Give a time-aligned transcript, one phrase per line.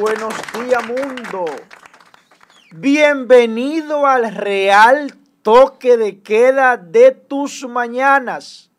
[0.00, 1.46] Buenos días, mundo.
[2.72, 8.70] Bienvenido al Real Toque de Queda de tus mañanas.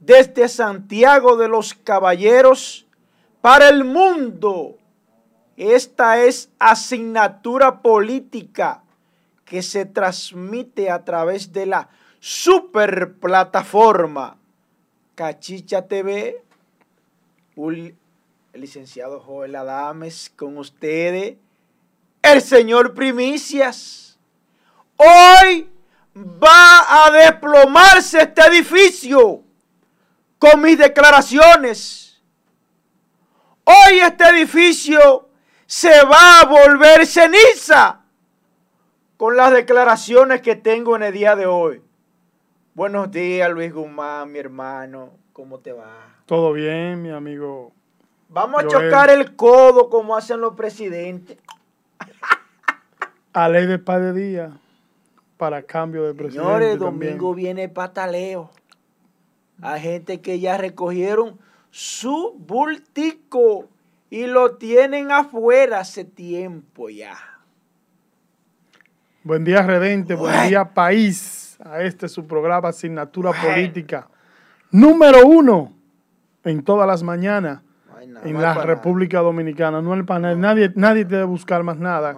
[0.00, 2.86] Desde Santiago de los Caballeros
[3.40, 4.76] para el mundo.
[5.56, 8.82] Esta es asignatura política
[9.46, 11.88] que se transmite a través de la
[12.20, 14.36] super plataforma
[15.14, 16.44] Cachicha TV.
[18.58, 21.36] El licenciado Joel Adames con ustedes.
[22.20, 24.18] El señor Primicias.
[24.96, 25.70] Hoy
[26.16, 29.44] va a desplomarse este edificio
[30.40, 32.20] con mis declaraciones.
[33.62, 35.28] Hoy este edificio
[35.64, 38.00] se va a volver ceniza
[39.16, 41.80] con las declaraciones que tengo en el día de hoy.
[42.74, 45.12] Buenos días, Luis Guzmán, mi hermano.
[45.32, 46.22] ¿Cómo te va?
[46.26, 47.77] Todo bien, mi amigo.
[48.28, 51.38] Vamos a chocar el codo como hacen los presidentes.
[53.32, 54.52] A ley de par de días
[55.38, 56.46] para cambio de presidente.
[56.46, 58.50] Señores, domingo viene pataleo.
[59.62, 61.38] Hay gente que ya recogieron
[61.70, 63.68] su bultico
[64.10, 67.16] y lo tienen afuera hace tiempo ya.
[69.22, 70.14] Buen día, Redente.
[70.14, 71.58] Buen día, país.
[71.64, 74.08] A este es su programa Asignatura Política.
[74.70, 75.72] Número uno
[76.44, 77.62] en todas las mañanas
[78.24, 79.80] en la República Dominicana.
[79.82, 80.40] No el panel.
[80.40, 82.16] Nadie, nadie debe buscar más nada,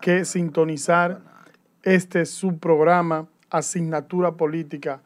[0.00, 1.20] que sintonizar
[1.82, 5.00] este es su programa Asignatura Política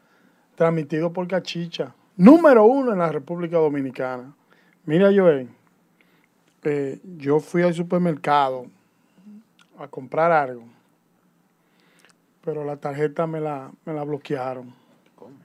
[0.54, 1.94] transmitido por Cachicha.
[2.16, 4.32] Número uno en la República Dominicana.
[4.84, 5.48] Mira, Joel,
[6.64, 8.66] eh, yo fui al supermercado
[9.78, 10.64] a comprar algo
[12.48, 14.74] pero la tarjeta me la, me la bloquearon.
[15.16, 15.36] ¿Cómo?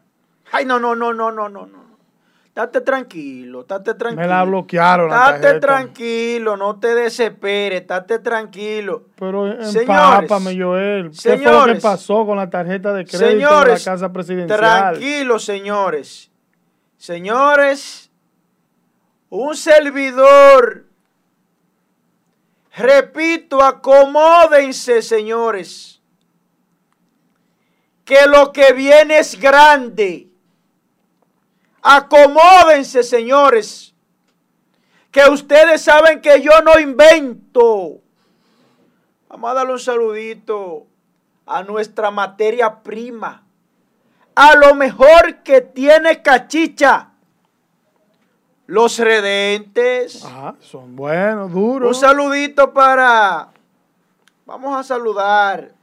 [0.53, 1.82] Ay, no, no, no, no, no, no, no.
[2.55, 4.21] Date tranquilo, estate tranquilo.
[4.21, 5.09] Me la bloquearon.
[5.09, 9.07] Date tranquilo, no te desesperes, estate tranquilo.
[9.17, 11.09] Pero empápame, Joel.
[11.09, 14.59] ¿Qué señores, fue lo que pasó con la tarjeta de crédito de la Casa Presidencial?
[14.59, 16.31] Tranquilos, señores.
[16.97, 18.11] Señores,
[19.29, 20.85] un servidor.
[22.75, 25.93] Repito, acomódense, señores
[28.05, 30.27] que lo que viene es grande.
[31.83, 33.93] Acomódense, señores,
[35.11, 37.99] que ustedes saben que yo no invento.
[39.27, 40.87] Vamos a darle un saludito
[41.45, 43.43] a nuestra materia prima,
[44.33, 47.09] a lo mejor que tiene cachicha.
[48.65, 50.23] Los redentes.
[50.23, 51.89] Ajá, son buenos, duros.
[51.89, 53.49] Un saludito para.
[54.45, 55.73] Vamos a saludar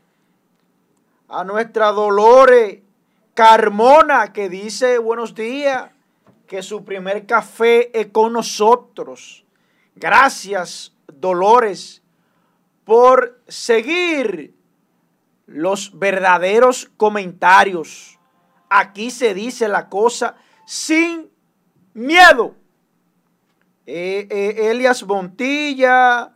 [1.29, 2.79] a nuestra Dolores
[3.41, 5.91] Carmona que dice buenos días,
[6.47, 9.47] que su primer café es con nosotros.
[9.97, 12.03] Gracias, Dolores,
[12.85, 14.55] por seguir
[15.47, 18.19] los verdaderos comentarios.
[18.69, 20.35] Aquí se dice la cosa
[20.67, 21.31] sin
[21.95, 22.55] miedo.
[23.87, 26.35] Eh, eh, Elias Montilla,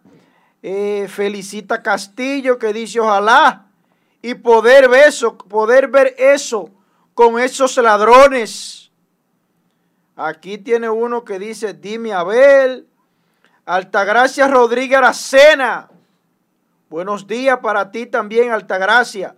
[0.62, 3.66] eh, Felicita Castillo, que dice ojalá
[4.22, 6.70] y poder ver eso, poder ver eso
[7.14, 8.90] con esos ladrones.
[10.16, 12.86] Aquí tiene uno que dice, dime Abel,
[13.64, 15.88] Altagracia Rodríguez Aracena.
[16.90, 19.34] Buenos días para ti también, Altagracia.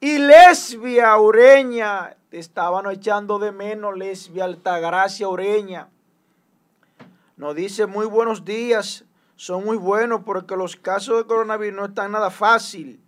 [0.00, 5.88] Y Lesbia Ureña, te estaban echando de menos, Lesbia Altagracia Ureña.
[7.36, 9.04] Nos dice muy buenos días,
[9.36, 13.03] son muy buenos porque los casos de coronavirus no están nada fácil.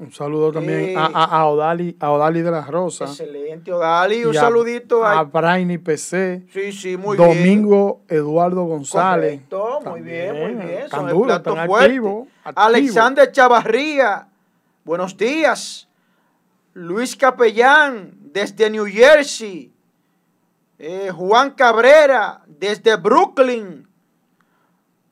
[0.00, 3.04] Un saludo también a, a, Odali, a Odali de la Rosa.
[3.04, 4.24] Excelente, Odali.
[4.24, 6.46] Un saludito a, a Brainy PC.
[6.50, 7.28] Sí, sí, muy bien.
[7.28, 9.42] Domingo Eduardo González.
[9.50, 10.88] Correcto, muy bien, muy bien.
[10.88, 14.26] Son el activo, Alexander Chavarría.
[14.84, 15.86] Buenos días.
[16.72, 19.70] Luis Capellán, desde New Jersey.
[20.78, 23.86] Eh, Juan Cabrera, desde Brooklyn.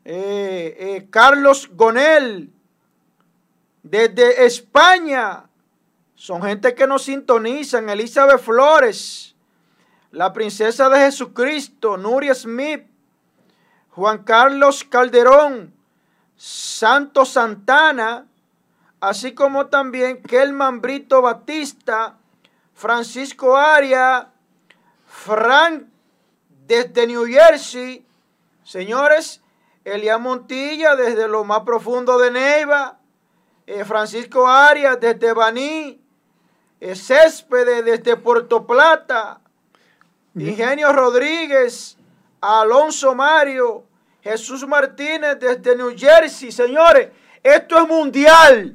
[0.06, 2.52] Eh, eh, Carlos Gonel
[3.90, 5.44] desde España.
[6.14, 7.88] Son gente que nos sintonizan.
[7.88, 9.34] Elizabeth Flores,
[10.10, 12.86] la princesa de Jesucristo, Nuria Smith,
[13.90, 15.74] Juan Carlos Calderón,
[16.36, 18.26] Santo Santana,
[19.00, 22.16] así como también Kelman Brito Batista,
[22.74, 24.30] Francisco Aria,
[25.06, 25.84] Frank
[26.66, 28.04] desde New Jersey,
[28.62, 29.42] señores,
[29.84, 32.97] Elia Montilla desde lo más profundo de Neiva,
[33.68, 36.00] eh, Francisco Arias desde Baní,
[36.80, 39.40] eh, Céspedes desde Puerto Plata,
[40.34, 41.98] Ingenio Rodríguez
[42.40, 43.84] Alonso Mario,
[44.22, 46.50] Jesús Martínez desde New Jersey.
[46.50, 47.08] Señores,
[47.42, 48.74] esto es mundial.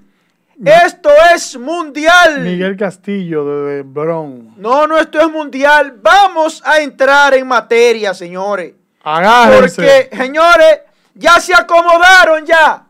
[0.63, 2.41] Esto es mundial.
[2.41, 4.53] Miguel Castillo de Bron.
[4.57, 5.97] No, no, esto es mundial.
[6.03, 8.75] Vamos a entrar en materia, señores.
[9.01, 10.09] Agárrense.
[10.11, 10.81] Porque, señores,
[11.15, 12.82] ya se acomodaron ya.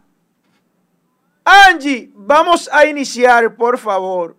[1.46, 4.38] Angie, vamos a iniciar, por favor.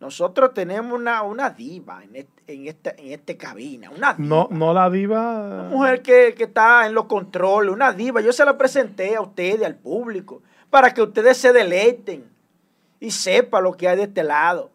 [0.00, 3.90] Nosotros tenemos una, una diva en, en, esta, en este cabina.
[3.90, 5.44] Una No, no la diva.
[5.44, 8.20] Una mujer que, que está en los controles, una diva.
[8.20, 12.24] Yo se la presenté a ustedes, al público para que ustedes se deleiten
[12.98, 14.70] y sepan lo que hay de este lado.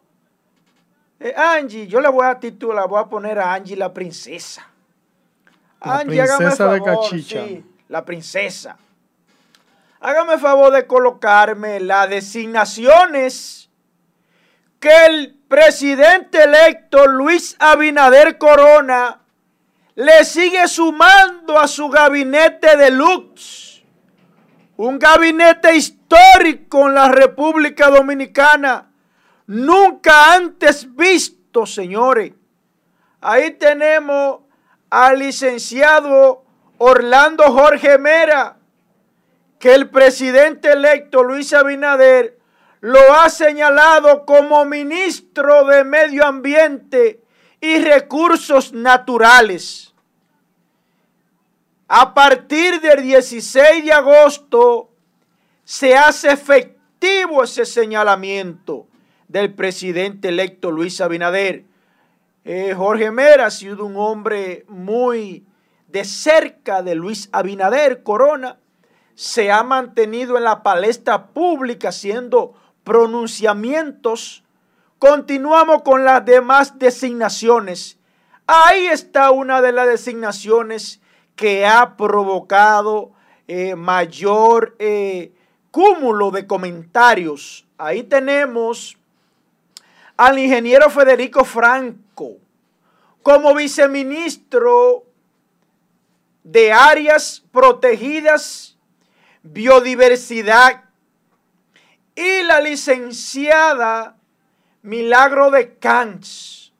[1.19, 4.67] Eh, Angie, yo le voy a titular, voy a poner a Angie la princesa.
[5.83, 7.45] La Angie, princesa de Cachicha.
[7.89, 8.77] la princesa.
[9.99, 13.69] Hágame favor de colocarme las designaciones
[14.79, 19.21] que el presidente electo Luis Abinader Corona
[19.95, 23.67] le sigue sumando a su gabinete de lux
[24.77, 28.91] un gabinete histórico en la República Dominicana,
[29.47, 32.33] nunca antes visto, señores.
[33.19, 34.41] Ahí tenemos
[34.89, 36.45] al licenciado
[36.77, 38.56] Orlando Jorge Mera,
[39.59, 42.37] que el presidente electo Luis Abinader
[42.79, 47.21] lo ha señalado como ministro de Medio Ambiente
[47.59, 49.93] y Recursos Naturales.
[51.87, 54.91] A partir del 16 de agosto
[55.63, 58.87] se hace efectivo ese señalamiento
[59.27, 61.65] del presidente electo Luis Abinader.
[62.45, 65.45] Eh, Jorge Mera ha sido un hombre muy
[65.87, 68.57] de cerca de Luis Abinader Corona.
[69.17, 72.53] Se ha mantenido en la palestra pública haciendo
[72.83, 74.43] pronunciamientos.
[74.99, 77.97] Continuamos con las demás designaciones.
[78.45, 81.01] Ahí está una de las designaciones
[81.35, 83.11] que ha provocado
[83.47, 85.31] eh, mayor eh,
[85.71, 87.65] cúmulo de comentarios.
[87.79, 88.99] Ahí tenemos
[90.15, 92.37] al ingeniero Federico Franco
[93.23, 95.05] como viceministro
[96.43, 98.76] de áreas protegidas,
[99.51, 100.83] biodiversidad
[102.15, 104.17] y la licenciada
[104.81, 106.73] Milagro de Cans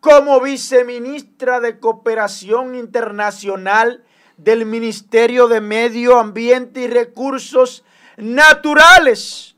[0.00, 4.04] como viceministra de Cooperación Internacional
[4.36, 7.84] del Ministerio de Medio Ambiente y Recursos
[8.16, 9.54] Naturales.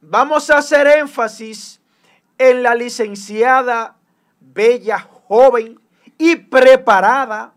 [0.00, 1.80] Vamos a hacer énfasis
[2.38, 3.96] en la licenciada,
[4.40, 5.78] bella, joven
[6.18, 7.54] y preparada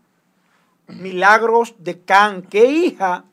[0.86, 3.24] Milagros de Can, que hija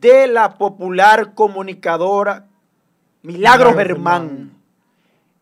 [0.00, 2.46] de la popular comunicadora
[3.22, 4.52] Milagros Germán.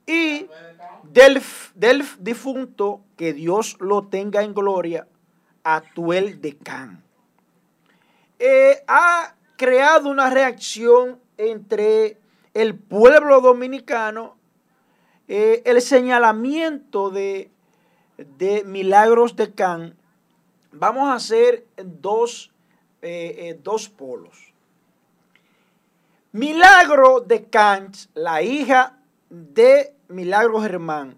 [0.06, 0.46] Y
[1.02, 1.42] del,
[1.74, 5.06] del difunto, que Dios lo tenga en gloria,
[5.62, 7.02] Atuel de Can.
[8.38, 12.18] Eh, ha creado una reacción entre
[12.52, 14.36] el pueblo dominicano,
[15.28, 17.50] eh, el señalamiento de,
[18.16, 19.96] de, Milagros de Can.
[20.72, 22.52] Vamos a hacer dos,
[23.06, 24.52] eh, dos polos.
[26.32, 31.16] Milagro de Can, la hija de Milagro Germán,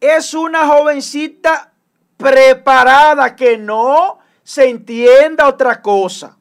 [0.00, 1.72] es una jovencita
[2.16, 6.36] preparada que no se entienda otra cosa.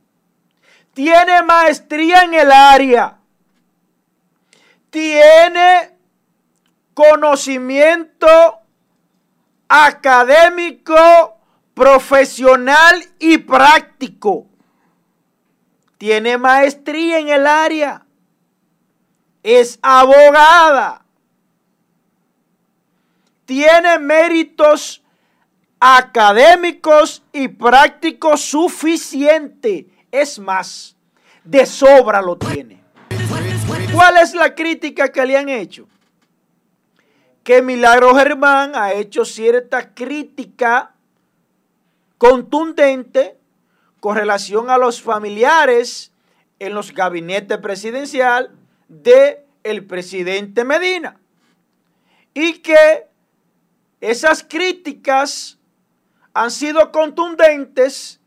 [0.93, 3.17] Tiene maestría en el área.
[4.89, 5.97] Tiene
[6.93, 8.27] conocimiento
[9.67, 11.34] académico,
[11.75, 14.47] profesional y práctico.
[15.99, 18.03] Tiene maestría en el área.
[19.43, 21.05] Es abogada
[23.45, 25.01] tiene méritos
[25.79, 29.85] académicos y prácticos suficientes.
[30.11, 30.95] Es más,
[31.43, 32.83] de sobra lo tiene.
[33.93, 35.87] ¿Cuál es la crítica que le han hecho?
[37.43, 40.94] Que Milagro Germán ha hecho cierta crítica
[42.17, 43.37] contundente
[43.99, 46.11] con relación a los familiares
[46.59, 48.51] en los gabinetes presidencial
[48.87, 51.19] de el presidente Medina
[52.33, 53.07] y que
[53.99, 55.57] esas críticas
[56.33, 58.19] han sido contundentes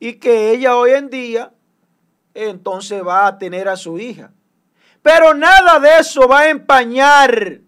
[0.00, 1.52] y que ella hoy en día
[2.34, 4.32] entonces va a tener a su hija.
[5.02, 7.60] Pero nada de eso va a empañar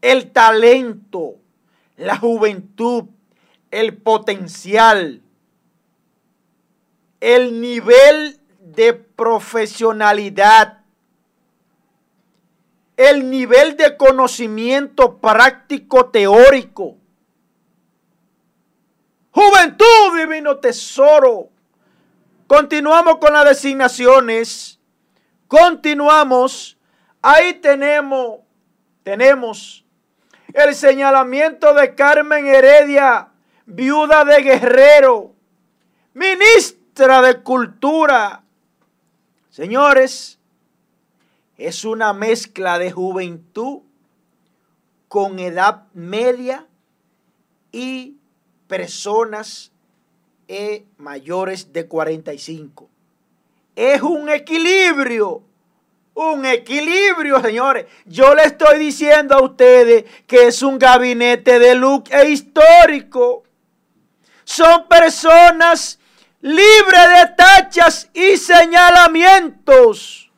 [0.00, 1.34] el talento,
[1.96, 3.04] la juventud,
[3.80, 5.22] el potencial,
[7.20, 10.82] el nivel de profesionalidad
[12.96, 16.96] el nivel de conocimiento práctico teórico
[19.36, 21.50] Juventud, divino tesoro.
[22.46, 24.80] Continuamos con las designaciones.
[25.46, 26.78] Continuamos.
[27.20, 28.38] Ahí tenemos,
[29.02, 29.84] tenemos
[30.54, 33.28] el señalamiento de Carmen Heredia,
[33.66, 35.34] viuda de Guerrero,
[36.14, 38.42] ministra de Cultura.
[39.50, 40.38] Señores,
[41.58, 43.80] es una mezcla de juventud
[45.08, 46.66] con edad media
[47.72, 48.16] y
[48.68, 49.72] personas
[50.48, 52.88] eh, mayores de 45.
[53.74, 55.42] Es un equilibrio,
[56.14, 57.86] un equilibrio, señores.
[58.04, 63.45] Yo le estoy diciendo a ustedes que es un gabinete de look e histórico.
[64.46, 65.98] Son personas
[66.40, 70.30] libres de tachas y señalamientos.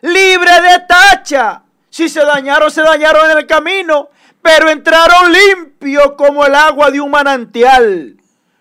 [0.00, 1.62] Libre de tacha.
[1.90, 4.08] Si se dañaron, se dañaron en el camino
[4.44, 8.18] pero entraron limpios como el agua de un manantial.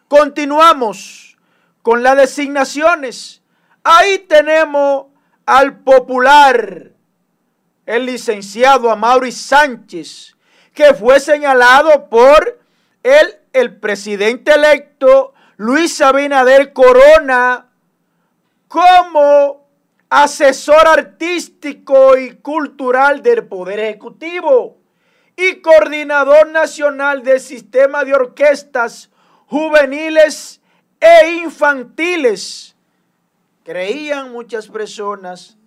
[0.07, 1.37] Continuamos
[1.81, 3.41] con las designaciones.
[3.83, 5.07] Ahí tenemos
[5.45, 6.91] al popular,
[7.85, 10.37] el licenciado Amaury Sánchez,
[10.73, 12.61] que fue señalado por
[13.03, 17.69] el, el presidente electo Luis Abinader Corona
[18.67, 19.67] como
[20.09, 24.77] asesor artístico y cultural del Poder Ejecutivo
[25.35, 29.09] y coordinador nacional del sistema de orquestas
[29.45, 30.61] juveniles
[30.99, 32.75] e infantiles.
[33.63, 35.57] Creían muchas personas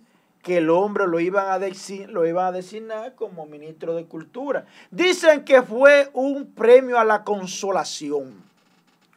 [0.41, 1.59] que el hombre lo iban, a
[2.07, 4.65] lo iban a designar como ministro de Cultura.
[4.91, 8.35] Dicen que fue un premio a la consolación.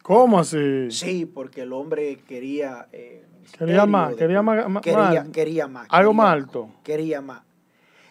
[0.03, 0.91] ¿Cómo así?
[0.91, 2.89] Sí, porque el hombre quería...
[2.93, 3.25] Eh,
[3.59, 5.87] quería más, quería más, quería, quería más.
[5.91, 6.71] Algo más alto.
[6.83, 7.43] Quería más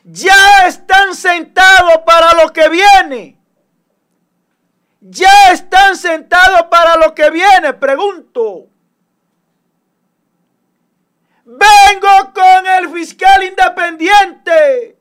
[0.03, 3.37] ya están sentados para lo que viene.
[5.01, 8.67] Ya están sentados para lo que viene, pregunto.
[11.59, 14.97] Vengo con el fiscal independiente.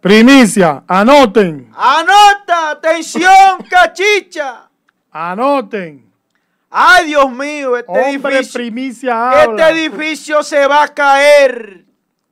[0.00, 1.70] Primicia, anoten.
[1.76, 4.68] Anota, atención, cachicha.
[5.10, 6.12] Anoten.
[6.68, 8.52] Ay, Dios mío, este edificio.
[8.54, 11.84] Primicia Este edificio se va a caer.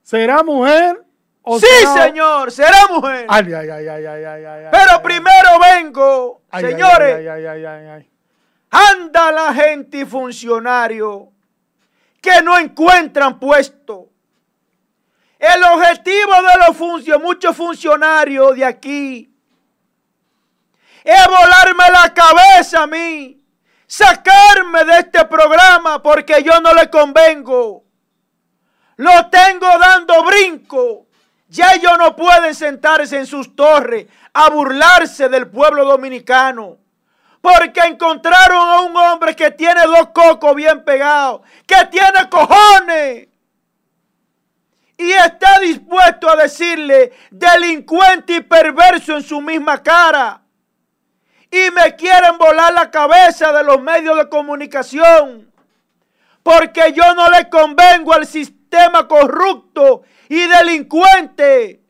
[0.03, 1.05] ¿Será mujer?
[1.59, 3.27] sí, señor, será mujer.
[3.29, 7.27] Ay, ay, ay, ay, ay, ay, Pero primero vengo, señores.
[8.71, 11.29] Anda la gente y funcionarios
[12.21, 14.09] que no encuentran puesto.
[15.39, 19.35] El objetivo de los funcionarios, muchos funcionarios de aquí,
[21.03, 23.43] es volarme la cabeza a mí,
[23.87, 27.85] sacarme de este programa porque yo no le convengo.
[28.97, 31.07] Lo tengo dando brinco.
[31.49, 36.80] Ya ellos no pueden sentarse en sus torres a burlarse del pueblo dominicano.
[37.41, 43.29] Porque encontraron a un hombre que tiene dos cocos bien pegados, que tiene cojones.
[44.99, 50.43] Y está dispuesto a decirle delincuente y perverso en su misma cara.
[51.51, 55.51] Y me quieren volar la cabeza de los medios de comunicación
[56.43, 61.81] porque yo no le convengo al sistema corrupto y delincuente.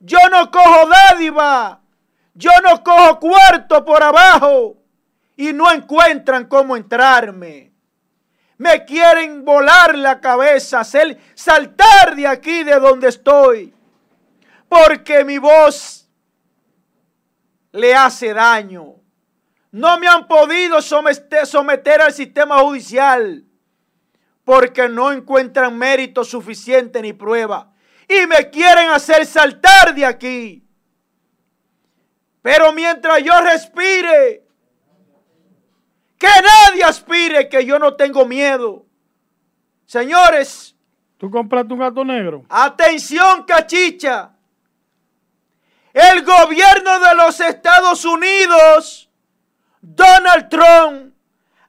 [0.00, 1.80] Yo no cojo dádiva,
[2.36, 4.76] yo no cojo cuarto por abajo
[5.36, 7.72] y no encuentran cómo entrarme.
[8.58, 13.74] Me quieren volar la cabeza, hacer saltar de aquí de donde estoy,
[14.68, 16.08] porque mi voz
[17.72, 18.94] le hace daño.
[19.70, 23.44] No me han podido someter al sistema judicial
[24.44, 27.72] porque no encuentran mérito suficiente ni prueba.
[28.08, 30.65] Y me quieren hacer saltar de aquí.
[32.46, 34.44] Pero mientras yo respire,
[36.16, 38.86] que nadie aspire que yo no tengo miedo.
[39.84, 40.76] Señores.
[41.18, 42.44] ¿Tú compraste un gato negro?
[42.48, 44.30] Atención, cachicha.
[45.92, 49.10] El gobierno de los Estados Unidos,
[49.80, 51.14] Donald Trump,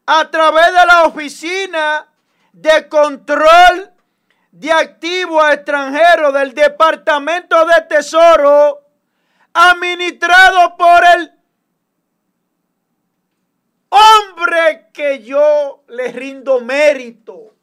[0.05, 2.07] a través de la oficina
[2.53, 3.93] de control
[4.51, 8.86] de activos extranjeros del Departamento de Tesoro
[9.57, 11.31] administrado por el
[13.89, 17.55] hombre que yo le rindo mérito.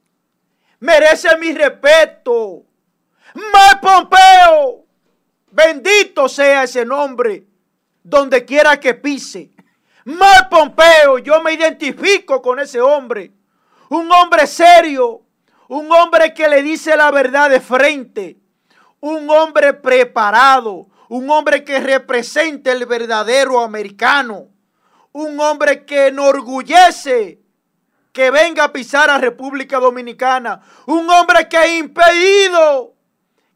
[0.80, 2.64] Merece mi respeto.
[3.34, 4.84] Más Pompeo.
[5.50, 7.46] Bendito sea ese nombre
[8.02, 9.50] donde quiera que pise.
[10.04, 13.32] Más Pompeo, yo me identifico con ese hombre
[13.88, 15.22] un hombre serio,
[15.68, 18.36] un hombre que le dice la verdad de frente,
[19.00, 24.48] un hombre preparado, un hombre que representa el verdadero americano,
[25.12, 27.44] un hombre que enorgullece
[28.14, 30.60] que venga a pisar a República Dominicana.
[30.86, 32.94] Un hombre que ha impedido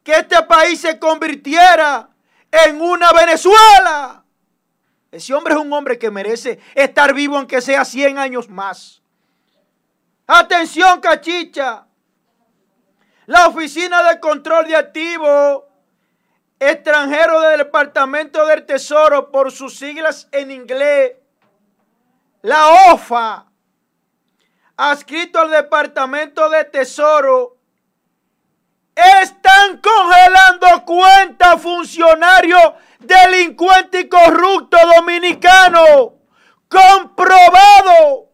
[0.03, 2.11] que este país se convirtiera
[2.51, 4.25] en una Venezuela.
[5.13, 9.01] Ese hombre es un hombre que merece estar vivo aunque sea 100 años más.
[10.27, 11.87] Atención, cachicha.
[13.27, 15.63] La Oficina de Control de Activos
[16.61, 21.13] Extranjero del Departamento del Tesoro, por sus siglas en inglés,
[22.43, 23.47] la OFA,
[24.77, 27.59] adscrito al Departamento de Tesoro,
[29.23, 36.13] están congelando cuentas funcionarios delincuentes y corruptos dominicanos.
[36.69, 38.31] Comprobado.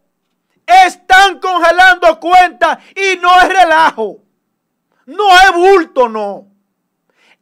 [0.65, 4.17] Están congelando cuentas y no es relajo.
[5.05, 6.54] No es bulto, no.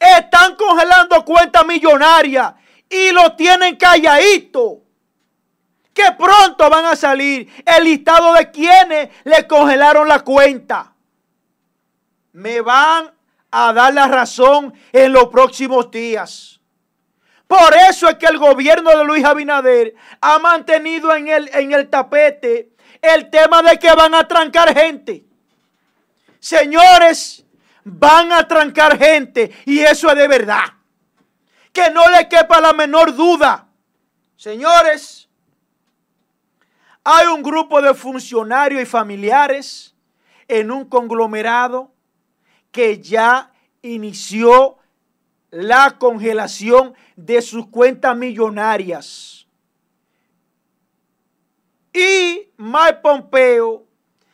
[0.03, 2.53] Están congelando cuentas millonarias
[2.89, 4.81] y lo tienen calladito.
[5.93, 10.93] Que pronto van a salir el listado de quienes le congelaron la cuenta.
[12.33, 13.13] Me van
[13.51, 16.60] a dar la razón en los próximos días.
[17.48, 21.89] Por eso es que el gobierno de Luis Abinader ha mantenido en el, en el
[21.89, 25.24] tapete el tema de que van a trancar gente.
[26.39, 27.43] Señores,
[27.84, 30.66] van a trancar gente y eso es de verdad.
[31.72, 33.68] Que no le quepa la menor duda.
[34.36, 35.30] Señores,
[37.04, 39.96] hay un grupo de funcionarios y familiares
[40.48, 41.92] en un conglomerado
[42.72, 44.78] que ya inició
[45.50, 49.48] la congelación de sus cuentas millonarias.
[51.94, 53.86] Y Mike Pompeo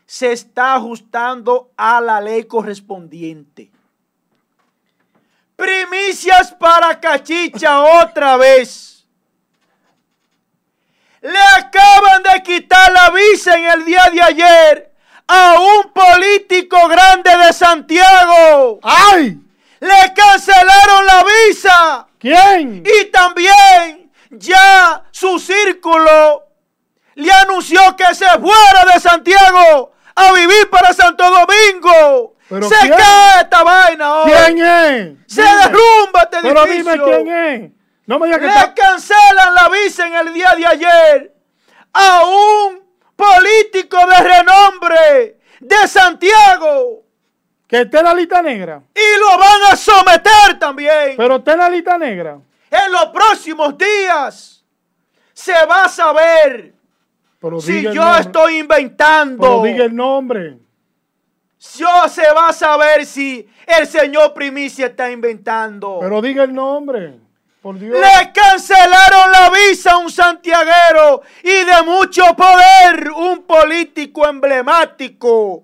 [0.10, 3.69] se está ajustando a la ley correspondiente.
[5.56, 9.06] Primicias para Cachicha otra vez.
[11.22, 14.95] Le acaban de quitar la visa en el día de ayer
[15.28, 18.80] a un político grande de Santiago.
[18.82, 19.39] ¡Ay!
[19.80, 22.08] Le cancelaron la visa.
[22.17, 22.84] ¿Quién?
[22.84, 26.48] Y también ya su círculo
[27.13, 32.36] le anunció que se fuera de Santiago a vivir para Santo Domingo.
[32.49, 34.45] se cae esta vaina ahora.
[34.45, 35.34] ¿Quién es?
[35.34, 37.71] Se derrumba este Pero dime quién es.
[38.05, 41.36] No me digas que Le cancelan la visa en el día de ayer
[41.93, 42.82] a un
[43.15, 47.03] político de renombre de Santiago.
[47.67, 48.82] Que esté en la lista negra.
[48.95, 51.13] Y lo van a someter también.
[51.17, 52.39] Pero está en la lista negra.
[52.71, 54.63] En los próximos días
[55.34, 56.73] se va a saber
[57.62, 59.41] si yo estoy inventando.
[59.41, 60.58] Pero diga el nombre.
[61.78, 65.97] Yo se va a saber si el señor Primicia está inventando.
[65.99, 67.19] Pero diga el nombre.
[67.62, 67.97] Por Dios.
[67.97, 75.63] Le cancelaron la visa a un santiaguero y de mucho poder, un político emblemático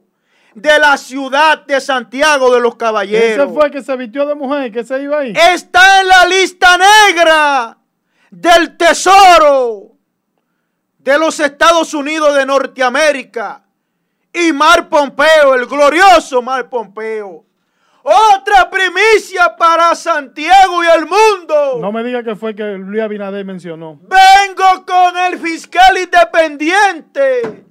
[0.54, 3.46] de la ciudad de Santiago de los Caballeros.
[3.46, 5.34] Ese fue el que se vistió de mujer, que se iba ahí.
[5.54, 7.78] Está en la lista negra
[8.30, 9.95] del tesoro
[11.06, 13.62] de los Estados Unidos de Norteamérica
[14.34, 17.46] y Mar Pompeo, el glorioso Mar Pompeo.
[18.02, 21.78] Otra primicia para Santiago y el mundo.
[21.80, 24.00] No me diga que fue que Luis Abinader mencionó.
[24.02, 27.66] Vengo con el fiscal independiente.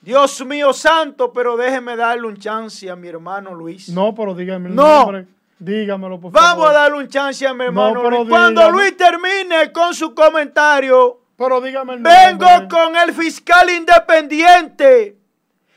[0.00, 3.88] Dios mío santo, pero déjeme darle un chance a mi hermano Luis.
[3.88, 5.26] No, pero dígame el nombre.
[5.60, 6.48] Dígamelo, por favor.
[6.48, 8.28] Vamos a darle un chance a mi hermano Luis.
[8.28, 12.12] Cuando Luis termine con su comentario, pero dígame el nombre.
[12.26, 15.16] Vengo con el fiscal independiente.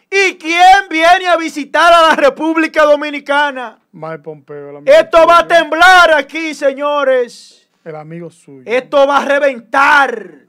[0.09, 3.79] ¿Y quién viene a visitar a la República Dominicana?
[3.91, 4.81] Mike Pompeo.
[4.83, 7.69] Esto va a temblar aquí, señores.
[7.85, 8.63] El amigo suyo.
[8.65, 10.47] Esto va a reventar.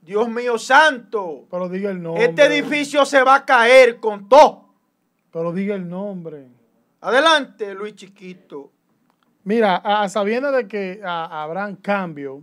[0.00, 1.46] Dios mío santo.
[1.50, 2.24] Pero diga el nombre.
[2.24, 4.68] Este edificio se va a caer con todo.
[5.32, 6.46] Pero diga el nombre.
[7.00, 8.70] Adelante, Luis Chiquito.
[9.42, 12.42] Mira, a, sabiendo de que habrán cambios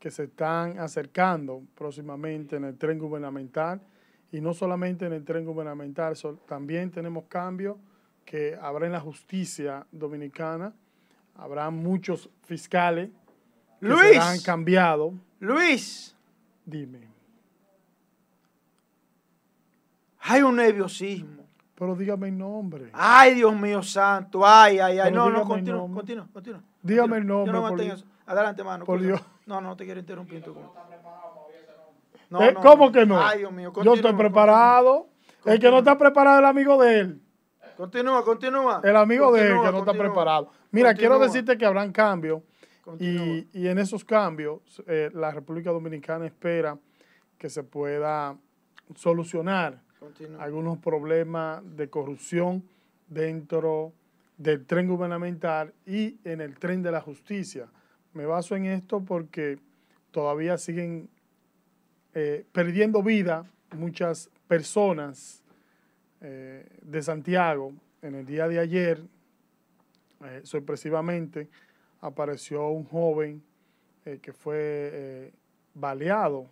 [0.00, 3.80] que se están acercando próximamente en el tren gubernamental
[4.32, 6.16] y no solamente en el tren gubernamental,
[6.48, 7.76] también tenemos cambios
[8.24, 10.72] que habrá en la justicia dominicana,
[11.34, 13.10] habrá muchos fiscales
[13.78, 15.12] que Luis, han cambiado.
[15.38, 16.16] Luis,
[16.64, 17.08] dime.
[20.20, 21.40] Hay un nerviosismo.
[21.74, 22.90] Pero dígame el nombre.
[22.92, 24.46] Ay, Dios mío santo.
[24.46, 25.10] Ay, ay, ay.
[25.10, 26.62] no, no, continúa, continúa, continúa.
[26.82, 27.96] Dígame el nombre.
[28.26, 28.84] Adelante, mano.
[28.84, 29.20] Por Dios.
[29.50, 30.44] No, no te quiero interrumpir.
[32.30, 33.20] No, eh, ¿Cómo que no?
[33.20, 33.72] Ay, Dios mío.
[33.82, 35.08] Yo estoy preparado.
[35.44, 37.20] El que no está preparado es el amigo de él.
[37.76, 38.80] Continúa, continúa.
[38.84, 40.52] El amigo de él que no está preparado.
[40.70, 42.42] Mira, quiero decirte que habrán cambios
[43.00, 46.78] Y, en esos cambios, eh, la República Dominicana espera
[47.36, 48.36] que se pueda
[48.94, 49.82] solucionar
[50.38, 52.62] algunos problemas de corrupción
[53.08, 53.92] dentro
[54.36, 57.68] del tren gubernamental y en el tren de la justicia.
[58.12, 59.58] Me baso en esto porque
[60.10, 61.08] todavía siguen
[62.12, 65.44] eh, perdiendo vida muchas personas
[66.20, 67.72] eh, de Santiago.
[68.02, 69.00] En el día de ayer,
[70.24, 71.48] eh, sorpresivamente,
[72.00, 73.42] apareció un joven
[74.22, 75.30] que fue
[75.74, 76.46] baleado,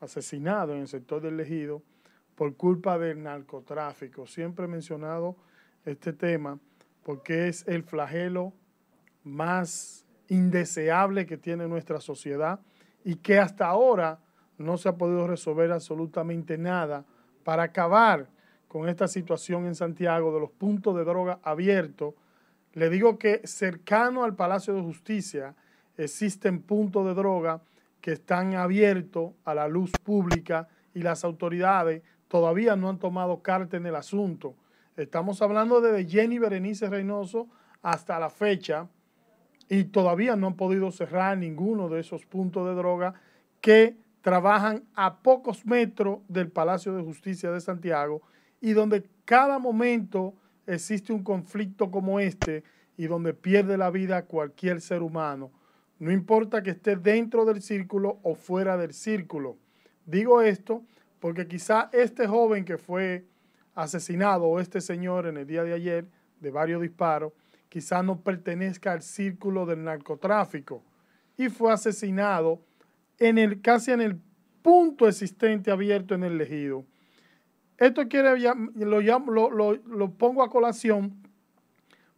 [0.00, 1.82] asesinado en el sector del Ejido
[2.36, 4.26] por culpa del narcotráfico.
[4.26, 5.34] Siempre he mencionado
[5.86, 6.60] este tema
[7.02, 8.52] porque es el flagelo
[9.24, 12.60] más indeseable que tiene nuestra sociedad
[13.04, 14.20] y que hasta ahora
[14.58, 17.04] no se ha podido resolver absolutamente nada
[17.44, 18.28] para acabar
[18.68, 22.14] con esta situación en Santiago de los puntos de droga abiertos.
[22.72, 25.54] Le digo que cercano al Palacio de Justicia
[25.96, 27.60] existen puntos de droga
[28.00, 33.76] que están abiertos a la luz pública y las autoridades todavía no han tomado carta
[33.76, 34.54] en el asunto.
[34.96, 37.48] Estamos hablando de Jenny Berenice Reynoso
[37.82, 38.88] hasta la fecha
[39.72, 43.14] y todavía no han podido cerrar ninguno de esos puntos de droga
[43.62, 48.20] que trabajan a pocos metros del Palacio de Justicia de Santiago
[48.60, 50.34] y donde cada momento
[50.66, 52.64] existe un conflicto como este
[52.98, 55.50] y donde pierde la vida cualquier ser humano.
[55.98, 59.56] No importa que esté dentro del círculo o fuera del círculo.
[60.04, 60.82] Digo esto
[61.18, 63.24] porque quizá este joven que fue
[63.74, 66.04] asesinado o este señor en el día de ayer
[66.40, 67.32] de varios disparos,
[67.72, 70.82] quizá no pertenezca al círculo del narcotráfico
[71.38, 72.60] y fue asesinado
[73.62, 74.20] casi en el
[74.60, 76.84] punto existente abierto en el ejido.
[77.78, 78.02] Esto
[79.24, 81.14] lo, lo, lo pongo a colación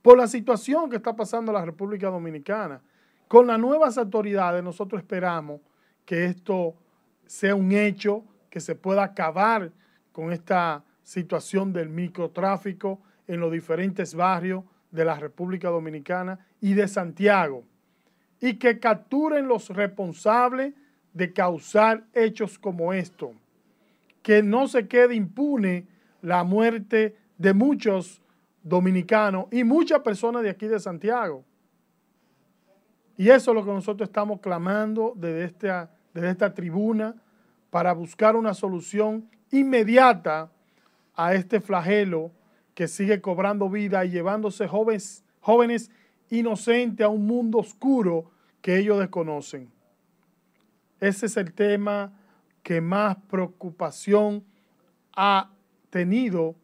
[0.03, 2.83] por la situación que está pasando en la República Dominicana.
[3.29, 5.61] Con las nuevas autoridades nosotros esperamos
[6.05, 6.75] que esto
[7.27, 9.71] sea un hecho, que se pueda acabar
[10.11, 14.65] con esta situación del microtráfico en los diferentes barrios
[14.95, 17.65] de la República Dominicana y de Santiago,
[18.41, 20.73] y que capturen los responsables
[21.13, 23.33] de causar hechos como esto,
[24.23, 25.89] que no se quede impune
[26.23, 28.23] la muerte de muchos
[28.63, 31.45] dominicanos y muchas personas de aquí de Santiago.
[33.17, 37.17] Y eso es lo que nosotros estamos clamando desde esta, desde esta tribuna
[37.71, 40.51] para buscar una solución inmediata
[41.17, 42.31] a este flagelo
[42.75, 45.91] que sigue cobrando vida y llevándose jóvenes, jóvenes
[46.31, 49.71] inocentes a un mundo oscuro que ellos desconocen.
[51.01, 52.13] Ese es el tema
[52.63, 54.45] que más preocupación
[55.15, 55.51] ha
[55.91, 56.57] tenido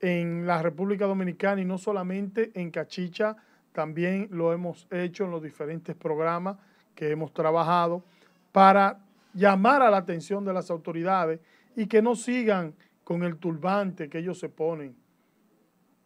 [0.00, 3.36] en la República Dominicana y no solamente en Cachicha,
[3.72, 6.56] también lo hemos hecho en los diferentes programas
[6.94, 8.04] que hemos trabajado
[8.52, 9.00] para
[9.34, 11.40] llamar a la atención de las autoridades
[11.76, 14.94] y que no sigan con el turbante que ellos se ponen,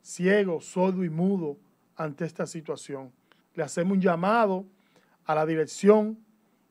[0.03, 1.57] ciego, sordo y mudo
[1.97, 3.13] ante esta situación.
[3.55, 4.65] Le hacemos un llamado
[5.25, 6.19] a la dirección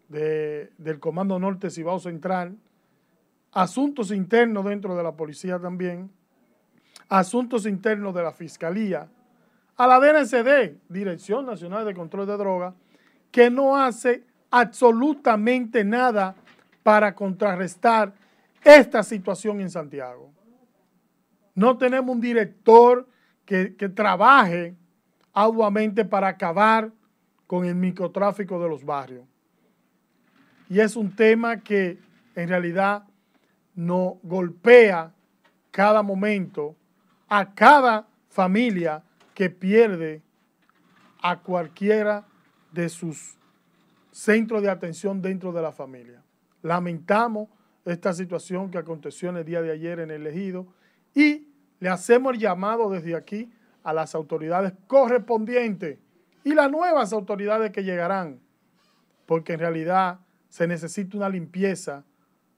[0.10, 2.58] del Comando Norte Cibao Central,
[3.54, 6.12] asuntos internos dentro de la policía también,
[7.08, 9.08] asuntos internos de la Fiscalía,
[9.78, 12.76] a la DNCD, Dirección Nacional de Control de Drogas,
[13.32, 16.36] que no hace absolutamente nada
[16.84, 18.14] para contrarrestar
[18.64, 20.30] esta situación en Santiago.
[21.56, 23.08] No tenemos un director
[23.46, 24.76] que, que trabaje
[25.34, 26.92] arduamente para acabar
[27.48, 29.26] con el microtráfico de los barrios.
[30.70, 32.00] Y es un tema que
[32.36, 33.04] en realidad
[33.76, 35.12] nos golpea
[35.70, 36.76] cada momento
[37.28, 40.22] a cada familia que pierde
[41.22, 42.26] a cualquiera
[42.72, 43.38] de sus
[44.12, 46.24] centros de atención dentro de la familia.
[46.62, 47.50] Lamentamos
[47.86, 50.68] esta situación que aconteció en el día de ayer en el ejido
[51.14, 51.48] y
[51.82, 53.52] le hacemos el llamado desde aquí
[53.84, 55.98] a las autoridades correspondientes
[56.44, 58.40] y las nuevas autoridades que llegarán,
[59.26, 62.06] porque en realidad se necesita una limpieza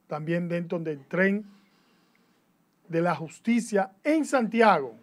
[0.08, 1.46] también dentro del tren
[2.90, 4.94] de la justicia en Santiago.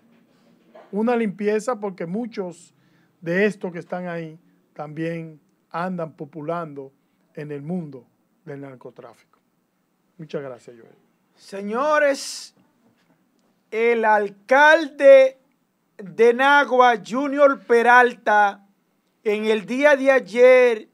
[0.93, 2.75] Una limpieza porque muchos
[3.23, 4.39] de estos que están ahí
[4.75, 6.93] también andan populando
[7.35, 8.07] en el mundo
[8.45, 9.39] del narcotráfico.
[10.19, 10.95] Muchas gracias, Joel.
[11.37, 12.55] Señores,
[13.71, 15.39] el alcalde
[15.99, 18.67] de Nagua, Junior Peralta,
[19.23, 20.89] en el día de ayer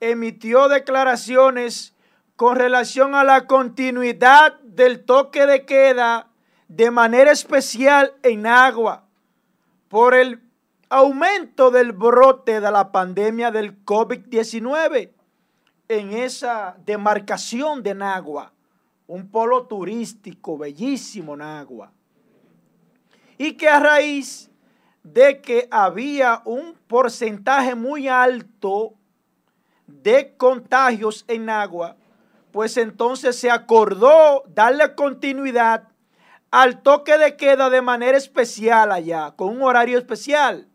[0.00, 1.94] emitió declaraciones
[2.36, 6.28] con relación a la continuidad del toque de queda
[6.68, 9.04] de manera especial en Agua
[9.88, 10.42] por el
[10.88, 15.10] aumento del brote de la pandemia del COVID-19
[15.88, 18.52] en esa demarcación de Nagua,
[19.06, 21.92] un polo turístico bellísimo Nagua,
[23.38, 24.50] y que a raíz
[25.02, 28.94] de que había un porcentaje muy alto
[29.86, 31.96] de contagios en Nagua,
[32.50, 35.88] pues entonces se acordó darle continuidad
[36.50, 40.68] al toque de queda de manera especial allá, con un horario especial,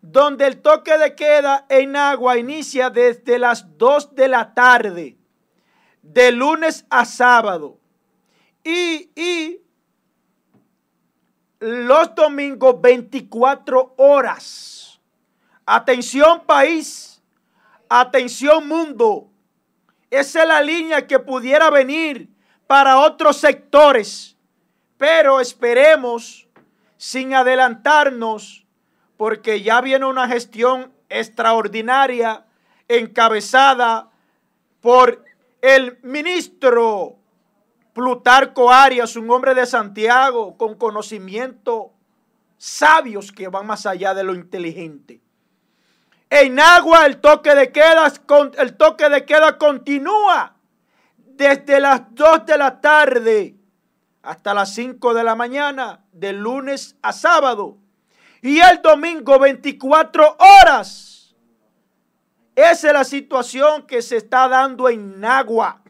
[0.00, 5.16] donde el toque de queda en Agua inicia desde las 2 de la tarde,
[6.02, 7.78] de lunes a sábado,
[8.64, 9.61] y, y
[11.62, 15.00] los domingos 24 horas.
[15.64, 17.22] Atención país,
[17.88, 19.30] atención mundo.
[20.10, 22.28] Esa es la línea que pudiera venir
[22.66, 24.32] para otros sectores
[25.02, 26.46] pero esperemos
[26.96, 28.64] sin adelantarnos,
[29.16, 32.46] porque ya viene una gestión extraordinaria
[32.86, 34.12] encabezada
[34.80, 35.24] por
[35.60, 37.16] el ministro
[37.92, 41.92] Plutarco Arias, un hombre de Santiago con conocimiento
[42.56, 45.20] sabios que van más allá de lo inteligente.
[46.30, 48.10] En agua el toque de queda,
[48.58, 50.56] el toque de queda continúa
[51.16, 53.56] desde las 2 de la tarde
[54.22, 57.76] hasta las 5 de la mañana, de lunes a sábado.
[58.40, 61.34] Y el domingo 24 horas.
[62.54, 65.81] Esa es la situación que se está dando en Nagua,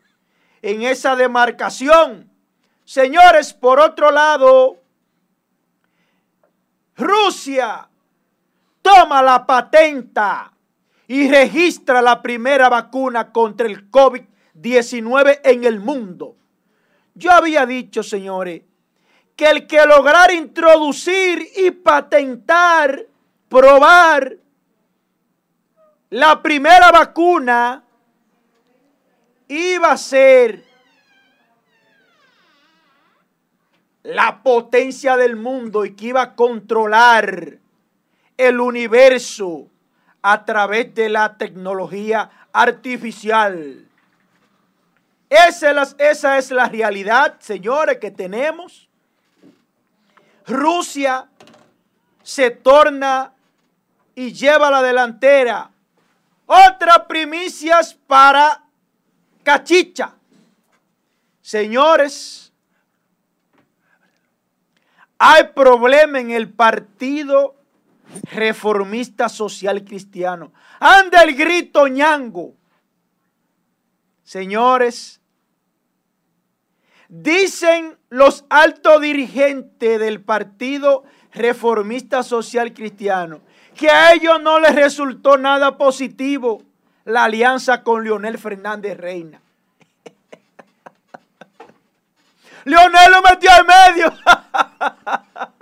[0.62, 2.30] en esa demarcación.
[2.84, 4.78] Señores, por otro lado,
[6.96, 7.88] Rusia
[8.80, 10.52] toma la patenta
[11.08, 16.36] y registra la primera vacuna contra el COVID-19 en el mundo.
[17.14, 18.62] Yo había dicho, señores,
[19.36, 23.06] que el que lograr introducir y patentar,
[23.48, 24.36] probar
[26.10, 27.84] la primera vacuna,
[29.52, 30.64] iba a ser
[34.02, 37.58] la potencia del mundo y que iba a controlar
[38.36, 39.68] el universo
[40.22, 43.86] a través de la tecnología artificial.
[45.28, 48.88] Esa es, la, realidad, señores, que tenemos.
[50.46, 51.28] Rusia
[52.22, 53.32] se torna
[54.14, 55.70] y lleva la delantera.
[56.46, 58.62] Otras primicias para
[59.42, 60.14] Cachicha.
[61.40, 62.52] Señores,
[65.18, 67.56] hay problema en el partido
[68.32, 70.52] reformista social cristiano.
[70.78, 72.54] Anda el grito ñango.
[74.22, 75.22] Señores,
[77.14, 83.42] Dicen los altos dirigentes del Partido Reformista Social Cristiano
[83.76, 86.62] que a ellos no les resultó nada positivo
[87.04, 89.40] la alianza con Leonel Fernández Reina.
[92.64, 94.12] Leonel lo metió en medio.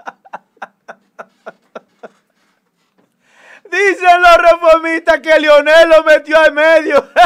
[3.71, 7.09] Dicen los reformistas que Leonel lo metió en medio.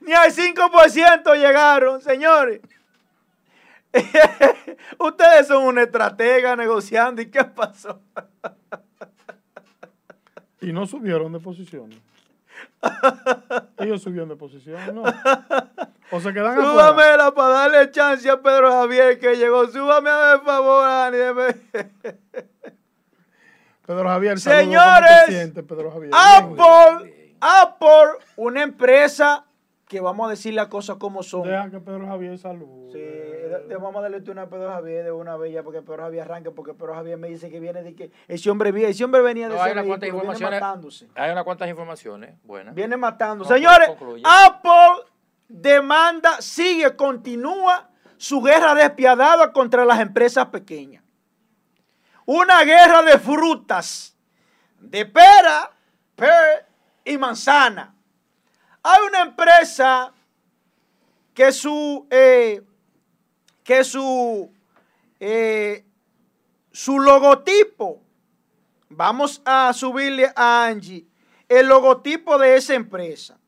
[0.00, 2.60] Ni al 5% llegaron, señores.
[4.98, 7.22] Ustedes son una estratega negociando.
[7.22, 8.00] ¿Y qué pasó?
[10.60, 11.90] Y no subieron de posición.
[13.78, 15.02] Ellos subieron de posición, ¿no?
[16.10, 19.66] O se quedan Súbamela para darle chance a Pedro Javier que llegó.
[19.68, 21.18] Súbame a ver, favor, Ani.
[23.86, 26.12] Pedro Javier, señores, Pedro Javier.
[26.14, 29.44] Apple, Apple, una empresa
[29.90, 31.42] que vamos a decir las cosas como son.
[31.42, 32.92] Deja que Pedro Javier salude.
[32.92, 36.22] Sí, vamos a darle una a Pedro Javier de una vez ya porque Pedro Javier
[36.22, 39.48] arranque, porque Pedro Javier me dice que viene de que ese hombre, ese hombre venía
[39.48, 41.08] de no, hay, una cuantas informaciones, viene matándose.
[41.16, 42.72] hay unas cuantas informaciones buenas.
[42.72, 43.44] Viene matando.
[43.44, 43.90] Señores,
[44.22, 45.06] Apple
[45.48, 51.02] demanda, sigue, continúa su guerra despiadada contra las empresas pequeñas.
[52.26, 54.16] Una guerra de frutas,
[54.78, 55.72] de pera,
[56.14, 56.68] per
[57.04, 57.96] y manzana
[58.82, 60.12] hay una empresa
[61.34, 62.62] que su, eh,
[63.62, 64.52] que su,
[65.18, 65.84] eh,
[66.70, 68.02] su logotipo,
[68.88, 71.06] vamos a subirle a Angie
[71.48, 73.38] el logotipo de esa empresa.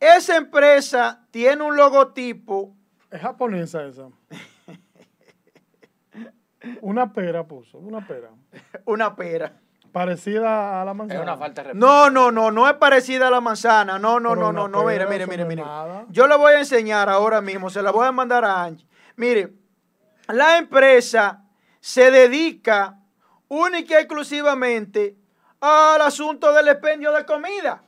[0.00, 2.74] Esa empresa tiene un logotipo.
[3.10, 4.08] Es japonesa esa.
[6.80, 8.30] una pera puso, una pera.
[8.86, 9.60] una pera.
[9.96, 11.20] Parecida a la manzana.
[11.20, 13.98] Es una falta de No, no, no, no es parecida a la manzana.
[13.98, 15.64] No, no, no, no, no, mire, mire, mire, mire.
[16.10, 18.86] Yo le voy a enseñar ahora mismo, se la voy a mandar a Angie.
[19.16, 19.54] Mire,
[20.28, 21.44] la empresa
[21.80, 22.98] se dedica
[23.48, 25.16] única y exclusivamente
[25.62, 27.82] al asunto del expendio de comida.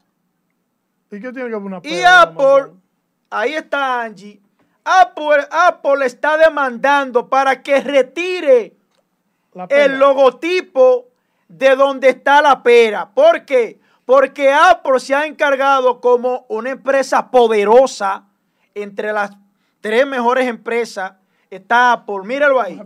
[1.10, 2.72] ¿Y qué tiene que ver una Y Apple,
[3.28, 4.40] ahí está Angie,
[4.82, 8.78] Apple, Apple está demandando para que retire
[9.68, 11.07] el logotipo
[11.48, 13.10] de donde está la pera.
[13.10, 13.80] ¿Por qué?
[14.04, 18.24] Porque Apple se ha encargado como una empresa poderosa
[18.74, 19.32] entre las
[19.80, 21.12] tres mejores empresas.
[21.50, 22.80] Está Apple, míralo ahí.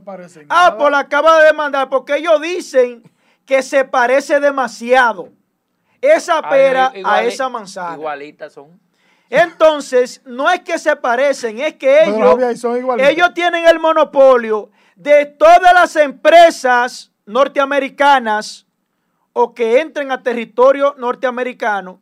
[0.48, 3.02] Apple acaba de demandar porque ellos dicen
[3.44, 5.28] que se parece demasiado
[6.00, 7.94] esa ah, pera a esa manzana.
[7.94, 8.80] Igualitas son.
[9.30, 12.36] Entonces, no es que se parecen, es que ellos,
[12.98, 18.66] ellos tienen el monopolio de todas las empresas norteamericanas
[19.32, 22.00] o que entren a territorio norteamericano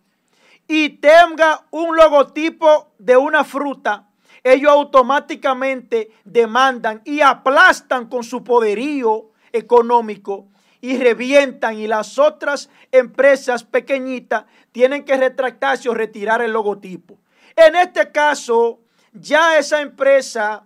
[0.67, 4.09] y tenga un logotipo de una fruta,
[4.45, 10.47] ellos automáticamente demandan y aplastan con su poderío económico
[10.81, 17.19] y revientan y las otras empresas pequeñitas tienen que retractarse o retirar el logotipo.
[17.57, 18.79] En este caso,
[19.13, 20.65] ya esa empresa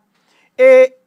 [0.56, 0.98] eh,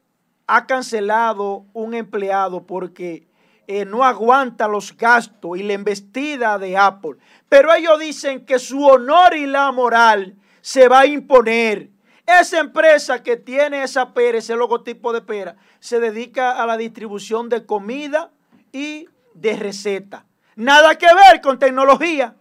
[0.48, 3.27] ha cancelado un empleado porque
[3.70, 7.16] eh, no aguanta los gastos y la embestida de Apple.
[7.50, 11.90] Pero ellos dicen que su honor y la moral se va a imponer.
[12.26, 17.50] Esa empresa que tiene esa pera, ese logotipo de pera, se dedica a la distribución
[17.50, 18.30] de comida
[18.72, 20.24] y de receta.
[20.56, 22.34] Nada que ver con tecnología.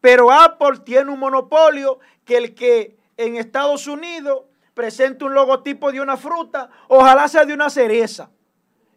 [0.00, 6.00] Pero Apple tiene un monopolio que el que en Estados Unidos presente un logotipo de
[6.00, 8.30] una fruta, ojalá sea de una cereza.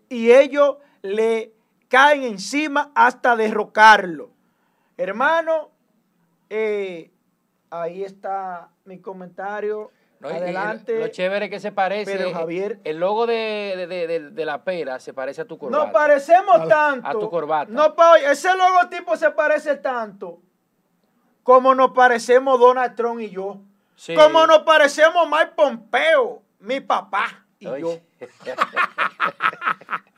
[0.08, 1.52] Y ellos le
[1.94, 4.32] caen encima hasta derrocarlo.
[4.98, 5.70] Hermano,
[6.50, 7.12] eh,
[7.70, 9.92] ahí está mi comentario.
[10.20, 10.98] Adelante.
[10.98, 12.18] lo chévere que se parece.
[12.18, 12.80] Pero Javier.
[12.84, 15.84] El logo de, la pera se parece a tu corbata.
[15.84, 17.08] Nos parecemos tanto.
[17.08, 17.72] A tu corbata.
[17.72, 17.94] No,
[18.28, 20.42] ese logotipo se parece tanto
[21.44, 23.60] como nos parecemos Donald Trump y yo.
[24.16, 28.00] Como nos parecemos Mike Pompeo, mi papá y yo.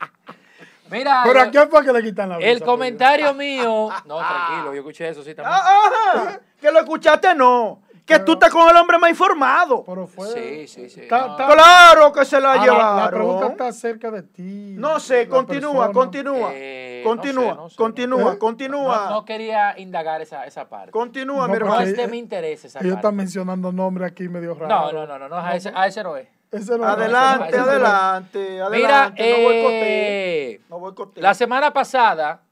[0.90, 3.88] Mira, ¿Pero a quién fue que le quitan la El comentario mío.
[4.04, 5.54] No, tranquilo, yo escuché eso sí también.
[5.58, 7.82] Ah, que lo escuchaste, no.
[8.06, 9.82] Que tú estás con el hombre más informado.
[9.84, 10.28] Pero fue.
[10.28, 11.08] Sí, sí, sí.
[11.08, 12.96] Claro que se la ah, llevaron.
[12.96, 14.76] La, pregunta está cerca de ti.
[14.78, 16.50] No sé, continúa, continúa.
[16.52, 18.38] Eh, continúa, continúa, ¿Eh?
[18.38, 19.10] continúa.
[19.10, 20.92] No, quería indagar esa, esa parte.
[20.92, 21.80] Continúa, mi hermano.
[21.80, 22.86] No es de mi interés esa parte.
[22.86, 24.92] Ellos están mencionando nombres aquí medio raros.
[24.92, 26.28] No, no, no, no, no, a ese, a ese no es.
[26.52, 28.60] Adelante, adelante, adelante.
[28.70, 32.42] Mira, eh, no voy no La semana pasada,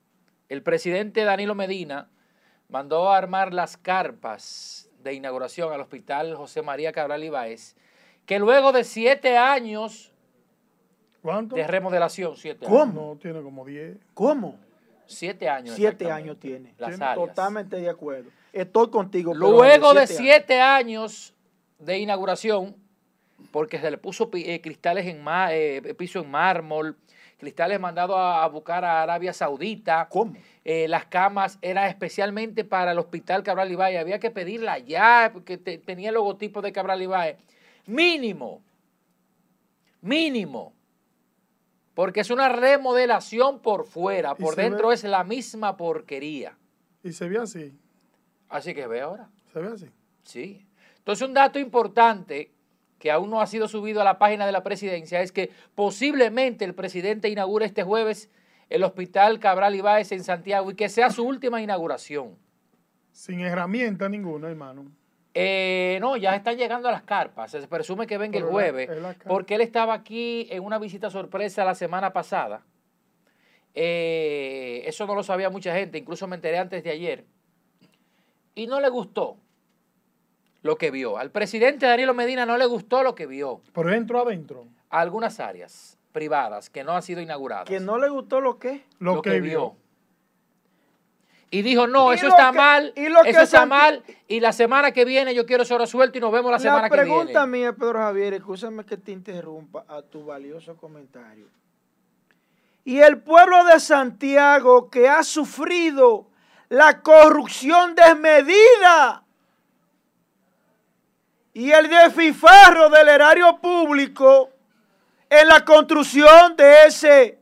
[0.49, 2.09] el presidente Danilo Medina
[2.69, 7.77] mandó a armar las carpas de inauguración al Hospital José María Cabral Ibáez,
[8.27, 10.13] que luego de siete años
[11.23, 13.13] de remodelación, siete ¿Cómo?
[13.13, 13.97] No, tiene como diez.
[14.13, 14.59] ¿Cómo?
[15.07, 15.75] Siete años.
[15.75, 16.75] Siete años tiene.
[16.79, 18.31] Las Totalmente de acuerdo.
[18.53, 19.35] Estoy contigo.
[19.35, 21.35] Luego de siete, años.
[21.79, 22.77] de inauguración,
[23.51, 26.97] porque se le puso eh, cristales en eh, piso en mármol,
[27.38, 30.09] cristales mandados a, buscar a Arabia Saudita.
[30.11, 30.35] ¿Cómo?
[30.64, 34.01] Eh, las camas eran especialmente para el hospital Cabral Ibáez.
[34.01, 37.37] Había que pedirla ya porque tenía el logotipo de Cabral Ibáez.
[37.87, 38.62] Mínimo.
[40.01, 40.73] Mínimo.
[41.94, 44.35] Porque es una remodelación por fuera.
[44.35, 46.57] Por dentro es la misma porquería.
[47.03, 47.79] Y se ve así.
[48.49, 49.31] Así que ve ahora.
[49.53, 49.90] Se ve así.
[50.25, 50.66] Sí.
[50.99, 52.51] Entonces un dato importante
[53.05, 56.64] que aún no ha sido subido a la página de la presidencia es que posiblemente
[56.64, 58.31] el presidente inaugure este jueves
[58.71, 62.35] el Hospital Cabral Ibáez en Santiago y que sea su última inauguración.
[63.12, 64.87] Sin herramienta ninguna, hermano.
[65.35, 67.51] Eh, no, ya están llegando a las carpas.
[67.51, 68.88] Se presume que venga el jueves,
[69.27, 72.63] porque él estaba aquí en una visita sorpresa la semana pasada.
[73.75, 77.27] Eh, eso no lo sabía mucha gente, incluso me enteré antes de ayer.
[78.55, 79.37] Y no le gustó
[80.65, 81.17] lo que vio.
[81.17, 83.60] Al presidente Danilo Medina no le gustó lo que vio.
[83.73, 84.67] ¿Por dentro adentro?
[85.00, 87.69] algunas áreas privadas que no han sido inauguradas.
[87.69, 88.85] ¿Que no le gustó lo que?
[89.00, 89.75] Lo, que, vio.
[91.50, 95.46] Y dijo, no, eso está mal, eso está mal, y la semana que viene yo
[95.46, 97.08] quiero eso resuelto y nos vemos la, semana que viene.
[97.08, 101.46] La pregunta mía, Pedro Javier, escúchame que te interrumpa a tu valioso comentario.
[102.85, 106.29] Y el pueblo de Santiago que ha sufrido
[106.69, 109.23] la corrupción desmedida
[111.55, 114.50] y el desfifarro del erario público
[115.31, 117.38] en la construcción de ese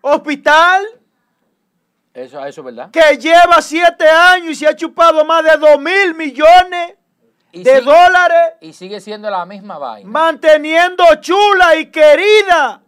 [0.00, 0.86] hospital.
[2.14, 2.90] Eso, eso es verdad.
[2.90, 6.94] Que lleva siete años y se ha chupado más de dos mil millones
[7.52, 8.54] de dólares.
[8.60, 10.08] Y sigue siendo la misma vaina.
[10.08, 12.82] Manteniendo chula y querida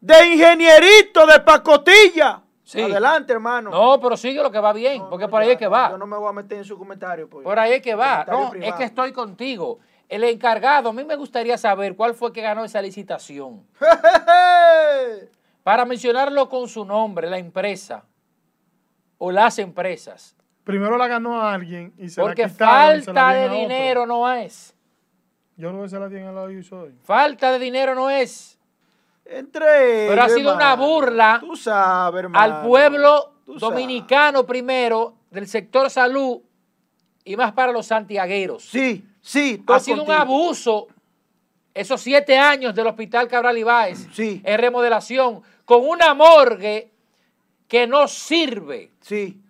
[0.00, 2.40] de ingenierito de pacotilla.
[2.74, 3.70] Adelante, hermano.
[3.70, 5.90] No, pero sigue lo que va bien, porque por ahí es que va.
[5.90, 7.28] Yo no me voy a meter en su comentario.
[7.28, 7.44] Pues.
[7.44, 8.24] Por ahí es que va.
[8.28, 9.78] No, es que estoy contigo.
[10.08, 13.64] El encargado, a mí me gustaría saber cuál fue que ganó esa licitación.
[15.62, 18.04] Para mencionarlo con su nombre, la empresa
[19.18, 20.36] o las empresas.
[20.64, 24.74] Primero la ganó a alguien y se Porque la quitaron, falta de dinero no es.
[25.56, 26.94] Yo no que se la tienen al lado y soy.
[27.02, 28.58] Falta de dinero no es.
[29.30, 31.40] Entre Pero ha sido una burla
[32.34, 36.40] al pueblo dominicano primero, del sector salud
[37.24, 38.64] y más para los santiagueros.
[38.64, 39.62] Sí, sí.
[39.68, 40.88] Ha sido un abuso
[41.72, 44.42] esos siete años del Hospital Cabral Ibáez sí.
[44.44, 46.90] en remodelación con una morgue
[47.68, 48.90] que no sirve.
[49.00, 49.40] Sí.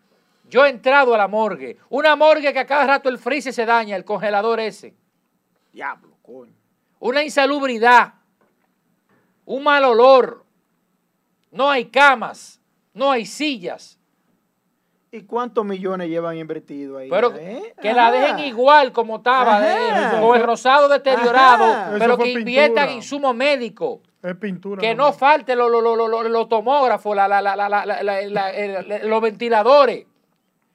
[0.50, 1.78] Yo he entrado a la morgue.
[1.88, 4.94] Una morgue que a cada rato el freezer se daña, el congelador ese.
[5.72, 6.52] Diablo, coño.
[6.98, 8.19] Una insalubridad
[9.50, 10.44] un mal olor,
[11.50, 12.60] no hay camas,
[12.94, 13.98] no hay sillas.
[15.10, 17.10] ¿Y cuántos millones llevan invertido ahí?
[17.10, 17.74] Pero eh?
[17.82, 19.60] que la dejen igual como estaba,
[20.20, 24.00] con el rosado deteriorado, pero que inviertan insumo médico.
[24.22, 24.80] Es pintura.
[24.80, 27.16] Que no, falte los tomógrafos,
[29.02, 30.06] los ventiladores.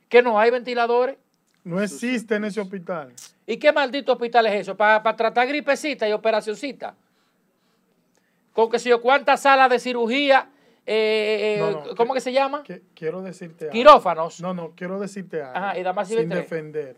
[0.09, 1.15] Que no hay ventiladores.
[1.63, 3.13] No existe en ese hospital.
[3.47, 4.75] ¿Y qué maldito hospital es eso?
[4.75, 6.93] ¿Para tratar gripecita y operacioncita?
[8.55, 10.49] Con que sé yo cuántas salas de cirugía,
[10.85, 12.63] eh, eh, eh, ¿cómo que, se llama?
[12.95, 14.39] quiero decirte Quirófanos.
[14.39, 15.57] No, no, quiero decirte algo.
[15.57, 16.95] Ajá, y sin defender.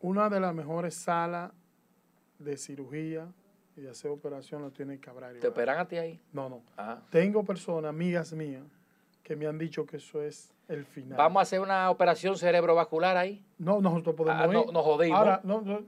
[0.00, 1.52] Una de las mejores salas
[2.40, 3.28] de cirugía
[3.76, 5.38] y de hacer operación la tiene Cabral.
[5.38, 6.20] ¿Te operan a ti ahí?
[6.32, 6.60] No, no.
[7.10, 8.64] Tengo personas, amigas mías,
[9.22, 11.16] que me han dicho que eso es el final.
[11.16, 13.44] ¿Vamos a hacer una operación cerebrovascular ahí?
[13.58, 14.72] No, nosotros podemos ah, ir.
[14.72, 15.18] nos jodimos.
[15.18, 15.42] Ahora,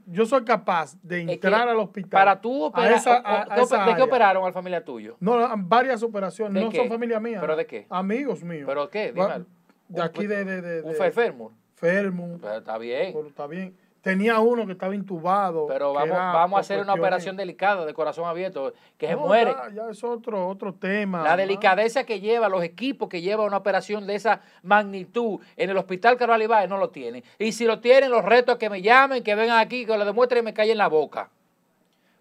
[0.06, 2.10] yo soy capaz de entrar al hospital.
[2.10, 5.16] Para tú operar, ¿de qué operaron al familia tuyo?
[5.20, 7.40] No, varias operaciones, no son familia mía.
[7.40, 7.86] ¿Pero de qué?
[7.90, 8.64] Amigos míos.
[8.66, 9.12] ¿Pero qué?
[9.12, 9.44] Dime.
[9.88, 10.44] De aquí de...
[10.44, 11.52] de, de, ¿Un fermo?
[11.74, 12.38] Fermo.
[12.40, 13.12] Pero está bien.
[13.12, 13.76] Pero está bien.
[14.04, 15.66] Tenía uno que estaba intubado.
[15.66, 19.56] Pero vamos, vamos a hacer una operación delicada de corazón abierto, que se muere.
[19.74, 21.22] Ya, es otro, otro tema.
[21.22, 25.78] La delicadeza que lleva, los equipos que lleva una operación de esa magnitud en el
[25.78, 27.24] hospital Ibáez no lo tienen.
[27.38, 30.42] Y si lo tienen, los retos que me llamen, que vengan aquí, que lo demuestren
[30.42, 31.30] y me callen la boca.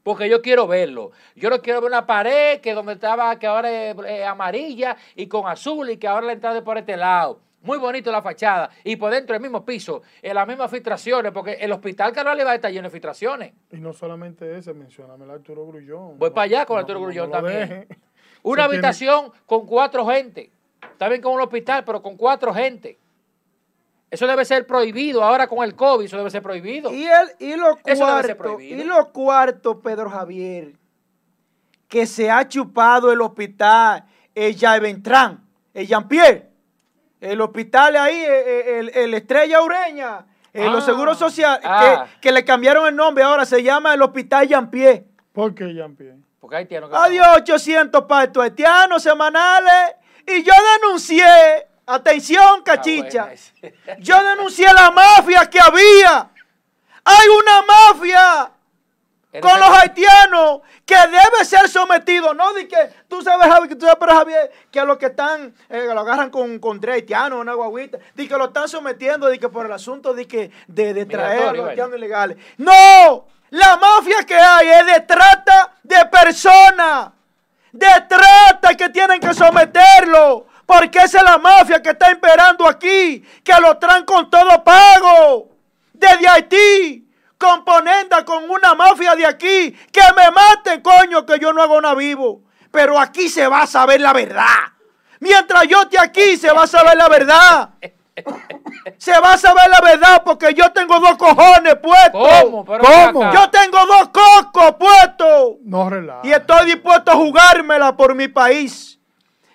[0.03, 1.11] Porque yo quiero verlo.
[1.35, 5.47] Yo no quiero ver una pared que donde estaba, que ahora es amarilla y con
[5.47, 7.39] azul y que ahora la entrada es por este lado.
[7.63, 8.69] Muy bonito la fachada.
[8.83, 12.51] Y por dentro del mismo piso, en las mismas filtraciones, porque el hospital Carlos va
[12.51, 13.53] a estar lleno de filtraciones.
[13.71, 16.19] Y no solamente ese, mencioname el Arturo Grullón.
[16.19, 17.87] Voy para allá con el Arturo Grullón también.
[18.43, 20.51] Una habitación con cuatro gente.
[20.91, 22.99] Está bien con un hospital, pero con cuatro gente.
[24.11, 25.23] Eso debe ser prohibido.
[25.23, 26.93] Ahora con el COVID, eso debe ser prohibido.
[26.93, 30.73] Y, el, y lo cuarto, y lo cuarto, Pedro Javier,
[31.87, 34.03] que se ha chupado el hospital,
[34.35, 36.52] el Ventrán, el Jean-Pierre
[37.23, 40.85] el hospital ahí, eh, eh, el, Estrella Ureña, eh, los ah.
[40.85, 42.05] seguros sociales, ah.
[42.19, 45.05] que, le cambiaron el nombre ahora, se llama el Hospital Jean-Pierre.
[45.31, 46.17] ¿Por qué Jean-Pierre?
[46.39, 46.89] Porque haitianos.
[46.93, 49.95] Adiós, 800 pactos haitianos semanales.
[50.27, 51.25] Y yo denuncié,
[51.85, 53.29] atención, ah, cachicha,
[53.99, 56.29] yo denuncié la mafia que había.
[57.05, 58.51] Hay una mafia
[59.41, 62.33] con los haitianos que debe ser sometido.
[62.33, 65.87] No di que tú sabes, Javier, tú sabes, Javier, que a los que están, eh,
[65.91, 69.49] lo agarran con, con tres haitianos, una guaguita, di que lo están sometiendo, di que
[69.49, 72.37] por el asunto de que de, traer a los haitianos ilegales.
[72.57, 77.11] No, la mafia que hay es de trata de personas,
[77.71, 80.47] de trata que tienen que someterlo.
[80.65, 85.49] Porque esa es la mafia que está imperando aquí, que lo traen con todo pago
[85.91, 87.12] desde Haití
[87.43, 89.71] componenda con una mafia de aquí.
[89.91, 92.43] Que me maten, coño, que yo no hago nada vivo.
[92.71, 94.71] Pero aquí se va a saber la verdad.
[95.19, 97.69] Mientras yo esté aquí, se va a saber la verdad.
[98.97, 102.43] Se va a saber la verdad porque yo tengo dos cojones puestos.
[102.43, 103.33] ¿Cómo?
[103.33, 105.55] Yo tengo dos cocos puestos.
[105.63, 106.21] No relaja.
[106.23, 108.99] Y estoy dispuesto a jugármela por mi país.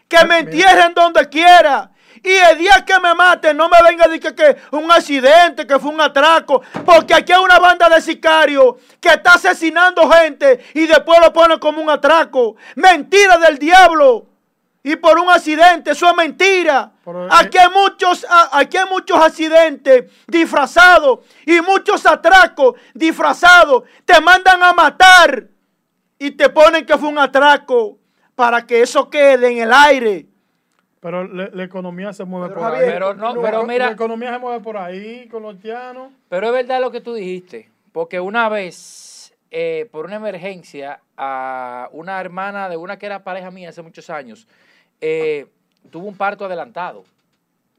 [0.09, 1.91] Que me entierren donde quiera.
[2.22, 5.78] Y el día que me maten, no me venga a decir que, un accidente, que
[5.78, 6.62] fue un atraco.
[6.84, 11.58] Porque aquí hay una banda de sicarios que está asesinando gente y después lo pone
[11.58, 12.56] como un atraco.
[12.76, 14.26] Mentira del diablo.
[14.82, 16.92] Y por un accidente, eso es mentira.
[17.30, 23.82] Aquí hay muchos, aquí hay muchos accidentes disfrazados y muchos atracos disfrazados.
[24.04, 25.46] Te mandan a matar
[26.18, 27.98] y te ponen que fue un atraco
[28.34, 30.28] para que eso quede en el aire.
[31.01, 32.86] Pero la economía se mueve por ahí.
[32.86, 33.86] Pero, no, pero mira.
[33.86, 36.12] La economía se mueve por ahí con los llanos.
[36.28, 37.70] Pero es verdad lo que tú dijiste.
[37.92, 43.51] Porque una vez eh, por una emergencia a una hermana de una que era pareja
[43.51, 44.46] mía hace muchos años.
[45.01, 45.46] Eh,
[45.90, 47.05] tuvo un parto adelantado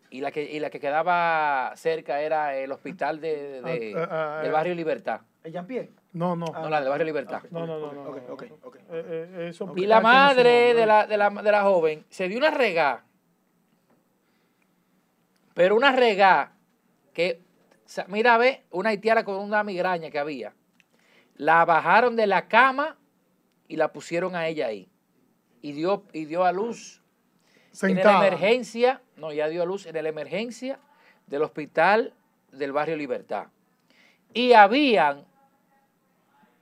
[0.09, 3.61] y la que, la que quedaba cerca era el hospital de,
[3.95, 5.21] ah, ah, ah, del barrio Libertad.
[5.43, 5.89] ¿Ella en pie?
[6.13, 6.47] No, no.
[6.47, 7.43] no, la del barrio Libertad.
[7.51, 7.93] No, no, no.
[7.93, 8.17] no,
[8.91, 13.03] eh, y la madre de la, de, la, de la joven se dio una regá.
[15.53, 16.53] Pero una regá
[17.13, 17.41] que,
[18.07, 20.53] mira, ve, una haitiana con una migraña que había.
[21.35, 22.97] La bajaron de la cama
[23.67, 24.89] y la pusieron a ella ahí.
[25.61, 27.01] Y dio, y dio a luz
[27.81, 30.79] en la emergencia, no, ya dio a luz en la emergencia
[31.27, 32.13] del hospital
[32.51, 33.47] del barrio Libertad.
[34.33, 35.25] Y habían,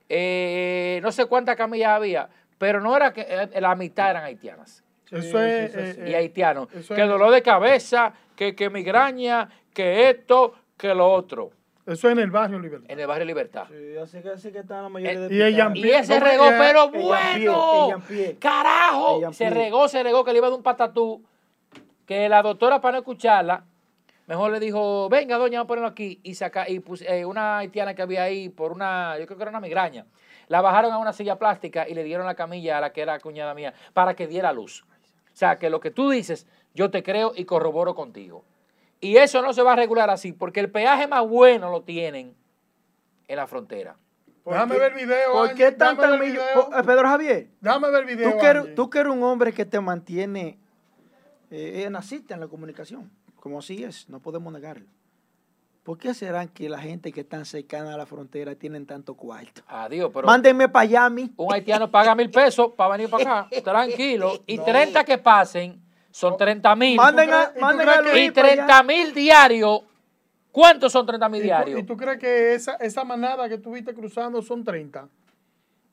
[0.08, 2.28] eh, no sé cuántas camillas había,
[2.58, 4.84] pero no era que eh, la mitad eran haitianas.
[5.10, 6.68] Eso es, y haitianos.
[6.68, 11.50] que dolor de cabeza, que, que migraña, que esto, que lo otro.
[11.84, 12.88] Eso es en el barrio Libertad.
[12.88, 13.66] En el barrio Libertad.
[13.68, 16.88] Sí, así que, así que está la mayoría eh, de Y, y ese regó, pero
[16.90, 18.00] bueno.
[18.38, 19.32] Carajo.
[19.32, 21.24] Se regó, se regó, que le iba de un patatú.
[22.06, 23.64] Que la doctora, para no escucharla,
[24.28, 26.20] mejor le dijo, venga, doña, vamos a ponerlo aquí.
[26.22, 29.42] Y saca, y puse, eh, una haitiana que había ahí por una, yo creo que
[29.42, 30.06] era una migraña.
[30.46, 33.18] La bajaron a una silla plástica y le dieron la camilla a la que era
[33.18, 34.84] cuñada mía para que diera luz.
[34.84, 36.46] O sea, que lo que tú dices,
[36.78, 38.44] yo te creo y corroboro contigo.
[39.00, 42.36] Y eso no se va a regular así, porque el peaje más bueno lo tienen
[43.26, 43.96] en la frontera.
[44.46, 45.32] Déjame ver el video.
[45.32, 46.38] ¿Por qué tanta eh,
[46.86, 47.48] Pedro Javier.
[47.60, 48.30] Déjame ver el video.
[48.76, 50.56] Tú que, eres, un hombre que te mantiene.
[51.50, 53.10] Eh, eh, naciste en la comunicación.
[53.40, 54.86] Como así es, no podemos negarlo.
[55.82, 59.62] ¿Por qué serán que la gente que está cercana a la frontera tienen tanto cuarto?
[59.66, 60.28] Adiós, pero.
[60.28, 61.32] Mándenme para allá a mí.
[61.36, 64.40] Un haitiano paga mil pesos para venir para acá, tranquilo.
[64.46, 66.96] Y 30 que pasen son 30 mil.
[66.96, 67.52] Manden a,
[68.16, 69.82] y 30 mil diarios.
[70.50, 71.80] ¿Cuántos son 30 mil diarios?
[71.80, 75.08] ¿Y tú crees que esa, esa manada que tuviste cruzando son 30?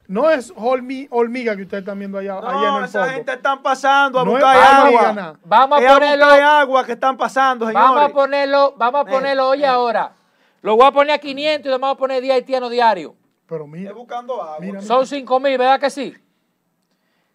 [0.07, 3.63] No es hormiga que ustedes están viendo allá, no, allá en el esa gente están
[3.63, 5.39] pasando a buscar agua.
[5.43, 6.26] Vamos a ponerlo.
[6.26, 7.89] A agua que están pasando, señores.
[7.89, 10.13] Vamos a ponerlo, vamos a ponerlo hoy ahora.
[10.61, 13.13] Lo voy a poner a 500 y le vamos a poner 10 haitianos diarios.
[13.47, 13.89] Pero mira.
[13.89, 14.82] Estoy buscando agua.
[14.82, 16.16] Son 5 mil, ¿verdad que sí?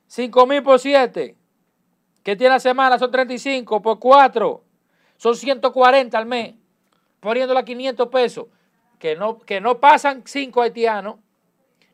[0.07, 1.37] 5 mil por 7.
[2.31, 2.97] ¿Qué tiene la semana?
[2.97, 4.63] Son 35 por 4.
[5.17, 6.55] Son 140 al mes.
[7.19, 8.47] Poniéndola a 500 pesos.
[9.01, 11.17] Que no, que no pasan 5 haitianos,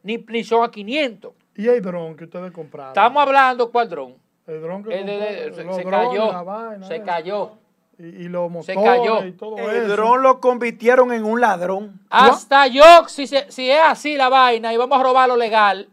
[0.02, 1.32] ni, ni son a 500.
[1.54, 2.90] ¿Y el dron que ustedes compraron?
[2.90, 4.14] Estamos hablando, ¿cuál dron?
[4.46, 4.90] El dron que
[5.54, 6.82] se, cayó.
[6.82, 7.52] se cayó.
[7.98, 9.24] Y, y los motores se cayó.
[9.24, 11.98] y todo el dron lo convirtieron en un ladrón.
[12.10, 15.88] Hasta yo, si, si es así la vaina y vamos a robar lo legal,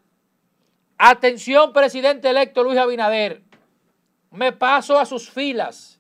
[0.98, 3.42] atención, presidente electo Luis Abinader
[4.34, 6.00] me paso a sus filas.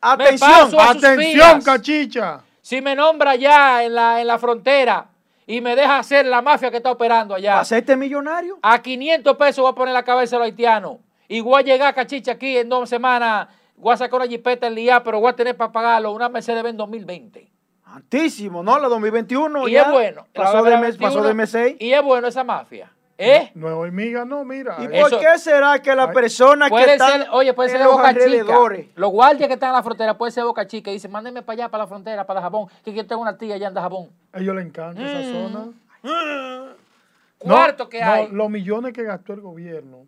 [0.00, 2.40] Atención, atención, cachicha.
[2.62, 5.10] Si me nombra ya en la, en la frontera
[5.46, 7.60] y me deja hacer la mafia que está operando allá.
[7.60, 8.58] este millonario?
[8.62, 10.98] A 500 pesos voy a poner la cabeza de los haitianos.
[11.28, 13.48] Y voy a llegar, cachicha, aquí en dos semanas.
[13.76, 16.76] Voy a sacar una jipeta el día, pero voy a tener para pagarlo una Mercedes-Benz
[16.76, 17.50] 2020.
[17.84, 18.78] Antísimo, ¿no?
[18.78, 20.26] La 2021 y es bueno.
[20.32, 21.76] Pasó de, mes, pasó de M6.
[21.80, 22.90] Y es bueno esa mafia.
[23.22, 23.52] ¿Eh?
[23.54, 24.78] No, es hormiga, no, mira.
[24.80, 28.54] ¿Y por qué será que la persona que están Oye, puede ser de Boca Chica.
[28.94, 31.42] Los guardias que están en la frontera puede ser de Boca Chica y dicen, mándenme
[31.42, 34.08] para allá, para la frontera, para Jabón, que yo tengo una tía allá en Jabón.
[34.32, 35.52] A ellos les encanta esa mm.
[35.52, 36.74] zona.
[37.36, 38.28] Cuarto que hay.
[38.32, 40.06] los millones que gastó el gobierno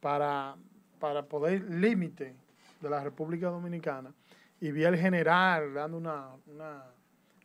[0.00, 0.54] para,
[0.98, 2.34] para poder límite
[2.80, 4.10] de la República Dominicana
[4.58, 6.84] y vi al general dando una, una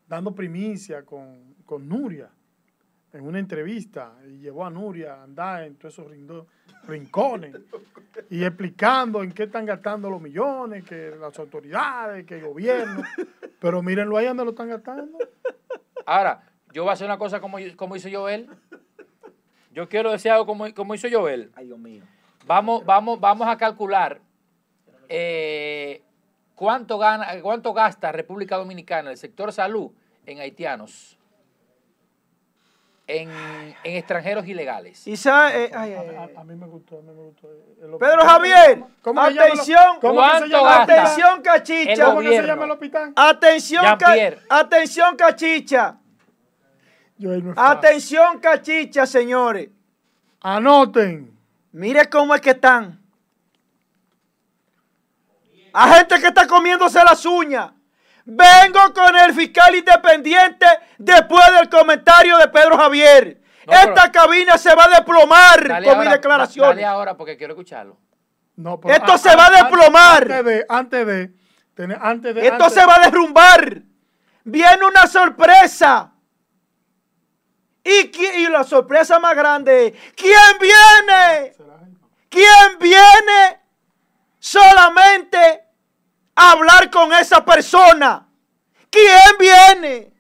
[0.08, 2.30] dando primicia con, con Nuria
[3.14, 6.12] en una entrevista y llevó a Nuria a andar en todos esos
[6.88, 7.56] rincones
[8.30, 13.04] y explicando en qué están gastando los millones, que las autoridades, que el gobierno.
[13.60, 15.18] Pero mírenlo ahí donde lo están gastando.
[16.06, 16.44] Ahora,
[16.74, 18.50] yo voy a hacer una cosa como, como hizo Joel.
[19.72, 21.52] Yo quiero decir algo como, como hizo Joel.
[21.56, 22.04] Ay, Dios mío.
[22.46, 24.22] Vamos, vamos, vamos a calcular
[25.10, 26.02] eh,
[26.56, 29.92] cuánto, gana, cuánto gasta República Dominicana el sector salud
[30.26, 31.17] en haitianos
[33.08, 33.30] en,
[33.84, 35.08] en extranjeros ilegales.
[35.08, 37.48] Y sabe, eh, a, mí me gustó, a mí me gustó.
[37.98, 38.84] Pedro Javier,
[39.16, 42.06] atención, atención cachicha.
[42.06, 43.14] ¿Cómo se llama el hospital?
[43.16, 43.86] Atención,
[44.50, 45.98] atención cachicha.
[47.56, 49.70] atención cachicha, señores.
[50.42, 51.36] Anoten.
[51.72, 53.00] Mire cómo es que están.
[55.72, 57.72] A gente que está comiéndose las uñas.
[58.30, 60.66] Vengo con el fiscal independiente
[60.98, 63.42] después del comentario de Pedro Javier.
[63.66, 66.68] Esta cabina se va a desplomar con mi declaración.
[66.68, 67.98] Dale ahora porque quiero escucharlo.
[68.86, 70.24] Esto se va a desplomar.
[70.24, 73.82] Antes de, antes de, antes de Esto se va a derrumbar.
[74.44, 76.12] Viene una sorpresa.
[77.82, 78.12] Y,
[78.42, 81.56] y la sorpresa más grande, ¿quién viene?
[82.28, 83.62] ¿Quién viene
[84.38, 85.67] solamente
[86.38, 88.28] a hablar con esa persona?
[88.90, 90.14] ¿Quién viene?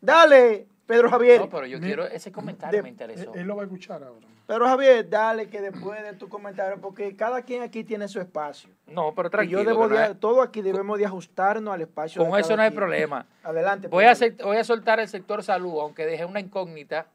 [0.00, 1.40] Dale, Pedro Javier.
[1.40, 3.34] No, pero yo quiero ese comentario, me interesó.
[3.34, 4.26] Él lo va a escuchar ahora.
[4.46, 8.68] Pero Javier, dale que después de tu comentario, porque cada quien aquí tiene su espacio.
[8.88, 9.62] No, pero tranquilo.
[9.62, 12.26] yo debo todo aquí debemos de ajustarnos al espacio.
[12.26, 13.26] Con eso no hay problema.
[13.42, 13.88] Adelante.
[13.88, 17.06] Voy a, voy a soltar el sector salud, aunque dejé una incógnita.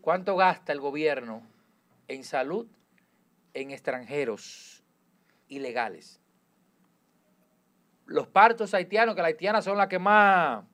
[0.00, 1.42] ¿Cuánto gasta el gobierno
[2.08, 2.66] en salud
[3.54, 4.82] en extranjeros
[5.48, 6.19] ilegales?
[8.10, 10.64] Los partos haitianos, que las haitianas son las que más...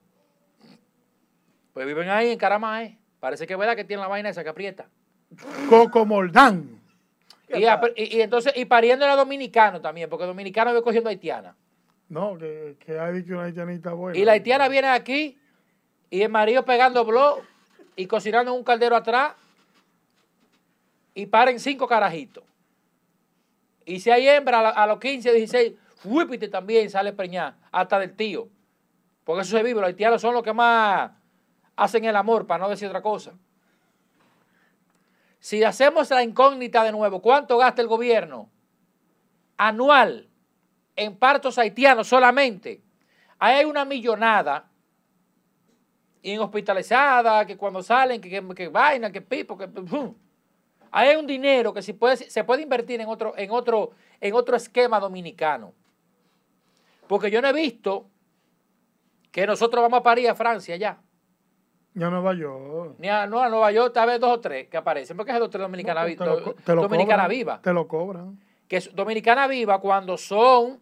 [1.71, 2.97] Pues viven ahí en Caramae.
[3.19, 4.89] Parece que es verdad que tienen la vaina esa que aprieta.
[5.69, 6.81] Coco Moldán.
[7.47, 11.55] Y, entonces, y pariendo era dominicano también, porque dominicano vive cogiendo haitiana.
[12.09, 14.17] No, que, que hay que una haitianita buena.
[14.17, 15.37] Y la haitiana viene aquí
[16.09, 17.41] y el marido pegando blog
[17.95, 19.33] y cocinando en un caldero atrás
[21.13, 22.43] y paren cinco carajitos.
[23.85, 25.73] Y si hay hembra a, los 15, 16,
[26.03, 28.49] huipite también sale preñada, hasta del tío.
[29.23, 31.11] Porque eso se vive, los haitianos son los que más
[31.75, 33.33] hacen el amor, para no decir otra cosa.
[35.39, 38.49] Si hacemos la incógnita de nuevo, ¿cuánto gasta el gobierno
[39.57, 40.27] anual
[40.95, 42.81] en partos haitianos solamente?
[43.39, 44.69] Ahí hay una millonada
[46.23, 49.69] en hospitalizada, que cuando salen, que, que, vaina, que pipo, que...
[50.91, 54.33] Ahí hay un dinero que se puede, se puede invertir en otro, en, otro, en
[54.33, 55.73] otro esquema dominicano.
[57.07, 58.07] Porque yo no he visto
[59.31, 60.99] que nosotros vamos a parir a Francia ya.
[61.93, 62.95] Ni a Nueva York.
[62.99, 65.17] Ni a, no, a Nueva York, tal vez dos o tres que aparecen.
[65.17, 66.05] Porque es dos o tres dominicanas
[66.65, 67.59] dominicana viva.
[67.61, 68.39] Te lo cobran.
[68.67, 70.79] Que es dominicana viva cuando son,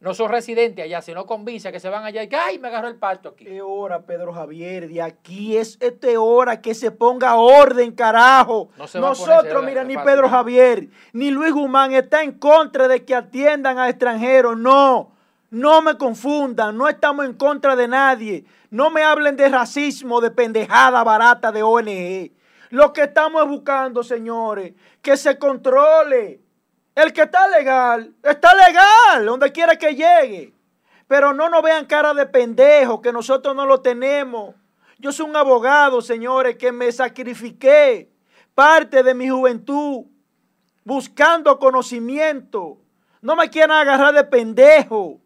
[0.00, 2.68] no son residentes allá, sino con visa, que se van allá y que, ay, me
[2.68, 3.44] agarró el parto aquí.
[3.44, 4.88] ¿Qué hora, Pedro Javier?
[4.88, 8.70] De aquí es esta hora que se ponga orden, carajo.
[8.94, 13.88] Nosotros, mira, ni Pedro Javier, ni Luis Guzmán está en contra de que atiendan a
[13.88, 14.56] extranjeros.
[14.56, 15.12] No,
[15.50, 18.44] no me confundan, no estamos en contra de nadie.
[18.70, 22.32] No me hablen de racismo, de pendejada barata de ONG.
[22.70, 26.40] Lo que estamos buscando, señores, que se controle.
[26.94, 30.52] El que está legal, está legal, donde quiera que llegue.
[31.06, 34.54] Pero no nos vean cara de pendejo, que nosotros no lo tenemos.
[34.98, 38.10] Yo soy un abogado, señores, que me sacrifiqué
[38.54, 40.06] parte de mi juventud
[40.84, 42.78] buscando conocimiento.
[43.22, 45.20] No me quieran agarrar de pendejo,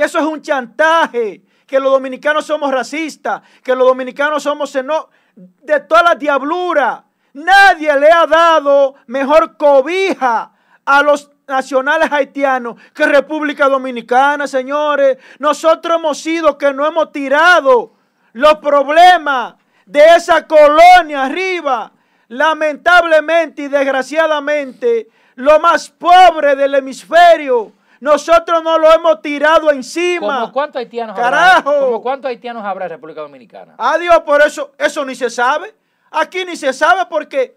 [0.00, 5.80] que eso es un chantaje que los dominicanos somos racistas, que los dominicanos somos de
[5.80, 7.04] toda la diablura.
[7.34, 10.52] Nadie le ha dado mejor cobija
[10.86, 15.18] a los nacionales haitianos que República Dominicana, señores.
[15.38, 17.92] Nosotros hemos sido que no hemos tirado
[18.32, 21.92] los problemas de esa colonia arriba.
[22.28, 30.40] Lamentablemente y desgraciadamente, lo más pobre del hemisferio nosotros no lo hemos tirado encima.
[30.40, 31.68] ¿Cómo cuántos haitianos Carajo.
[31.68, 31.86] habrá?
[31.86, 33.74] ¿Cómo cuántos haitianos habrá en República Dominicana?
[33.76, 35.74] Adiós, por eso, eso ni se sabe.
[36.10, 37.56] Aquí ni se sabe porque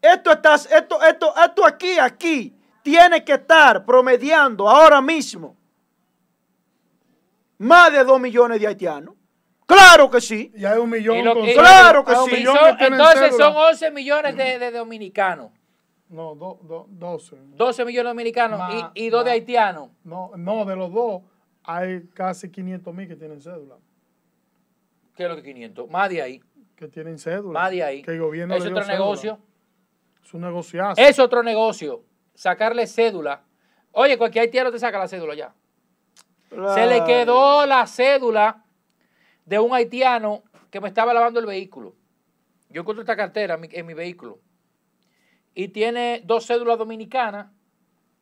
[0.00, 5.56] esto, está, esto, esto, esto aquí, aquí, tiene que estar promediando ahora mismo
[7.58, 9.16] más de dos millones de haitianos.
[9.66, 10.52] Claro que sí.
[10.54, 11.20] Y hay un millón.
[11.54, 12.44] claro que sí.
[12.78, 15.50] entonces son 11 millones de dominicanos.
[16.10, 17.36] No, do, do, 12.
[17.54, 19.90] 12 millones de dominicanos y, y dos de haitianos.
[20.02, 21.22] No, no, de los dos
[21.62, 23.76] hay casi 500 mil que tienen cédula.
[25.14, 25.88] ¿Qué es lo que 500?
[25.88, 26.42] Más de ahí.
[26.74, 27.60] Que tienen cédula.
[27.60, 28.02] Más de ahí.
[28.02, 29.38] Que el gobierno Es otro negocio.
[30.20, 31.00] Es un negociazo.
[31.00, 32.02] Es otro negocio.
[32.34, 33.44] Sacarle cédula.
[33.92, 35.54] Oye, cualquier haitiano te saca la cédula ya.
[36.74, 38.64] Se le quedó la cédula
[39.44, 41.94] de un haitiano que me estaba lavando el vehículo.
[42.68, 44.40] Yo encontré esta cartera en mi vehículo
[45.54, 47.48] y tiene dos cédulas dominicanas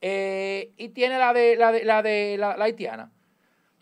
[0.01, 3.13] eh, y tiene la de la, de, la, de, la, haitiana.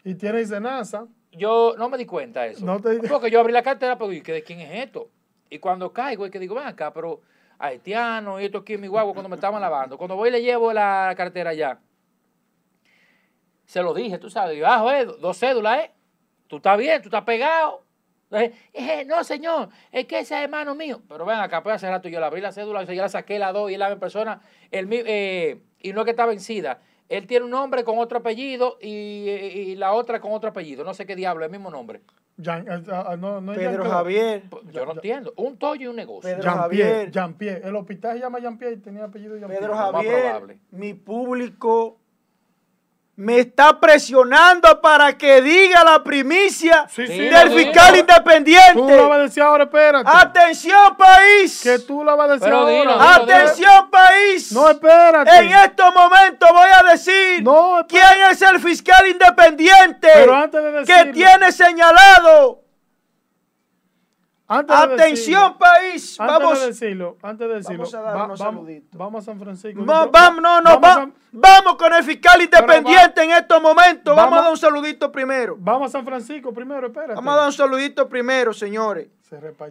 [0.05, 1.07] Y tiene NASA.
[1.33, 2.65] Yo no me di cuenta de eso.
[2.65, 2.99] No te...
[3.09, 5.11] Porque yo abrí la cartera, pero ¿de quién es esto?
[5.51, 7.21] Y cuando caigo, es que digo, ven acá, pero
[7.59, 9.99] haitiano, y esto aquí en mi guagua cuando me estaban lavando.
[9.99, 11.81] Cuando voy le llevo la cartera allá,
[13.65, 15.93] se lo dije, tú sabes, yo, ah, dos cédulas, ¿eh?
[16.47, 17.86] Tú estás bien, tú estás pegado.
[18.31, 21.01] Eh, no, señor, es que ese es hermano mío.
[21.09, 23.53] Pero ven acá, pues hace rato yo le abrí la cédula, yo la saqué, la
[23.53, 26.81] doy y la persona, el, eh, y no es que está vencida.
[27.09, 30.83] Él tiene un nombre con otro apellido y, la otra con otro apellido.
[30.83, 32.01] No sé qué diablo, el mismo nombre.
[32.39, 32.51] Eh,
[32.91, 34.43] ah, ah, Pedro Javier.
[34.51, 35.33] Pues, yo no entiendo.
[35.37, 36.37] Un toyo y un negocio.
[36.37, 37.11] Pedro Javier.
[37.13, 37.67] Jean Pierre.
[37.67, 40.59] El hospital se llama Jean Pierre y tenía apellido Jean Pedro Javier.
[40.73, 42.01] Mi público
[43.17, 48.75] me está presionando para que diga la primicia del fiscal independiente.
[48.75, 50.11] Tú la vas a decir ahora, espérate.
[50.13, 51.61] Atención, país.
[51.63, 53.15] Que tú la vas a decir ahora.
[53.15, 54.53] Atención, país.
[54.53, 55.35] No, espérate.
[55.35, 57.43] En estos momentos voy a decir
[57.89, 60.09] quién es el fiscal independiente
[60.87, 62.66] que tiene señalado
[64.49, 66.21] Atención, país.
[66.21, 68.99] Antes vamos, de decirlo, antes de decirlo, vamos a dar unos saluditos.
[68.99, 69.85] Vamos a San Francisco.
[69.85, 70.81] vamos, no, no,
[71.33, 74.15] vamos, con el fiscal independiente en estos momentos.
[74.15, 75.57] Vamos, a dar un saludito primero.
[75.59, 77.15] Vamos a San Francisco primero, espérate.
[77.15, 79.09] Vamos a dar un saludito primero, señores.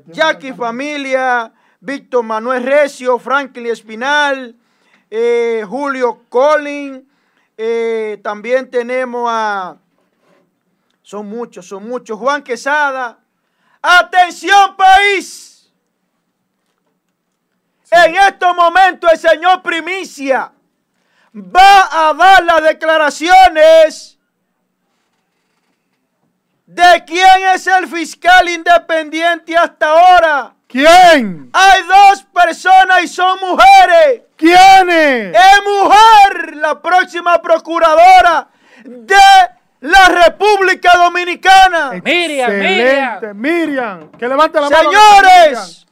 [0.08, 4.56] Jackie Familia, Víctor Manuel Recio, Franklin Espinal,
[5.10, 7.08] eh, Julio Collin.
[7.58, 9.78] Eh, también tenemos a.
[11.02, 12.20] Son muchos, son muchos.
[12.20, 13.20] Juan Quesada.
[13.88, 15.72] Atención país.
[17.92, 20.52] En estos momentos el señor Primicia
[21.36, 24.18] va a dar las declaraciones
[26.66, 30.56] de quién es el fiscal independiente hasta ahora.
[30.68, 31.52] ¿Quién?
[31.54, 34.24] Hay dos personas y son mujeres.
[34.36, 35.36] ¿Quiénes?
[35.36, 38.48] Es mujer la próxima procuradora
[38.84, 39.16] de
[39.86, 41.92] la República Dominicana.
[42.04, 43.38] Miriam, Miriam.
[43.38, 44.92] Miriam, que levante la mano.
[44.92, 45.86] Señores.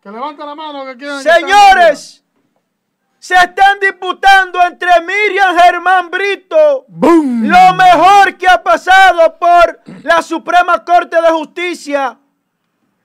[0.00, 2.24] Que, levante la mano que Señores.
[3.18, 7.42] se están disputando entre Miriam Germán Brito, ¡Bum!
[7.44, 12.18] lo mejor que ha pasado por la Suprema Corte de Justicia,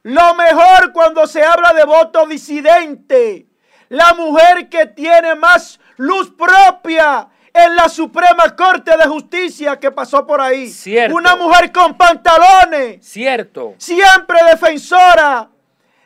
[0.04, 3.48] lo mejor cuando se habla de voto disidente,
[3.90, 7.28] la mujer que tiene más luz propia
[7.66, 10.70] en la Suprema Corte de Justicia que pasó por ahí.
[10.70, 11.16] Cierto.
[11.16, 13.06] Una mujer con pantalones.
[13.06, 13.76] Cierto.
[13.78, 15.50] Siempre defensora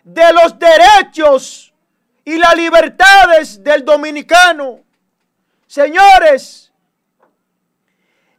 [0.04, 1.74] de los derechos
[2.24, 4.80] y las libertades del dominicano.
[5.68, 6.72] Señores,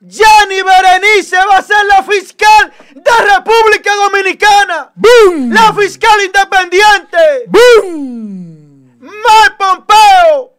[0.00, 4.92] Jenny Berenice va a ser la fiscal de República Dominicana.
[4.94, 5.52] ¡Bum!
[5.52, 7.44] La fiscal independiente.
[7.46, 8.98] ¡Bum!
[9.00, 10.51] Mike Pompeo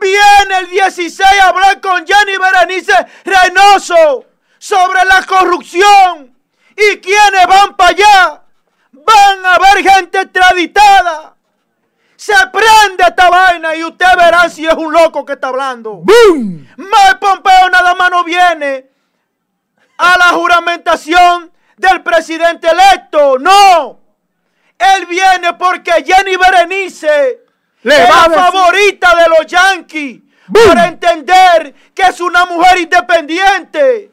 [0.00, 2.94] Viene el 16 a hablar con Jenny Berenice
[3.24, 4.24] Reynoso
[4.58, 6.36] sobre la corrupción.
[6.76, 8.42] ¿Y quiénes van para allá?
[8.92, 11.34] Van a ver gente extraditada.
[12.16, 16.02] Se prende esta vaina y usted verá si es un loco que está hablando.
[16.02, 16.66] ¡Bum!
[16.76, 18.90] Mike Pompeo nada más no viene
[19.98, 23.38] a la juramentación del presidente electo.
[23.38, 24.00] No.
[24.78, 27.40] Él viene porque Jenny Berenice
[27.82, 30.22] la favorita de los Yankees.
[30.52, 34.10] Para entender que es una mujer independiente.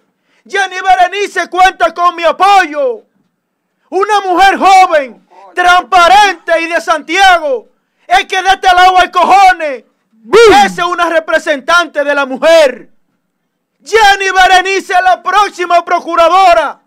[0.48, 3.04] Jenny Berenice cuenta con mi apoyo.
[3.90, 7.70] Una mujer joven, transparente y de Santiago.
[8.06, 9.86] Es que de este lado hay cojones.
[10.50, 12.90] Esa es una representante de la mujer.
[13.84, 16.82] Jenny Berenice es la próxima procuradora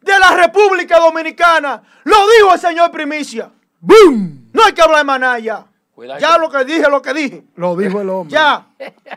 [0.00, 1.82] de la República Dominicana.
[2.04, 3.50] Lo dijo el señor Primicia.
[3.82, 5.66] No hay que hablar de Manaya
[6.18, 7.42] ya lo que dije, lo que dije.
[7.56, 8.32] Lo dijo el hombre.
[8.32, 8.66] Ya.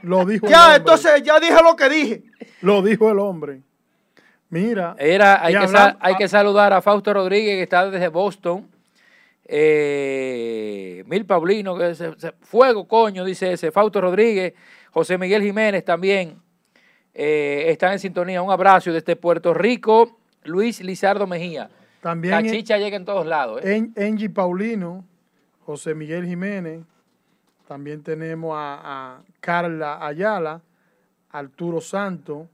[0.03, 0.77] Lo dijo ya, el hombre.
[0.77, 2.23] entonces ya dije lo que dije.
[2.61, 3.61] Lo dijo el hombre.
[4.49, 4.95] Mira.
[4.97, 5.67] Era, hay, que,
[5.99, 8.67] hay que saludar a Fausto Rodríguez, que está desde Boston.
[9.45, 12.03] Eh, Mil Paulino, que es,
[12.41, 13.71] fuego, coño, dice ese.
[13.71, 14.53] Fausto Rodríguez,
[14.91, 16.41] José Miguel Jiménez también
[17.13, 18.41] eh, están en sintonía.
[18.41, 20.19] Un abrazo desde Puerto Rico.
[20.43, 21.69] Luis Lizardo Mejía.
[22.01, 23.61] También La chicha llega en todos lados.
[23.63, 23.75] ¿eh?
[23.75, 25.05] En, Angie Paulino
[25.69, 26.81] José Miguel Jiménez,
[27.67, 30.63] también tenemos a, Carla Ayala,
[31.29, 32.47] Arturo Santo,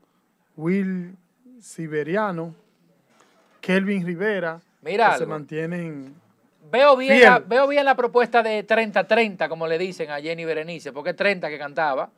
[0.57, 1.15] Will
[1.61, 2.53] Siberiano,
[3.61, 6.13] Kelvin Rivera, Mira que se mantienen.
[6.69, 10.91] Veo bien, la, veo bien la propuesta de 30-30, como le dicen a Jenny Berenice,
[10.91, 12.09] porque es 30 que cantaba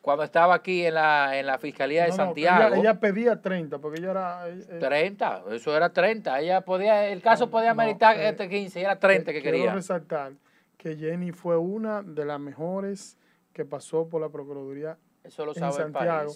[0.00, 2.74] cuando estaba aquí en la, en la Fiscalía de Santiago.
[2.74, 4.44] ella, pedía 30, porque ella era...
[4.78, 6.40] 30, eh, eso era 30.
[6.40, 9.60] Ella podía, el caso podía meritar eh, este 15, era 30 que quería.
[9.60, 10.32] Quiero resaltar
[10.78, 13.18] que Jenny fue una de las mejores
[13.52, 16.32] que pasó por la Procuraduría eso lo en Santiago.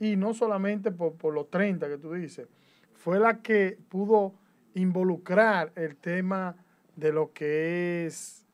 [0.00, 2.46] Y no solamente por, por los 30 que tú dices,
[2.94, 4.34] fue la que pudo
[4.74, 6.54] involucrar el tema
[6.94, 8.44] de lo que es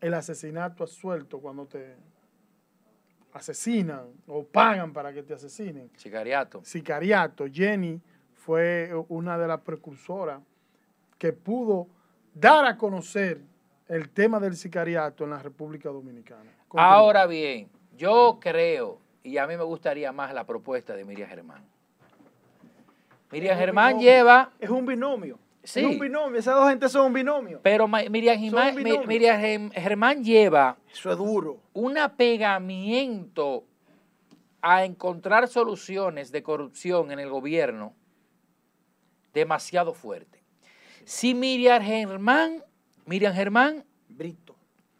[0.00, 1.96] el asesinato a suelto cuando te
[3.36, 5.90] asesinan o pagan para que te asesinen.
[5.96, 6.64] Sicariato.
[6.64, 7.46] Sicariato.
[7.52, 8.00] Jenny
[8.34, 10.40] fue una de las precursoras
[11.18, 11.88] que pudo
[12.34, 13.40] dar a conocer
[13.88, 16.50] el tema del sicariato en la República Dominicana.
[16.70, 21.64] Ahora bien, yo creo, y a mí me gustaría más la propuesta de Miriam Germán.
[23.30, 24.52] Miriam Germán lleva...
[24.58, 25.38] Es un binomio.
[25.66, 25.80] Sí.
[25.80, 27.60] Es un binomio, esas dos gente son un binomio.
[27.60, 30.78] Pero Miriam, Germán, lleva.
[30.92, 31.60] Eso es duro.
[31.72, 33.64] Un apegamiento
[34.62, 37.94] a encontrar soluciones de corrupción en el gobierno
[39.34, 40.44] demasiado fuerte.
[41.04, 42.62] Si Miriam Germán,
[43.04, 44.56] Miriam Germán Brito.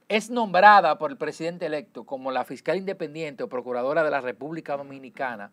[0.09, 4.77] es nombrada por el presidente electo como la fiscal independiente o procuradora de la República
[4.77, 5.53] Dominicana,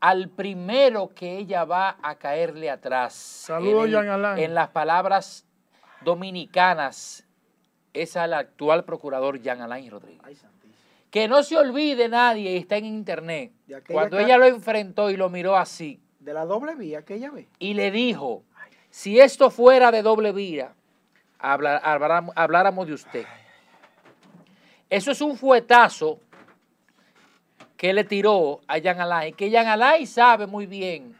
[0.00, 5.46] al primero que ella va a caerle atrás en, las palabras
[6.02, 7.26] dominicanas
[7.92, 10.42] es al actual procurador Jean Alain Rodríguez.
[11.10, 13.52] que no se olvide nadie, y está en internet,
[13.88, 16.00] cuando ella lo enfrentó y lo miró así.
[16.18, 17.48] De la doble vía que ella ve.
[17.58, 18.44] Y le dijo,
[18.90, 20.72] si esto fuera de doble vía,
[21.38, 23.26] habláramos de usted.
[24.88, 26.20] Eso es un fuetazo
[27.80, 31.16] que le tiró a Jan Alain, que Jan Alain sabe muy bien.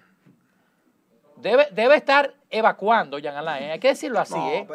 [1.36, 4.68] Debe, debe estar evacuando Jan Alain, hay que decirlo así, ¿eh?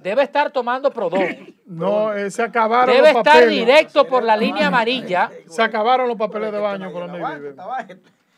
[0.00, 1.56] Debe estar tomando prodón.
[1.64, 3.38] No, eh, se acabaron Debe los papeles.
[3.38, 5.30] estar directo por la línea amarilla.
[5.48, 7.56] Se acabaron los papeles de baño, coronel.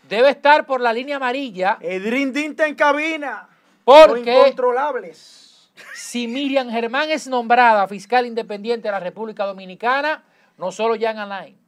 [0.08, 1.78] Debe estar por la línea amarilla.
[1.80, 3.48] Edrin Dinta en cabina.
[3.84, 5.72] Porque incontrolables.
[5.94, 10.22] Si Miriam Germán es nombrada fiscal independiente de la República Dominicana,
[10.56, 11.61] no solo Jan Alain,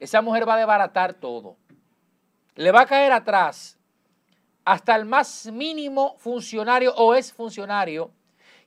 [0.00, 1.56] esa mujer va a desbaratar todo.
[2.54, 3.78] Le va a caer atrás
[4.64, 8.10] hasta el más mínimo funcionario o es funcionario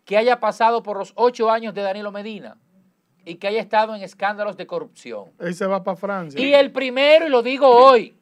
[0.05, 2.57] que haya pasado por los ocho años de Danilo Medina
[3.23, 5.31] y que haya estado en escándalos de corrupción.
[5.39, 6.39] Él se va para Francia.
[6.39, 8.15] Y el primero, y lo digo hoy,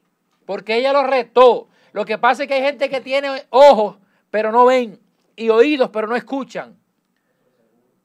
[0.44, 1.68] porque ella lo retó.
[1.92, 3.96] Lo que pasa es que hay gente que tiene ojos,
[4.30, 5.00] pero no ven,
[5.34, 6.76] y oídos, pero no escuchan.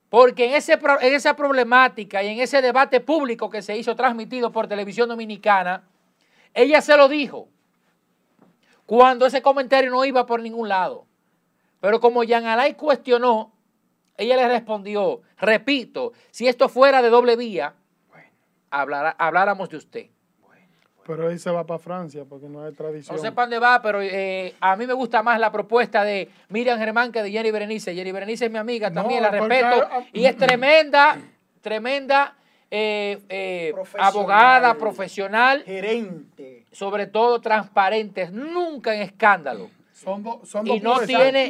[0.09, 4.51] Porque en, ese, en esa problemática y en ese debate público que se hizo transmitido
[4.51, 5.83] por televisión dominicana,
[6.53, 7.49] ella se lo dijo
[8.85, 11.05] cuando ese comentario no iba por ningún lado.
[11.81, 13.51] Pero como Jan Alay cuestionó,
[14.17, 17.75] ella le respondió, repito, si esto fuera de doble vía,
[18.69, 20.09] habláramos de usted.
[21.05, 23.15] Pero él se va para Francia porque no hay tradición.
[23.15, 26.29] No sé para dónde va, pero eh, a mí me gusta más la propuesta de
[26.49, 27.93] Miriam Germán que de Jenny Berenice.
[27.93, 29.87] Jenny Berenice es mi amiga también, la respeto.
[30.13, 31.17] y es tremenda,
[31.61, 32.35] tremenda
[32.71, 35.63] eh, eh, abogada, profesional.
[35.63, 36.65] Gerente.
[36.71, 39.69] Sobre todo transparente, nunca en escándalo.
[39.95, 41.49] Son, y no tiene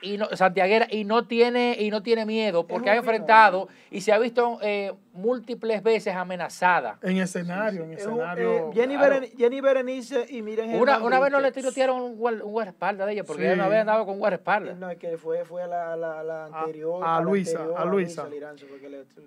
[0.00, 4.10] y no santiaguera y no tiene y no tiene miedo porque ha enfrentado y se
[4.10, 6.98] ha visto eh, múltiples veces amenazada.
[7.02, 12.00] En escenario en escenario eh, Jenny, Berenice y miren una, una vez no le tirotearon
[12.00, 14.78] un, guardaespaldas de ella porque ella no había andado con guardaespaldas.
[14.78, 18.26] No es que fue fue a la, la, anterior a, Luisa a Luisa,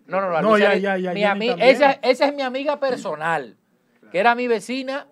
[0.08, 3.56] no no no, no ya, ya, ya, mi esa, esa es mi amiga personal
[4.12, 5.06] que era mi vecina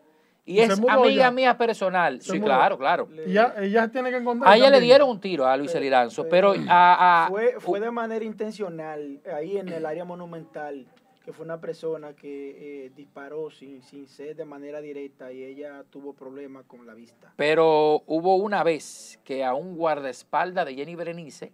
[0.46, 2.22] y, es amiga mía personal.
[2.22, 3.10] sí, claro, claro.
[3.28, 4.54] Ya, ella tiene que encontrar.
[4.54, 8.24] A ella le dieron un tiro a Luis Eliranzo, pero, a, fue, fue de manera
[8.24, 10.86] intencional, ahí en el área monumental,
[11.24, 15.84] que fue una persona que eh, disparó sin, sin ser de manera directa y ella
[15.89, 17.34] tuvo problemas con la vista.
[17.36, 21.52] Pero hubo una vez que a un guardaespaldas de Jenny Berenice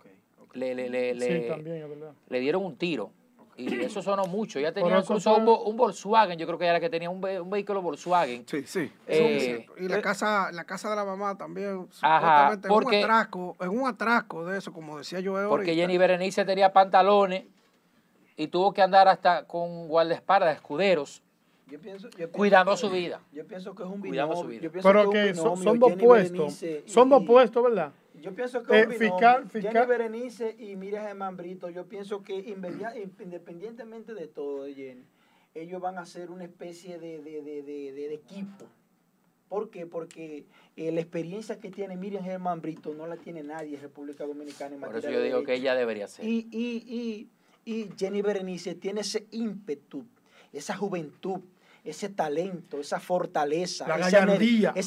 [0.54, 1.14] le, le, le,
[2.28, 3.14] le dieron un tiro
[3.58, 4.60] y eso sonó mucho.
[4.60, 8.46] Ya tenía incluso un, Volkswagen, yo creo que era que tenía un, vehículo Volkswagen.
[8.48, 8.92] Sí, sí.
[9.08, 13.58] Eh, y la casa, la casa de la mamá también, ajá, porque, en un atraco,
[13.60, 17.46] en un atraco de eso, como decía yo Porque Jenny Berenice tenía pantalones
[18.38, 21.22] y tuvo que andar hasta con guardaespaldas, escuderos.
[22.32, 23.22] cuidando su vida.
[23.32, 24.48] Yo pienso que es un binomio.
[24.82, 26.64] Pero que, son, dos puestos.
[26.86, 27.92] Son dos puestos, ¿verdad?
[28.22, 29.74] Yo pienso que eh, fiscal, fiscal.
[29.74, 35.06] Jenny Berenice y Miriam Germán Brito, yo pienso que independientemente de todo, Jenny,
[35.54, 38.66] ellos van a ser una especie de, equipo.
[39.50, 39.86] ¿Por qué?
[39.86, 40.46] Porque
[40.78, 44.78] eh, la experiencia que tiene Miriam Germán Brito no la tiene nadie en República Dominicana.
[44.78, 46.26] Por eso yo digo que ella debería ser.
[46.26, 47.28] Y, y,
[47.66, 50.06] y, y Jenny Berenice tiene ese ímpetu,
[50.54, 51.42] esa juventud,
[51.84, 54.20] ese talento, esa fortaleza, esa, esa,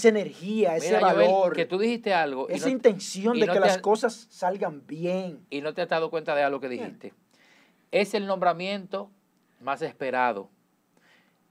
[0.08, 1.54] energía, ese valor.
[1.54, 2.48] que tú dijiste algo.
[2.48, 5.44] Esa intención de que las cosas salgan bien.
[5.50, 7.12] Y no te has dado cuenta de algo que dijiste.
[7.90, 9.10] Es el nombramiento
[9.60, 10.50] más esperado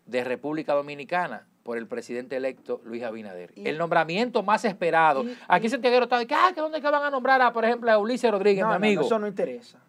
[0.06, 3.54] de República Dominicana por el presidente electo Luis Abinader.
[3.56, 5.26] el nombramiento más esperado.
[5.48, 7.98] Aquí Santiago está de ah, que dónde que van a nombrar a, por ejemplo, a
[7.98, 9.04] Ulises Rodríguez, mi amigo.
[9.04, 9.80] eso no interesa.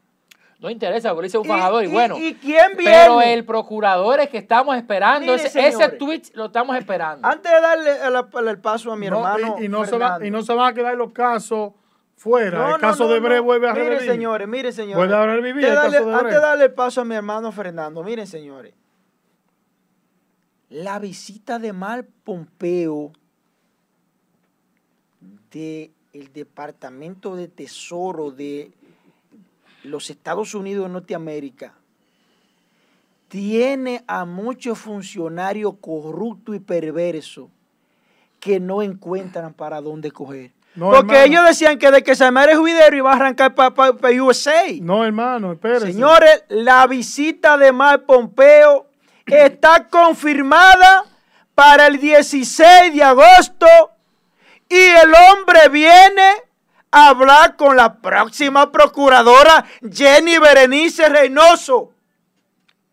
[0.59, 2.17] No interesa, porque dice un fajador y, bueno.
[2.19, 2.93] ¿Y quién viene?
[2.93, 7.27] Pero el procurador es que estamos esperando, ese, tweet lo estamos esperando.
[7.27, 9.57] Antes de darle el, paso a mi hermano.
[9.61, 11.73] Y, no se va, y no se van a quedar los casos
[12.17, 12.71] fuera.
[12.71, 14.01] el caso de Bre vuelve a revivir.
[14.01, 14.97] Miren, señores, miren, señores.
[14.97, 18.03] Vuelve a revivir el caso de Antes de darle el paso a mi hermano Fernando,
[18.03, 18.75] miren, señores.
[20.71, 23.13] La visita de Mal Pompeo
[25.51, 28.73] del el Departamento de Tesoro de
[29.85, 31.75] los Estados Unidos de Norteamérica
[33.29, 37.49] tiene a muchos funcionarios corruptos y perversos
[38.41, 40.51] que no encuentran para dónde coger.
[40.79, 44.65] Porque ellos decían que de que se muere juidero iba a arrancar para USA.
[44.81, 45.93] No, hermano, espérense.
[45.93, 48.87] Señores, la visita de Mar Pompeo
[49.27, 51.05] está confirmada
[51.55, 53.67] para el 16 de agosto
[54.69, 56.44] y el hombre viene
[56.95, 61.93] hablar con la próxima procuradora Jenny Berenice Reynoso.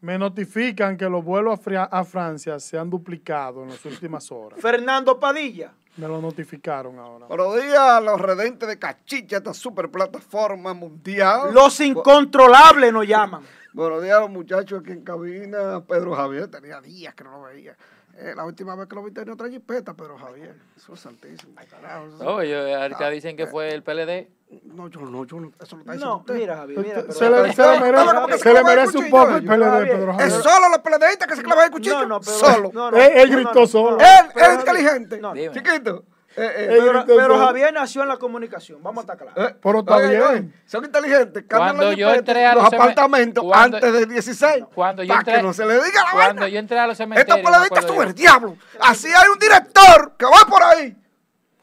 [0.01, 4.59] Me notifican que los vuelos a, Francia se han duplicado en las últimas horas.
[4.59, 5.71] Fernando Padilla.
[5.97, 7.27] Me lo notificaron ahora.
[7.27, 11.53] Buenos días, los redentes de Cachicha, esta super plataforma mundial.
[11.53, 13.43] Los incontrolables nos llaman.
[13.73, 15.83] Buenos días a los muchachos aquí en cabina.
[15.87, 17.75] Pedro Javier, tenía días que no lo veía.
[18.23, 20.55] Eh, la última vez que lo vi tenía otra jipeta, Pedro Javier.
[20.77, 21.53] Eso es santísimo.
[21.67, 24.29] Carajo, no, yo, ahorita dicen que fue el PLD.
[24.65, 25.51] No, yo no, yo no.
[25.59, 27.01] Eso lo está diciendo No, mira, Javier, mira.
[27.11, 30.27] se, le, se, le, merece, se le merece un poco el PLD, Pedro Javier.
[30.27, 32.01] Es solo los PLDistas que se clavan el cuchillo.
[32.01, 32.71] No, no, pero, solo.
[32.71, 33.97] No, no, él, gritó solo.
[33.97, 35.21] Él es inteligente.
[35.53, 36.03] Chiquito.
[36.35, 39.51] Eh, eh, pero, Javier nació en la comunicación, vamos a estar claros.
[39.51, 40.53] Eh, pero está bien.
[40.65, 44.65] son inteligentes, cuando yo entré a los, apartamentos antes del 16.
[44.73, 47.37] Cuando yo entré, que no se le diga la Cuando yo entré a los cementerios.
[47.37, 48.57] Estos periodistas son el diablo.
[48.79, 50.95] Así hay un director que va por ahí.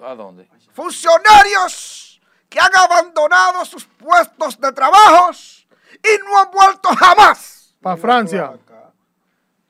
[0.01, 0.49] ¿A dónde?
[0.73, 5.67] Funcionarios que han abandonado sus puestos de trabajos
[6.03, 7.75] y no han vuelto jamás.
[7.81, 8.53] Para Francia.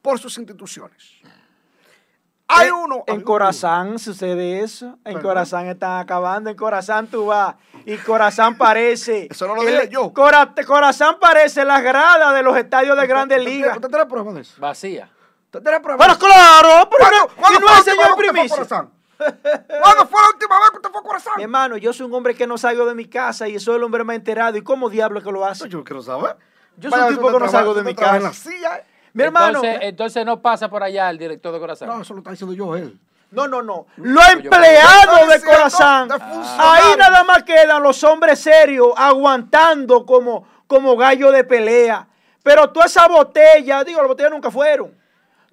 [0.02, 1.18] Por sus instituciones.
[2.48, 3.04] Hay uno.
[3.06, 4.98] En Corazán sucede eso.
[5.04, 6.48] En Corazán están acabando.
[6.50, 7.54] En Corazán tú vas.
[7.84, 9.28] Y Corazán parece.
[9.30, 10.12] Eso no lo dije yo.
[10.12, 13.76] Corazán parece la grada de los estadios de Grandes Ligas.
[13.76, 14.54] ¿Usted tiene pruebas de eso?
[14.60, 15.10] Vacía.
[15.46, 16.06] ¿Usted tiene pruebas?
[16.06, 16.88] Pero claro.
[16.90, 18.64] Pero no, no es señor primicia.
[19.18, 21.32] ¿Cuándo fue la última vez que usted fue a Corazán?
[21.36, 23.82] Mi hermano, yo soy un hombre que no salgo de mi casa y soy el
[23.82, 24.56] hombre más enterado.
[24.56, 25.68] ¿Y cómo diablo que lo hace?
[25.68, 26.36] Yo quiero saber.
[26.76, 28.16] Yo soy un tipo que no salgo de mi casa.
[28.16, 28.84] En la silla.
[29.12, 29.60] Mi hermano.
[29.64, 31.88] Entonces, no pasa por allá el director de Corazán.
[31.88, 32.98] No, eso lo está diciendo yo él.
[33.30, 33.86] No, no, no.
[33.96, 36.08] Los empleados de Corazán.
[36.12, 42.06] ahí nada más quedan los hombres serios aguantando como, como gallo de pelea.
[42.42, 44.96] Pero toda esa botella, digo, las botellas nunca fueron.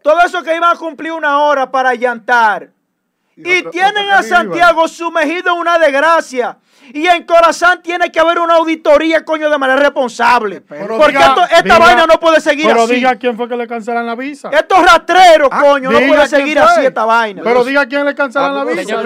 [0.02, 2.70] Todo eso que iban a cumplir una hora para llantar.
[3.36, 6.58] Y, tienen a Santiago sumergido en una desgracia.
[6.94, 10.62] Y en Corazán tiene que haber una auditoría, coño, de manera responsable.
[10.62, 11.18] porque
[11.58, 12.74] esta vaina no puede seguir así.
[12.74, 14.50] Pero diga quién fue que le cancelan la visa.
[14.50, 17.42] Estos rastreros, ah, coño, no puede seguir así esta vaina.
[17.44, 18.84] Pero diga quién le cancelan la visa.
[18.84, 19.06] Señor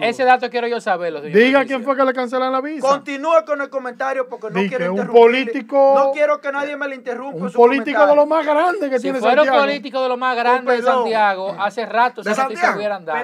[0.00, 1.20] ese dato quiero yo saberlo.
[1.20, 2.86] Diga quién fue que le cancelan la visa.
[2.86, 5.94] Continúe con el comentario porque no quiero un político.
[5.96, 7.44] No quiero que nadie me le interrumpa.
[7.46, 9.42] Un político de los más grandes que tiene Santiago.
[9.42, 12.30] Si fuera un político de los más grandes de Santiago, hace rato se
[12.74, 13.18] hubieran dado.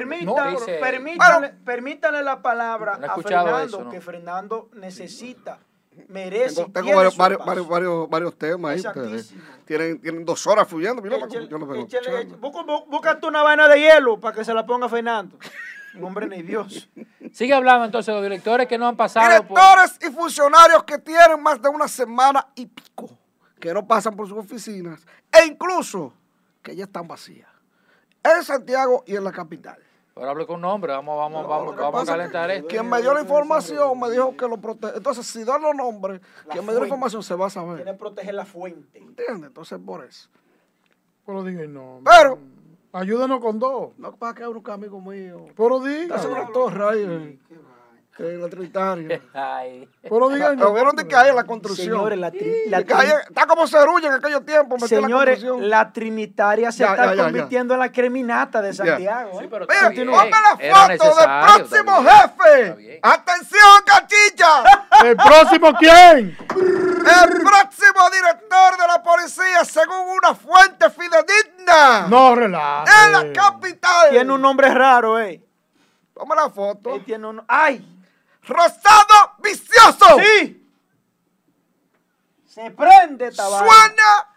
[1.64, 5.58] Permítanle la palabra a Fernando, que Fernando necesita,
[6.08, 6.56] merece.
[6.56, 9.22] Tengo, tengo varios, varios, varios, varios, temas ahí.
[9.64, 11.02] Tienen, tienen dos horas fluyendo.
[11.04, 11.66] yo no
[12.86, 15.38] Búscate una vaina de hielo para que se la ponga Fernando.
[15.94, 16.88] Un hombre ni Dios.
[17.32, 19.28] Sigue hablando entonces los directores que no han pasado.
[19.28, 23.10] Directores y funcionarios que tienen más de una semana y pico,
[23.60, 26.14] que no pasan por sus oficinas, e incluso
[26.62, 27.48] que ya están vacías.
[28.22, 29.78] En Santiago y en la capital.
[30.14, 32.68] Pero hable con nombre, vamos, vamos, vamos, vamos a calentar esto.
[32.68, 34.98] Quien me dio la información me dijo que lo protege.
[34.98, 37.76] Entonces, si dan los nombres, quien me dio la información se va a saber.
[37.76, 38.98] Tiene que proteger la fuente.
[38.98, 39.48] ¿Entiendes?
[39.48, 40.28] Entonces, por eso.
[41.24, 42.00] Pero dije no.
[42.04, 42.38] Pero.
[42.94, 43.96] Ayúdanos con dos.
[43.96, 45.46] No, para que un amigo mío.
[45.56, 46.16] Pero diga.
[46.16, 47.56] Hace una torre ahí que
[48.22, 49.20] la Trinitaria.
[49.34, 49.88] Ay.
[50.02, 50.56] Pero digan.
[50.56, 51.88] Vieron de en la construcción.
[51.88, 54.82] Señores, la, Está como cerulla en aquellos tiempos.
[54.88, 59.40] Señores, la, la, Trinitaria se está convirtiendo en la creminata de Santiago.
[59.40, 63.00] Sí, pero Mira, ponme la foto del próximo jefe.
[63.02, 64.64] Atención, cachilla.
[65.04, 66.36] ¿El próximo quién?
[66.38, 72.06] El próximo director de la policía, según una fuente fidedigna.
[72.08, 72.84] No relaja.
[73.06, 74.10] En la capital.
[74.10, 75.42] Tiene un nombre raro, eh.
[76.14, 76.94] Toma la foto.
[76.94, 77.42] Él tiene un.
[77.48, 77.91] ¡Ay!
[78.42, 80.18] Rosado vicioso.
[80.18, 80.58] Sí.
[82.46, 83.64] Se prende tabaco.
[83.64, 84.28] Suena.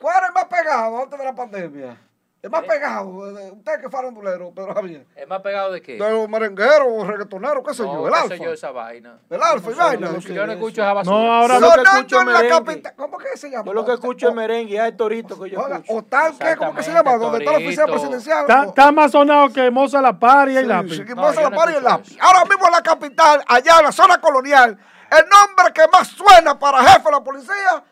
[0.00, 2.00] ¿Cuál el más pegado antes de la pandemia?
[2.44, 2.66] El más ¿Eh?
[2.68, 5.06] pegado, usted que es farandulero, Pedro Javier.
[5.16, 5.94] ¿El más pegado de qué?
[5.94, 8.36] De los merengueros o reggaetoneros, qué sé yo, el qué alfa.
[8.36, 9.18] sé yo esa vaina.
[9.30, 10.18] El alfa y vaina.
[10.18, 11.16] Yo no escucho esa basura.
[11.16, 12.82] No, ahora lo que escucho es merengue.
[12.96, 13.64] ¿Cómo que se llama?
[13.64, 15.94] Yo lo que escucho es merengue, es el torito que yo escucho.
[15.94, 17.16] O tal que, ¿cómo que se llama?
[17.16, 18.46] Donde está la oficina presidencial.
[18.68, 20.96] Está más sonado que Moza La Par y el lápiz.
[20.96, 22.14] Sí, Moza La Par y el lápiz.
[22.20, 24.78] Ahora mismo en la capital, allá en la zona colonial,
[25.10, 27.84] el nombre que más suena para jefe de la policía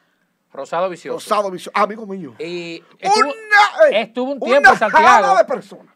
[0.52, 1.16] Rosado Vicioso.
[1.16, 2.34] Rosado Vicioso, amigo mío.
[2.38, 5.36] Y estuvo, un tiempo en Santiago.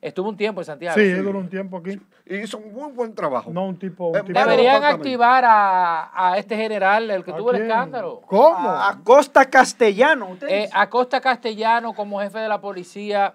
[0.01, 0.99] Estuvo un tiempo en Santiago.
[0.99, 2.01] Sí, duró un tiempo aquí.
[2.25, 3.51] Y hizo un muy buen trabajo.
[3.51, 4.13] No, un tipo.
[4.13, 8.23] Deberían activar a, a, este general, el que tuvo el escándalo.
[8.27, 8.71] ¿Cómo?
[8.71, 10.37] A, Costa Castellano.
[10.49, 13.35] Eh, a Costa Castellano como jefe de la policía.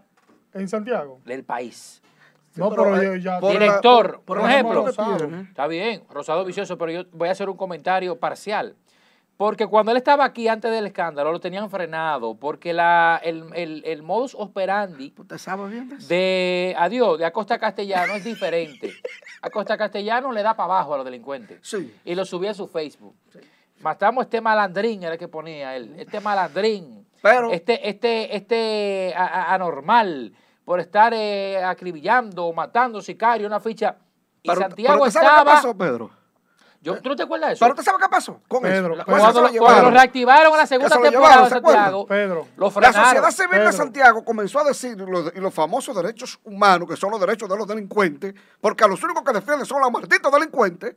[0.54, 1.20] ¿En Santiago?
[1.24, 2.02] Del país.
[2.56, 3.40] No, pero, ya.
[3.40, 4.90] Director, por, ejemplo.
[4.90, 8.76] Está bien, Rosado Vicioso, pero yo voy a hacer un comentario parcial.
[9.38, 14.36] Porque cuando él estaba aquí antes del escándalo, lo tenían frenado, porque la, el, modus
[14.38, 15.16] operandi
[16.08, 18.94] de adiós, de Acosta Castellano es diferente.
[19.42, 21.60] Acosta Castellano le da para abajo a los delincuentes.
[21.64, 21.92] Sí.
[22.06, 23.16] Y lo subía a su Facebook.
[23.82, 25.96] Matamos este malandrín, era el que ponía él.
[25.98, 27.08] Este malandrín.
[27.24, 33.98] Pero, este, este, este anormal por estar eh, acribillando, matando sicarios, una ficha.
[34.44, 35.40] Y Santiago estaba.
[35.40, 36.21] ¿Qué pasó, Pedro?
[36.84, 37.60] Yo, ¿Tú no te acuerdas de eso?
[37.64, 39.06] ¿Pero usted sabe qué pasó con Pedro, eso?
[39.06, 42.98] Cuando, lo, reactivaron en la segunda temporada de Santiago, Pedro, lo frenaron.
[42.98, 47.12] La sociedad civil de Santiago comenzó a decir, y los, famosos derechos humanos, que son
[47.12, 50.96] los derechos de los delincuentes, porque a los únicos que defienden son los malditos delincuentes,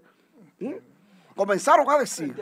[1.37, 2.35] comenzaron a decir,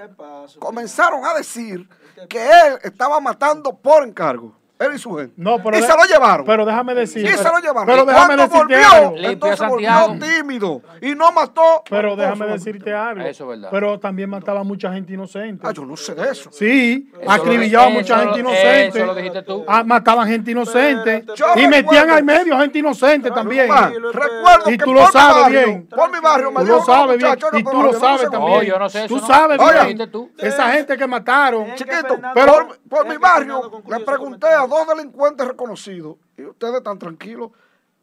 [0.61, 1.89] comenzaron a decir
[2.29, 4.62] que él estaba matando por encargo.
[4.85, 5.35] Él y su gente.
[5.37, 6.47] No, pero y se lo llevaron.
[6.47, 7.25] Pero déjame decir.
[7.25, 7.87] Y se lo llevaron.
[7.87, 9.15] Pero déjame decirte volvió, algo.
[9.17, 11.83] Entonces volvió tímido y no mató.
[11.89, 13.25] Pero déjame decirte algo.
[13.25, 13.69] Eso es verdad.
[13.71, 15.67] Pero también mataba mucha gente inocente.
[15.67, 16.51] Ah, yo no sé de eso.
[16.53, 18.99] Sí, acribillaba mucha gente inocente.
[18.99, 19.65] Eso lo dijiste tú.
[19.67, 21.25] Ah, mataban gente inocente.
[21.57, 23.69] y metían al medio gente inocente también.
[24.13, 25.87] Recuerdo y tú lo sabes bien.
[25.87, 27.39] Por mi barrio me Tú lo sabes bien.
[27.53, 28.63] Y tú lo sabes también.
[28.63, 30.11] yo no sé Tú sabes bien.
[30.39, 31.75] Esa gente que mataron.
[31.75, 37.51] Chiquito, pero por mi barrio le pregunté a dos delincuentes reconocidos y ustedes están tranquilos.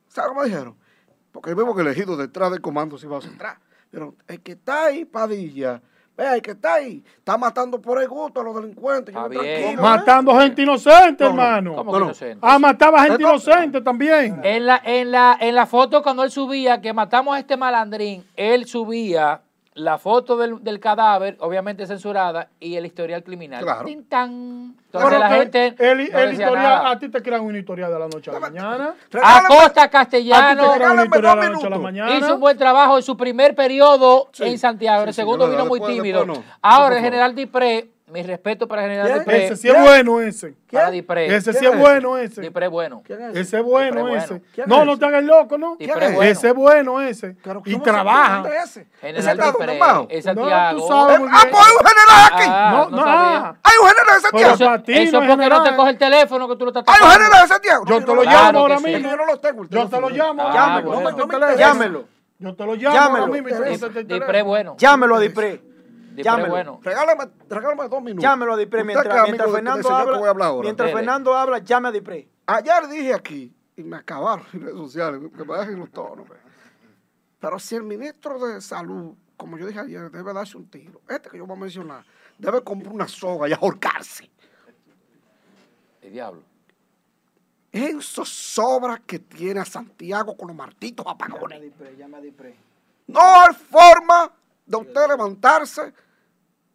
[0.07, 0.75] ¿Saben cómo dijeron?
[1.31, 3.57] Porque vemos que elegido detrás del comando si va a entrar.
[3.91, 5.81] Pero el que está ahí, Padilla,
[6.15, 9.15] vea, el que está ahí, está matando por el gusto a los delincuentes.
[9.79, 11.75] Matando gente inocente, hermano.
[11.75, 12.39] ¿Cómo inocente?
[12.41, 14.39] Ah, mataba gente inocente también.
[14.43, 18.23] En la, en, la, en la foto cuando él subía, que matamos a este malandrín,
[18.35, 19.41] él subía
[19.73, 23.63] la foto del, del, cadáver, obviamente censurada, y el historial criminal.
[23.63, 23.87] Claro.
[23.87, 25.75] Entonces la gente.
[25.77, 28.95] El, el historial, a ti te crean una historia de la noche a la mañana.
[29.21, 30.71] Acosta Castellano.
[30.71, 32.15] A ti te una historia de la noche a la mañana.
[32.15, 35.03] Hizo un buen trabajo en su primer periodo en Santiago.
[35.03, 36.25] el segundo vino muy tímido.
[36.61, 39.45] Ahora el general Dipré mi respeto para General Dipré.
[39.45, 40.55] Ese sí es bueno, ese.
[40.71, 41.35] Para Dipré.
[41.35, 42.41] Ese sí es bueno, ese.
[42.41, 43.03] Dipré es bueno.
[43.33, 44.41] Ese es bueno, ese.
[44.65, 45.77] No, no te hagas loco, ¿no?
[45.79, 47.35] Ese es bueno, ese.
[47.65, 48.43] Y trabaja.
[49.01, 49.79] General Dipré.
[50.09, 50.87] Es Santiago.
[50.91, 52.47] Ah, pues hay un general aquí.
[52.49, 53.57] No, no.
[53.63, 54.83] Hay un general de Santiago.
[54.87, 57.47] Eso porque no te coge el teléfono que tú lo estás Hay un general de
[57.47, 57.85] Santiago.
[57.87, 59.09] Yo te lo llamo ahora mismo.
[59.09, 59.65] Yo no lo tengo.
[59.69, 60.51] Yo te lo llamo.
[61.57, 62.05] Llámelo.
[62.41, 63.49] Yo te lo llamo ahora mismo.
[64.05, 64.75] Dipré bueno.
[64.77, 65.68] Llámelo a Dipré.
[66.23, 66.49] Llámelo.
[66.49, 66.79] Bueno.
[66.83, 68.23] Regálame, regálame dos minutos.
[68.23, 68.83] Llámelo a Dipré.
[68.83, 72.29] Mientras, mientras Fernando habla, mientras Fernando habla, llame a Dipré.
[72.45, 76.27] Ayer dije aquí, y me acabaron en redes sociales, que me dejen los tonos.
[77.39, 81.29] Pero si el ministro de Salud, como yo dije ayer, debe darse un tiro, este
[81.29, 82.05] que yo voy a mencionar,
[82.37, 84.29] debe comprar una soga y ahorcarse.
[86.01, 86.43] El diablo.
[87.71, 91.61] Eso sobra que tiene a Santiago con los martitos apagones.
[91.97, 92.55] Llame a Dipré.
[93.07, 94.31] No hay forma
[94.65, 95.93] de usted levantarse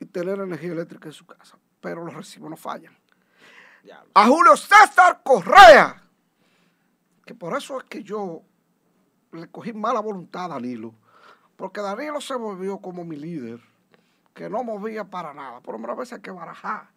[0.05, 1.59] y tener energía eléctrica en su casa.
[1.80, 2.96] Pero los recibos no fallan.
[4.14, 6.02] A Julio César Correa,
[7.24, 8.42] que por eso es que yo
[9.32, 10.94] le cogí mala voluntad a Danilo,
[11.57, 13.61] porque Danilo se volvió como mi líder,
[14.34, 15.61] que no movía para nada.
[15.61, 16.88] Por lo a veces hay que barajar.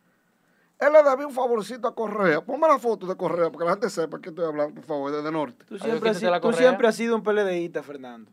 [0.79, 2.41] Él le debía un favorecito a Correa.
[2.41, 5.31] Ponme la foto de Correa, porque la gente sepa que estoy hablando, por favor, desde
[5.31, 5.65] Norte.
[5.65, 8.31] Tú siempre, tú siempre has sido un PLDista, Fernando.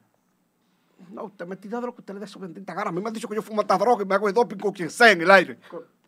[1.11, 2.91] No, usted me tira de lo que usted le dé su bendita gana.
[2.91, 4.57] A mí me han dicho que yo fumo hasta droga y me hago el doping
[4.57, 5.59] con quien sea en el aire.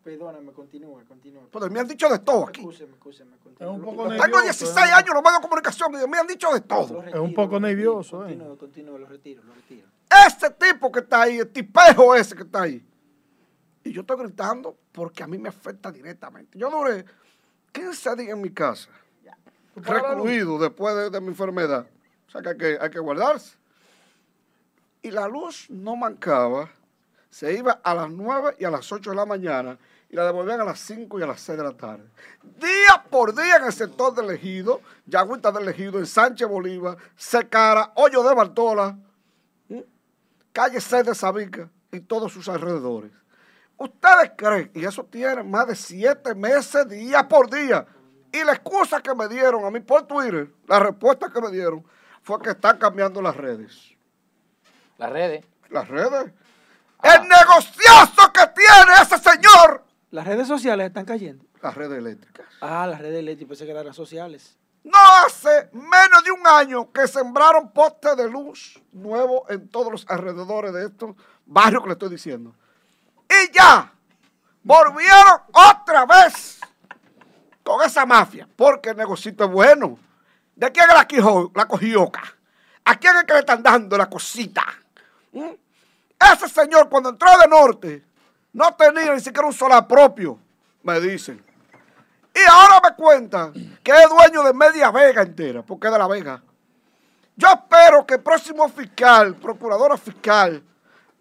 [0.07, 1.49] Perdóname, continúe, continúe.
[1.51, 2.61] Pues me han dicho de todo aquí.
[2.61, 4.23] Escúcheme, escúcheme, Es un poco nervioso.
[4.23, 4.79] Tengo 16 ¿eh?
[4.93, 7.03] años, los medios de comunicación y me han dicho de todo.
[7.03, 8.37] es un poco nervioso, ¿eh?
[8.37, 9.85] Continúe, continúe, lo retiro, lo retiro.
[10.25, 12.85] Ese tipo que está ahí, el tipejo ese que está ahí.
[13.83, 16.57] Y yo estoy gritando porque a mí me afecta directamente.
[16.57, 17.03] Yo duré
[17.73, 18.89] 15 días en mi casa,
[19.75, 21.85] recluido después de, de, mi enfermedad.
[22.27, 23.57] O sea que hay que, hay que guardarse
[25.01, 26.69] y la luz no mancaba,
[27.29, 29.77] se iba a las 9 y a las 8 de la mañana
[30.09, 32.03] y la devolvían a las 5 y a las 6 de la tarde.
[32.41, 37.91] Día por día en el sector del Ejido, Yagüita del Ejido, en Sánchez Bolívar, Secara,
[37.95, 38.97] Hoyo de Bartola,
[40.53, 43.11] calle 6 de Sabica y todos sus alrededores.
[43.77, 47.85] Ustedes creen, y eso tiene más de 7 meses, día por día,
[48.31, 51.85] y la excusa que me dieron a mí por Twitter, la respuesta que me dieron,
[52.23, 53.96] fue que están cambiando las redes.
[54.97, 55.45] Las redes.
[55.69, 56.31] Las redes.
[56.99, 57.15] Ah.
[57.15, 59.83] El negociazo que tiene ese señor.
[60.11, 61.45] Las redes sociales están cayendo.
[61.61, 62.45] las redes eléctricas.
[62.61, 64.57] Ah, las redes eléctricas, pensé que eran las sociales.
[64.83, 70.05] No hace menos de un año que sembraron postes de luz nuevos en todos los
[70.07, 71.15] alrededores de estos
[71.45, 72.55] barrios que le estoy diciendo.
[73.29, 73.91] Y ya
[74.63, 76.59] volvieron otra vez
[77.63, 79.99] con esa mafia, porque el negocio es bueno.
[80.55, 82.23] ¿De quién es la, quijo, la cogioca?
[82.85, 84.63] ¿A quién es que le están dando la cosita?
[85.37, 85.55] ¿Mm?
[86.33, 88.03] Ese señor cuando entró de norte
[88.53, 90.39] no tenía ni siquiera un solar propio,
[90.81, 91.43] me dicen.
[92.33, 93.53] Y ahora me cuentan
[93.83, 96.41] que es dueño de media vega entera, porque es de la vega.
[97.35, 100.63] Yo espero que el próximo fiscal, procuradora fiscal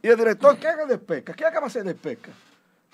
[0.01, 1.35] y el director, ¿qué haga de pesca?
[1.35, 2.31] ¿Qué haga de pesca?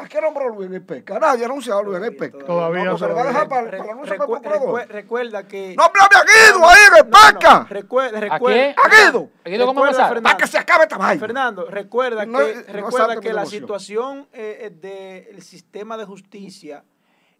[0.02, 1.18] ¿A qué nombró Luis pesca?
[1.20, 2.44] Nadie ha anunciado Luis en el pesca.
[2.44, 2.98] Todavía no.
[2.98, 4.88] se lo va a dejar para, para el anuncio procurador.
[4.88, 5.76] Recuerda que.
[5.76, 7.66] ¡No, pero a Guido ahí el pesca!
[7.70, 8.74] Recuerda, recuerda.
[8.82, 9.30] ¿A Guido?
[9.44, 10.20] ¿A Guido cómo pasar?
[10.20, 11.20] Para que se acabe esta vaina.
[11.20, 16.84] Fernando, recuerda que, recuerda que la situación eh, del sistema de justicia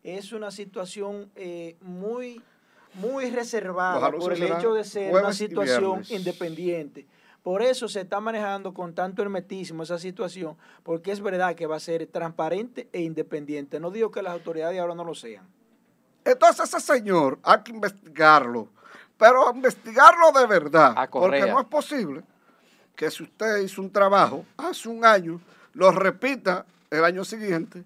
[0.05, 2.41] es una situación eh, muy,
[2.95, 7.07] muy reservada por el hecho de ser una situación independiente.
[7.43, 11.77] Por eso se está manejando con tanto hermetismo esa situación, porque es verdad que va
[11.77, 13.81] a ser transparente e independiente.
[13.81, 15.49] No digo que las autoridades ahora no lo sean.
[16.25, 18.69] Entonces ese señor hay que investigarlo,
[19.19, 22.23] pero investigarlo de verdad, porque no es posible
[22.95, 25.41] que si usted hizo un trabajo hace un año,
[25.73, 27.83] lo repita el año siguiente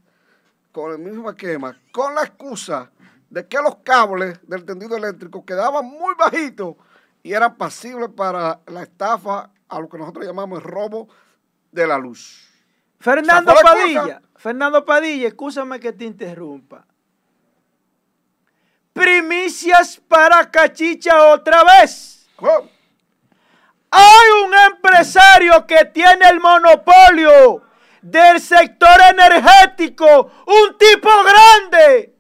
[0.71, 2.91] con el mismo esquema, con la excusa
[3.31, 6.75] de que los cables del tendido eléctrico quedaban muy bajitos
[7.27, 11.09] y eran pasibles para la estafa a lo que nosotros llamamos el robo
[11.73, 12.49] de la luz.
[13.01, 16.87] Fernando Padilla, Fernando Padilla, escúchame que te interrumpa.
[18.93, 22.29] Primicias para Cachicha otra vez.
[23.91, 27.63] Hay un empresario que tiene el monopolio
[28.03, 32.15] del sector energético, un tipo grande,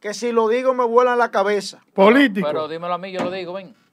[0.00, 1.84] que si lo digo me vuela la cabeza.
[1.92, 2.46] Político.
[2.46, 3.83] Pero, dímelo a mí, yo lo digo, ven.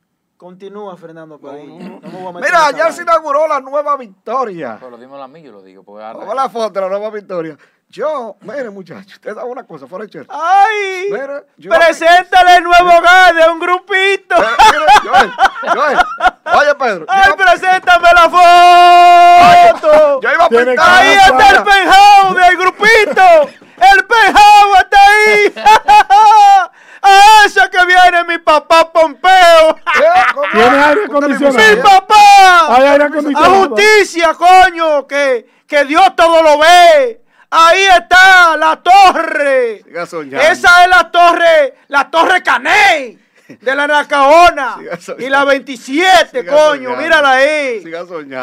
[0.41, 4.75] Continúa, Fernando Mira, ya se inauguró la nueva victoria.
[4.81, 5.83] Pero dímelo a mí, yo lo digo.
[5.83, 7.55] Vamos a la foto de la nueva victoria.
[7.87, 11.11] Yo, mire muchachos, usted da una cosa, fuera de ¡Ay!
[11.69, 14.35] preséntale el nuevo hogar de un grupito.
[15.03, 15.31] Joel,
[15.75, 15.99] Joel,
[16.55, 17.05] oye Pedro.
[17.07, 18.29] ¡Ay, preséntame la
[19.77, 20.21] foto!
[20.21, 20.79] yo iba a pintar.
[20.79, 23.21] Ahí está el penthouse del grupito.
[23.77, 25.53] El penthouse está ahí.
[27.01, 29.75] A eso que viene mi papá Pompeo.
[30.51, 31.75] ¿Tiene aire acondicionado?
[31.75, 32.75] ¡Mi papá!
[32.75, 33.63] Hay aire acondicionado.
[33.63, 37.21] A justicia, coño, que, que Dios todo lo ve.
[37.49, 39.83] Ahí está la torre.
[40.49, 43.19] Esa es la torre, la torre Caney
[43.61, 44.77] de la Nacaona
[45.17, 47.83] y la 27, coño, mírala ahí.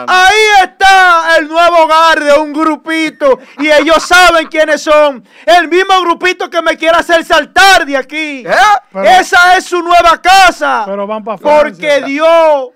[0.06, 5.24] Ahí está el nuevo hogar de un grupito y ellos saben quiénes son.
[5.46, 8.44] El mismo grupito que me quiere hacer saltar de aquí.
[8.46, 9.18] ¿Eh?
[9.20, 10.84] Esa es su nueva casa.
[10.86, 12.70] Pero van para Porque Dios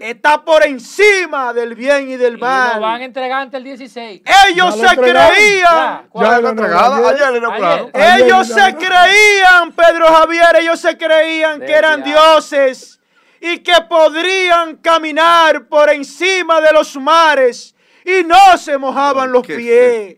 [0.00, 2.72] está por encima del bien y del mal.
[2.72, 4.22] Y lo van a entregar ante el 16.
[4.48, 6.08] Ellos se creían.
[6.14, 7.08] Ya, lo entregado.
[7.08, 13.00] Ayer, Ellos se creían, Pedro Javier, ellos se creían que eran dioses
[13.40, 17.74] y que podrían caminar por encima de los mares
[18.04, 20.16] y no se mojaban los pies.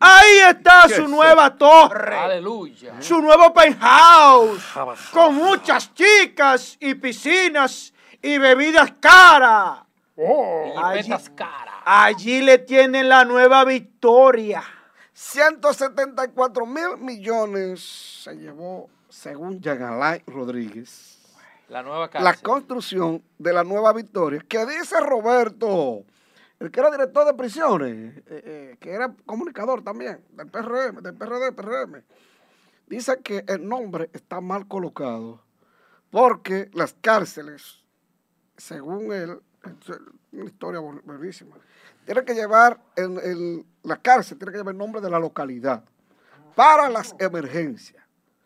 [0.00, 2.16] Ahí está su nueva torre.
[2.16, 2.94] Aleluya.
[3.00, 4.62] Su nuevo penthouse.
[5.12, 7.92] Con muchas chicas y piscinas
[8.22, 9.80] y bebidas caras.
[10.16, 10.74] Oh.
[10.82, 11.74] allí, caras.
[11.84, 14.62] allí le tienen la nueva victoria.
[15.12, 21.18] 174 mil millones se llevó, según Yagalay Rodríguez,
[21.68, 24.44] la, nueva la construcción de la nueva victoria.
[24.48, 26.04] Que dice Roberto,
[26.60, 31.14] el que era director de prisiones, eh, eh, que era comunicador también del PRM, del
[31.14, 32.02] PRD, PRM,
[32.86, 35.40] dice que el nombre está mal colocado
[36.10, 37.77] porque las cárceles
[38.58, 39.40] según él,
[40.32, 41.56] una historia buenísima,
[42.04, 45.82] tiene que llevar en, la cárcel, tiene que llevar el nombre de la localidad
[46.54, 48.02] para las emergencias.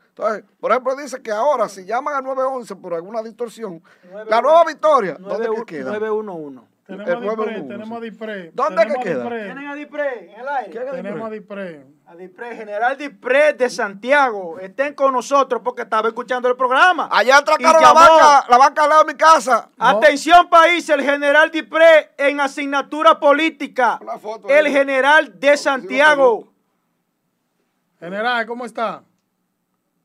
[0.09, 3.83] Entonces, por ejemplo, dice que ahora si llaman al 911 por alguna distorsión,
[4.27, 5.99] la nueva victoria, ¿dónde queda?
[5.99, 6.72] 911.
[6.87, 9.29] Tenemos a Dispre, ¿Dónde que queda?
[9.29, 10.81] Tienen a Dispre en el aire.
[10.91, 11.87] Tenemos a Dispre.
[12.07, 14.59] A Dispre, General Dispre de Santiago.
[14.59, 17.09] Estén con nosotros porque estaba escuchando el programa.
[17.11, 19.71] Allá atracaron la vaca, la vaca al lado de mi casa.
[19.79, 24.01] Atención país, el General Dispre en asignatura política.
[24.49, 26.53] el General de Santiago.
[28.01, 29.05] General, ¿cómo está?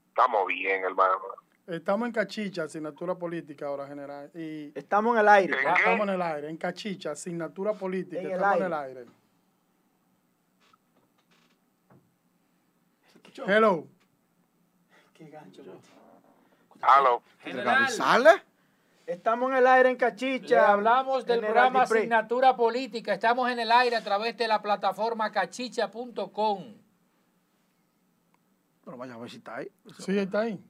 [0.10, 1.37] Estamos bien, hermano.
[1.68, 4.32] Estamos en Cachicha, asignatura política ahora, general.
[4.34, 5.58] Y estamos en el aire.
[5.78, 8.22] estamos en el aire, en Cachicha, asignatura política.
[8.22, 9.06] estamos en el aire.
[13.46, 13.86] Hello.
[15.14, 15.62] Qué gancho.
[16.82, 17.22] Hello.
[17.40, 18.42] General.
[19.06, 20.72] Estamos en el aire en Cachicha.
[20.72, 23.14] hablamos del programa Asignatura Política.
[23.14, 26.76] Estamos en el aire a través de la plataforma cachicha.com.
[28.86, 29.72] Pero vaya a ver si está ahí.
[30.00, 30.64] Sí, está ahí.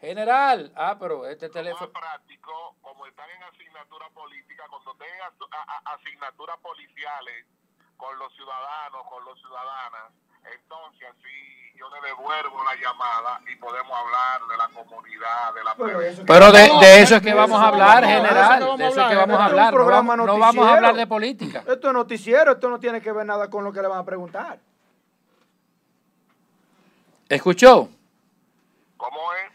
[0.00, 1.90] General, ah, pero este teléfono.
[1.92, 5.32] Más práctico, como están en asignatura política, cuando tengan
[5.84, 7.46] asignaturas policiales
[7.96, 10.12] con los ciudadanos, con los ciudadanas,
[10.44, 15.74] entonces así yo le devuelvo la llamada y podemos hablar de la comunidad, de la
[16.26, 18.78] Pero, de, eso es que vamos a hablar, general.
[18.78, 19.74] De eso es que vamos a hablar.
[19.74, 21.64] No vamos, no vamos a hablar de política.
[21.66, 24.04] Esto es noticiero, esto no tiene que ver nada con lo que le van a
[24.04, 24.58] preguntar.
[27.28, 27.88] ¿Escuchó?
[28.96, 29.47] ¿Cómo es?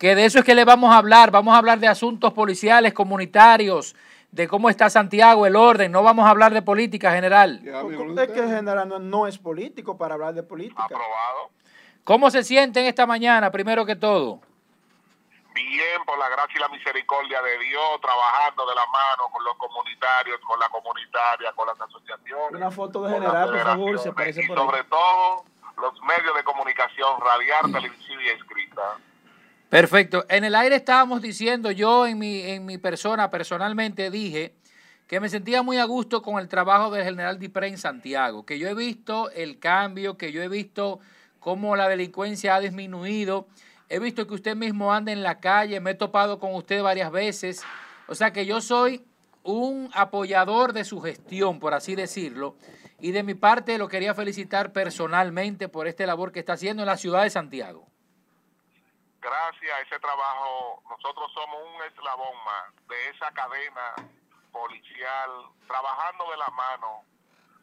[0.00, 1.30] Que de eso es que le vamos a hablar.
[1.30, 3.94] Vamos a hablar de asuntos policiales, comunitarios,
[4.32, 5.92] de cómo está Santiago, el orden.
[5.92, 7.60] No vamos a hablar de política general.
[7.62, 10.84] Es que general no, es político para hablar de política.
[10.84, 11.50] Aprobado.
[12.02, 14.40] ¿Cómo se sienten esta mañana, primero que todo?
[15.52, 19.54] Bien, por la gracia y la misericordia de Dios, trabajando de la mano con los
[19.58, 22.52] comunitarios, con la comunitaria, con las asociaciones.
[22.52, 25.44] Una foto de general, por favor, se parece y sobre todo
[25.76, 28.96] los medios de comunicación radial, televisiva y escrita.
[29.70, 30.26] Perfecto.
[30.28, 34.56] En el aire estábamos diciendo, yo en mi, en mi persona, personalmente dije
[35.06, 38.58] que me sentía muy a gusto con el trabajo del general Dipré en Santiago, que
[38.58, 40.98] yo he visto el cambio, que yo he visto
[41.38, 43.46] cómo la delincuencia ha disminuido,
[43.88, 47.12] he visto que usted mismo anda en la calle, me he topado con usted varias
[47.12, 47.62] veces,
[48.08, 49.04] o sea que yo soy
[49.44, 52.56] un apoyador de su gestión, por así decirlo,
[53.00, 56.88] y de mi parte lo quería felicitar personalmente por este labor que está haciendo en
[56.88, 57.89] la ciudad de Santiago
[59.20, 63.94] gracias a ese trabajo, nosotros somos un eslabón más de esa cadena
[64.52, 65.30] policial,
[65.66, 67.04] trabajando de la mano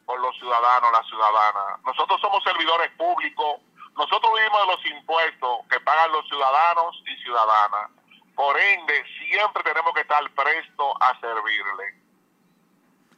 [0.06, 1.82] con los ciudadanos, las ciudadanas.
[1.84, 3.60] Nosotros somos servidores públicos,
[3.96, 7.90] nosotros vivimos de los impuestos que pagan los ciudadanos y ciudadanas.
[8.34, 11.98] Por ende, siempre tenemos que estar prestos a servirle.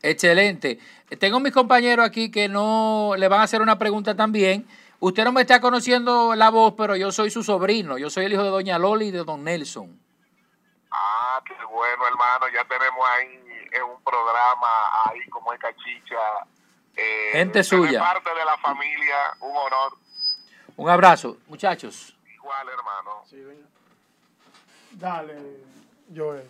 [0.03, 0.79] Excelente.
[1.19, 4.67] Tengo mis compañeros aquí que no le van a hacer una pregunta también.
[5.01, 7.97] Usted no me está conociendo la voz, pero yo soy su sobrino.
[7.97, 9.99] Yo soy el hijo de doña Loli y de don Nelson.
[10.91, 12.47] Ah, qué bueno, hermano.
[12.55, 13.41] Ya tenemos ahí
[13.73, 14.69] en un programa,
[15.07, 16.17] ahí como es Cachicha.
[16.97, 18.01] Eh, Gente suya.
[18.01, 19.93] parte de la familia, un honor.
[20.77, 22.15] Un abrazo, muchachos.
[22.35, 23.23] Igual, hermano.
[23.29, 23.43] Sí,
[24.93, 25.35] Dale,
[26.15, 26.47] Joel.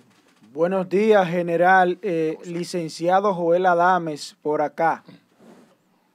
[0.53, 1.99] Buenos días, general.
[2.03, 5.05] Eh, licenciado Joel Adames, por acá.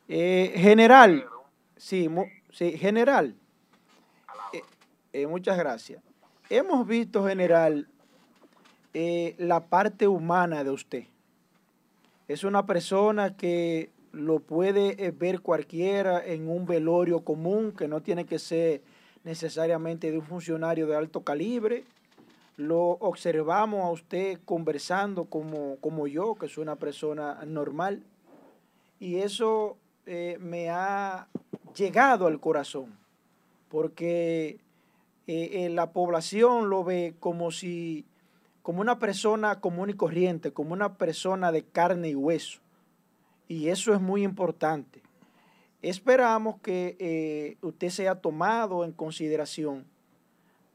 [0.10, 1.30] Eh, general.
[1.86, 2.10] Sí,
[2.52, 3.36] sí general.
[4.54, 4.64] Eh,
[5.14, 6.02] eh, muchas gracias.
[6.50, 7.88] Hemos visto, general,
[8.96, 11.04] eh, la parte humana de usted.
[12.28, 18.26] Es una persona que lo puede ver cualquiera en un velorio común, que no tiene
[18.26, 18.82] que ser
[19.24, 21.84] necesariamente de un funcionario de alto calibre.
[22.58, 28.02] Lo observamos a usted conversando como, como yo, que soy una persona normal.
[29.00, 29.78] Y eso
[30.40, 31.28] me ha
[31.76, 32.98] llegado al corazón,
[33.70, 34.60] porque
[35.28, 38.06] eh, eh, la población lo ve como si,
[38.62, 42.60] como una persona común y corriente, como una persona de carne y hueso.
[43.48, 45.04] Y eso es muy importante.
[45.82, 49.86] Esperamos que eh, usted sea tomado en consideración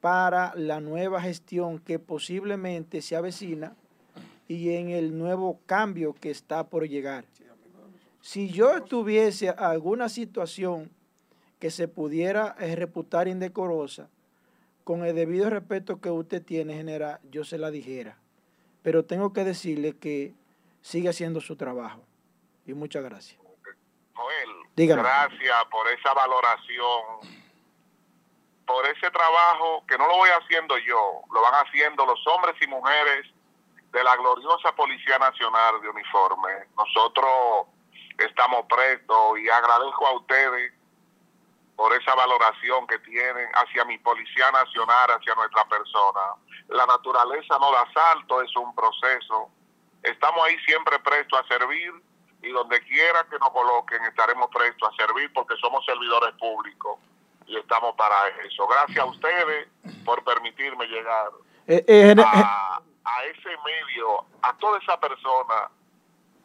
[0.01, 3.75] para la nueva gestión que posiblemente se avecina
[4.47, 7.25] y en el nuevo cambio que está por llegar.
[8.21, 10.91] Si yo tuviese alguna situación
[11.59, 14.09] que se pudiera eh, reputar indecorosa,
[14.85, 18.19] con el debido respeto que usted tiene, general, yo se la dijera.
[18.83, 20.35] Pero tengo que decirle que
[20.81, 22.03] sigue haciendo su trabajo.
[22.67, 23.41] Y muchas gracias.
[24.15, 27.03] Joel, gracias por esa valoración,
[28.67, 32.67] por ese trabajo que no lo voy haciendo yo, lo van haciendo los hombres y
[32.67, 33.27] mujeres
[33.93, 36.51] de la gloriosa Policía Nacional de Uniforme.
[36.77, 37.67] Nosotros
[38.25, 40.73] estamos prestos y agradezco a ustedes
[41.77, 46.21] por esa valoración que tienen hacia mi Policía Nacional, hacia nuestra persona.
[46.69, 49.49] La naturaleza no da salto, es un proceso.
[50.03, 51.93] Estamos ahí siempre prestos a servir
[52.43, 56.99] y donde quiera que nos coloquen estaremos prestos a servir porque somos servidores públicos
[57.47, 58.67] y estamos para eso.
[58.67, 59.69] Gracias a ustedes
[60.05, 61.31] por permitirme llegar
[61.67, 65.71] eh, eh, a, a ese medio, a toda esa persona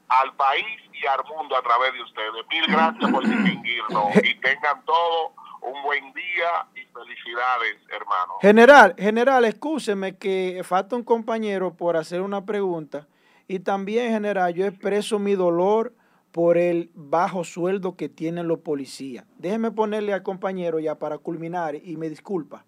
[0.08, 2.46] al país y al mundo a través de ustedes.
[2.50, 8.34] Mil gracias por distinguirnos y tengan todo un buen día y felicidades, hermano.
[8.42, 13.08] General, general, escúcheme que falta un compañero por hacer una pregunta
[13.48, 15.94] y también, general, yo expreso mi dolor
[16.32, 19.26] por el bajo sueldo que tienen los policías.
[19.38, 22.66] Déjeme ponerle al compañero ya para culminar y me disculpa.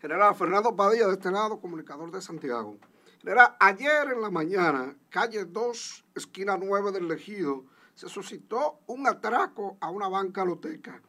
[0.00, 2.76] General Fernando Padilla, de este lado, comunicador de Santiago.
[3.20, 7.64] General, ayer en la mañana, calle 2, esquina 9 del Ejido,
[7.94, 11.02] se suscitó un atraco a una banca loteca.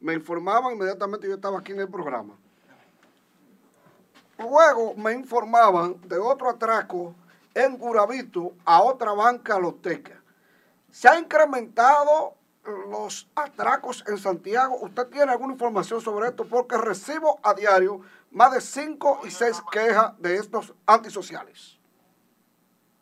[0.00, 2.38] Me informaban inmediatamente, yo estaba aquí en el programa.
[4.38, 7.16] Luego me informaban de otro atraco
[7.52, 10.22] en Guravito a otra banca loteca.
[10.92, 12.34] Se ha incrementado
[12.90, 14.78] los atracos en Santiago.
[14.82, 16.46] ¿Usted tiene alguna información sobre esto?
[16.46, 18.02] Porque recibo a diario
[18.36, 21.78] más de cinco y seis quejas de estos antisociales.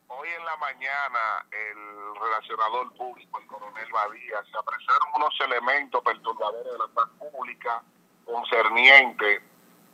[0.07, 6.73] Hoy en la mañana el relacionador público, el coronel Badía, se apresaron unos elementos perturbadores
[6.73, 7.83] de la paz pública
[8.25, 9.43] concernientes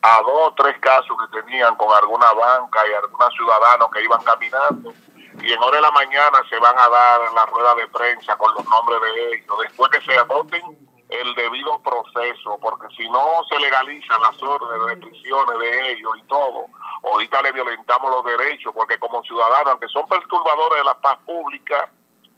[0.02, 4.22] a dos o tres casos que tenían con alguna banca y algunos ciudadanos que iban
[4.22, 4.92] caminando.
[5.40, 8.36] Y en hora de la mañana se van a dar en la rueda de prensa
[8.36, 13.42] con los nombres de ellos, después que se adopten el debido proceso, porque si no
[13.48, 16.66] se legalizan las órdenes de restricciones de ellos y todo,
[17.04, 21.90] ahorita le violentamos los derechos, porque como ciudadanos, aunque son perturbadores de la paz pública,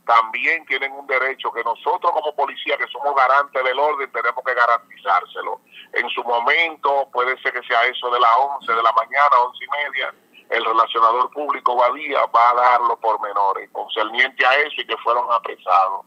[0.05, 4.53] también tienen un derecho que nosotros como policía, que somos garantes del orden, tenemos que
[4.53, 5.61] garantizárselo.
[5.93, 9.63] En su momento, puede ser que sea eso de las 11 de la mañana, 11
[9.63, 10.13] y media,
[10.49, 15.25] el relacionador público Badía va a dar los pormenores concerniente a eso y que fueron
[15.31, 16.05] apresados.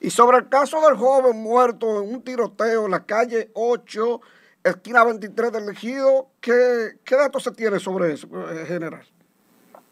[0.00, 4.20] Y sobre el caso del joven muerto en un tiroteo en la calle 8,
[4.64, 9.06] esquina 23 del Ejido, ¿qué, qué datos se tiene sobre eso, eh, general?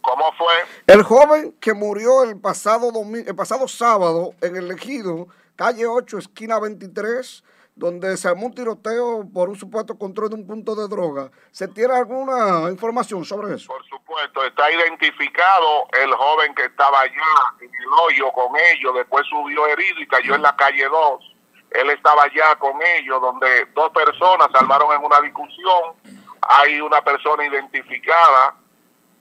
[0.01, 0.53] ¿Cómo fue?
[0.87, 6.59] El joven que murió el pasado, el pasado sábado en el Ejido, calle 8, esquina
[6.59, 11.31] 23, donde se armó un tiroteo por un supuesto control de un punto de droga.
[11.51, 13.69] ¿Se tiene alguna información sobre eso?
[13.69, 19.27] Por supuesto, está identificado el joven que estaba allá en el hoyo con ellos, después
[19.27, 21.37] subió herido y cayó en la calle 2.
[21.71, 25.95] Él estaba allá con ellos, donde dos personas salvaron en una discusión.
[26.43, 28.57] Hay una persona identificada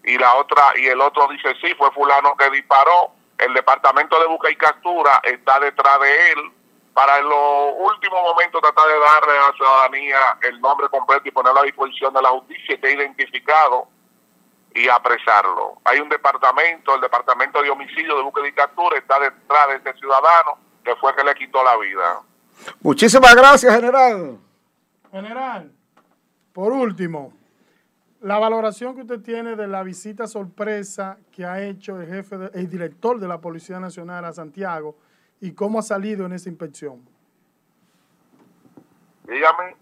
[0.03, 3.11] y la otra y el otro dice sí, fue fulano que disparó.
[3.37, 6.51] El departamento de busca y captura está detrás de él
[6.93, 11.31] para en los últimos momentos tratar de darle a la ciudadanía el nombre completo y
[11.31, 13.87] ponerlo a disposición de la justicia, esté identificado
[14.73, 15.79] y apresarlo.
[15.85, 19.93] Hay un departamento, el departamento de homicidio de búsqueda y captura, está detrás de este
[19.95, 22.21] ciudadano que fue que le quitó la vida.
[22.81, 24.37] Muchísimas gracias, general.
[25.11, 25.71] General,
[26.53, 27.33] por último,
[28.21, 32.69] la valoración que usted tiene de la visita sorpresa que ha hecho el jefe, el
[32.69, 34.95] director de la Policía Nacional a Santiago,
[35.41, 37.03] y cómo ha salido en esa inspección.
[39.23, 39.75] Dígame.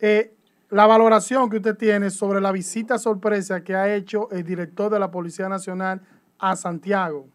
[0.00, 0.34] Eh,
[0.70, 4.98] la valoración que usted tiene sobre la visita sorpresa que ha hecho el director de
[4.98, 6.00] la Policía Nacional
[6.38, 7.26] a Santiago.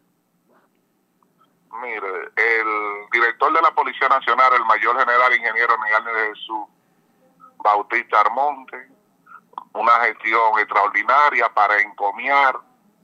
[1.80, 6.66] Mire, el director de la Policía Nacional, el mayor general ingeniero Miguel de Jesús
[7.64, 8.90] Bautista Armonte,
[9.74, 12.56] una gestión extraordinaria para encomiar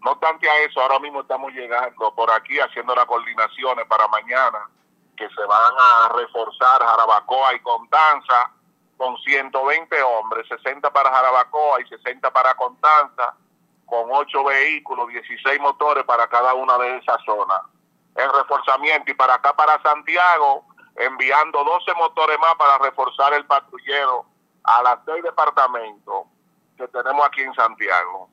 [0.04, 4.68] no obstante a eso, ahora mismo estamos llegando por aquí haciendo las coordinaciones para mañana,
[5.16, 8.52] que se van a reforzar Jarabacoa y Contanza
[8.96, 13.34] con 120 hombres, 60 para Jarabacoa y 60 para Contanza,
[13.86, 17.60] con 8 vehículos, 16 motores para cada una de esas zonas.
[18.14, 20.64] En reforzamiento y para acá, para Santiago,
[20.96, 24.26] enviando 12 motores más para reforzar el patrullero
[24.64, 26.24] a las seis departamentos
[26.76, 28.28] que tenemos aquí en Santiago.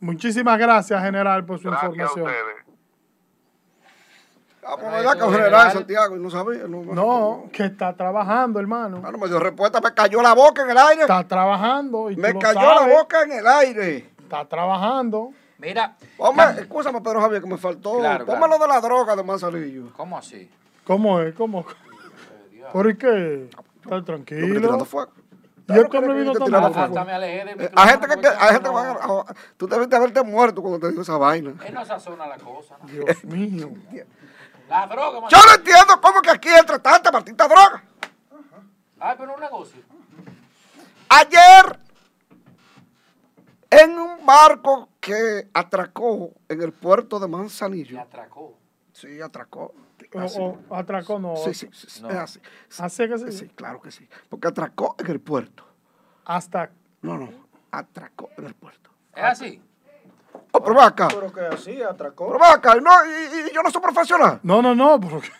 [0.00, 2.26] Muchísimas gracias, general, por su información.
[4.70, 6.64] Ah, pues verdad que general Santiago y no sabía.
[6.68, 9.00] No, que está trabajando, hermano.
[9.00, 11.02] Bueno, me dio respuesta, me cayó la boca en el aire.
[11.02, 12.10] Está trabajando.
[12.10, 14.10] Y me cayó la boca en el aire.
[14.20, 15.32] Está trabajando.
[15.56, 15.96] Mira.
[16.18, 17.98] Ponme, escúchame, Pedro Javier, que me faltó.
[17.98, 19.90] Claro, lo de la droga de Manzanillo.
[19.96, 20.50] ¿Cómo así?
[20.84, 21.34] ¿Cómo es?
[21.34, 21.64] ¿Cómo?
[22.72, 23.48] ¿Por qué?
[23.82, 24.86] Está tranquilo.
[25.68, 28.52] Yo esto me vino tan Hasta me alejé de mi eh, Hay gente que, hay
[28.54, 31.54] gente que va a, Tú debes de haberte muerto cuando te dio esa vaina.
[31.66, 32.78] Él no sazona la cosa.
[32.80, 32.88] ¿no?
[32.88, 33.70] Dios mío.
[34.68, 35.28] La droga.
[35.28, 37.84] Yo no entiendo cómo que aquí entra tanta partita droga.
[38.98, 39.82] Ay, pero un negocio.
[41.10, 41.78] Ayer,
[43.70, 48.00] en un barco que atracó en el puerto de Manzanillo.
[48.00, 48.58] atracó?
[48.92, 49.74] Sí, atracó.
[50.14, 51.36] O, atracó, no.
[51.36, 52.40] Sí, sí, sí es así.
[52.78, 53.32] ¿Así que sí?
[53.32, 54.08] Sí, claro que sí.
[54.28, 55.64] Porque atracó en el puerto.
[56.24, 56.70] Hasta.
[57.02, 57.30] No, no.
[57.70, 58.90] Atracó en el puerto.
[59.14, 59.62] ¿Es así?
[60.52, 61.08] Oh, pero va acá.
[61.08, 62.26] Pero que así, atracó.
[62.28, 62.74] Pero va acá.
[62.76, 64.40] No, y, yo no soy profesional.
[64.42, 64.98] No, no, no.
[65.00, 65.30] Porque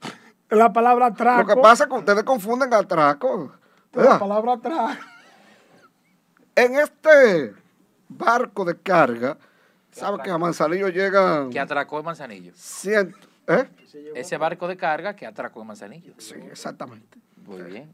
[0.50, 1.42] la palabra atraco.
[1.42, 3.52] Lo que pasa es que ustedes confunden atraco.
[3.92, 5.02] La palabra atraco.
[6.54, 7.54] En este
[8.08, 9.38] barco de carga
[9.98, 11.48] ¿Sabes que a Manzanillo llega?
[11.50, 12.52] Que atracó en Manzanillo.
[12.54, 13.68] Ciento, ¿eh?
[14.14, 16.14] Ese barco de carga que atracó en Manzanillo.
[16.18, 17.18] Sí, exactamente.
[17.44, 17.90] Muy bien.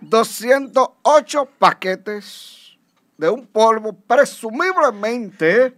[0.00, 2.76] 208 paquetes
[3.16, 5.74] de un polvo presumiblemente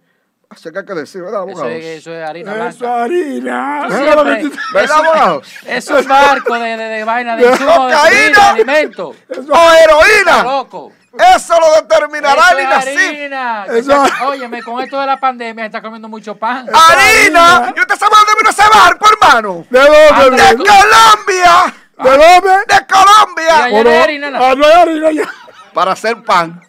[0.48, 1.68] Así que hay que decir, ¿verdad, abogado?
[1.68, 2.68] Eso es, eso es harina blanca.
[2.70, 3.89] Eso es harina.
[4.74, 5.43] ¿Verdad, abogado?
[5.66, 9.09] Eso es barco de, de, de vaina de insumo de, de alimento.
[9.28, 10.43] O heroína.
[10.44, 10.93] loco.
[11.35, 13.74] Eso lo determinará el INACIF.
[13.74, 14.05] Eso...
[14.27, 16.66] Óyeme, con esto de la pandemia está comiendo mucho pan.
[16.73, 17.73] ¡Harina!
[17.74, 19.66] ¿Y usted sabe dónde vino ese barco, hermano?
[19.70, 20.43] ¿De dónde?
[20.43, 21.74] ¡De Colombia!
[21.98, 22.51] ¿De dónde?
[22.68, 23.70] ¡De Colombia!
[23.70, 24.32] ¿Y allá harina?
[24.35, 25.31] Ah, no hay harina ya.
[25.73, 26.60] Para hacer pan.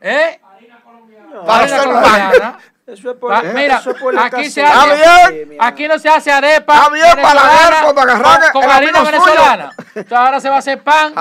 [0.00, 0.40] ¿Eh?
[1.46, 2.56] Para hacer pan.
[2.92, 6.74] Eso es por, mira, eso es por aquí se hace, aquí no se hace arepa.
[6.74, 7.40] Está bien para
[7.84, 9.70] cuando agarran con, harina venezolana.
[9.94, 11.14] Entonces ahora se va a hacer pan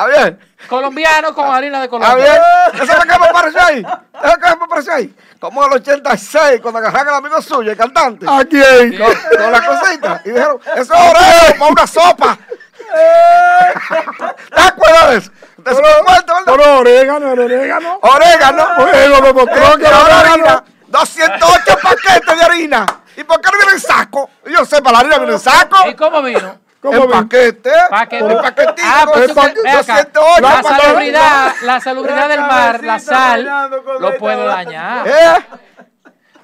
[0.67, 2.41] colombiano con harina de Colombia.
[2.73, 3.79] Eso es lo que me parece ahí.
[3.79, 5.15] Eso es lo que me parece ahí.
[5.39, 8.25] Como el 86, cuando agarran al amigo suyo, el cantante.
[8.27, 8.97] ¿A quién?
[8.97, 10.21] Con, con la cosita.
[10.25, 12.37] Y dijeron, eso es orégano para una sopa.
[14.53, 15.31] ¿Te acuerdas de eso?
[15.63, 15.71] ¿Te
[16.45, 17.99] pero, orégano, orégano.
[18.01, 18.67] Orégano.
[18.77, 20.70] Bueno, lo mostró que era orégano.
[20.91, 22.85] 208 paquetes de harina.
[23.17, 24.29] ¿Y por qué no viene en saco?
[24.45, 25.89] Yo sé, para la harina viene en saco.
[25.89, 26.59] ¿Y cómo vino?
[26.81, 27.71] ¿Cómo en paquete.
[27.89, 28.31] Paquete.
[28.31, 28.81] En paquetito.
[28.83, 33.69] Ah, pues, 208 la salubridad, la salubridad del mar, la sal,
[33.99, 35.07] lo puede dañar.
[35.07, 35.45] ¿Eh?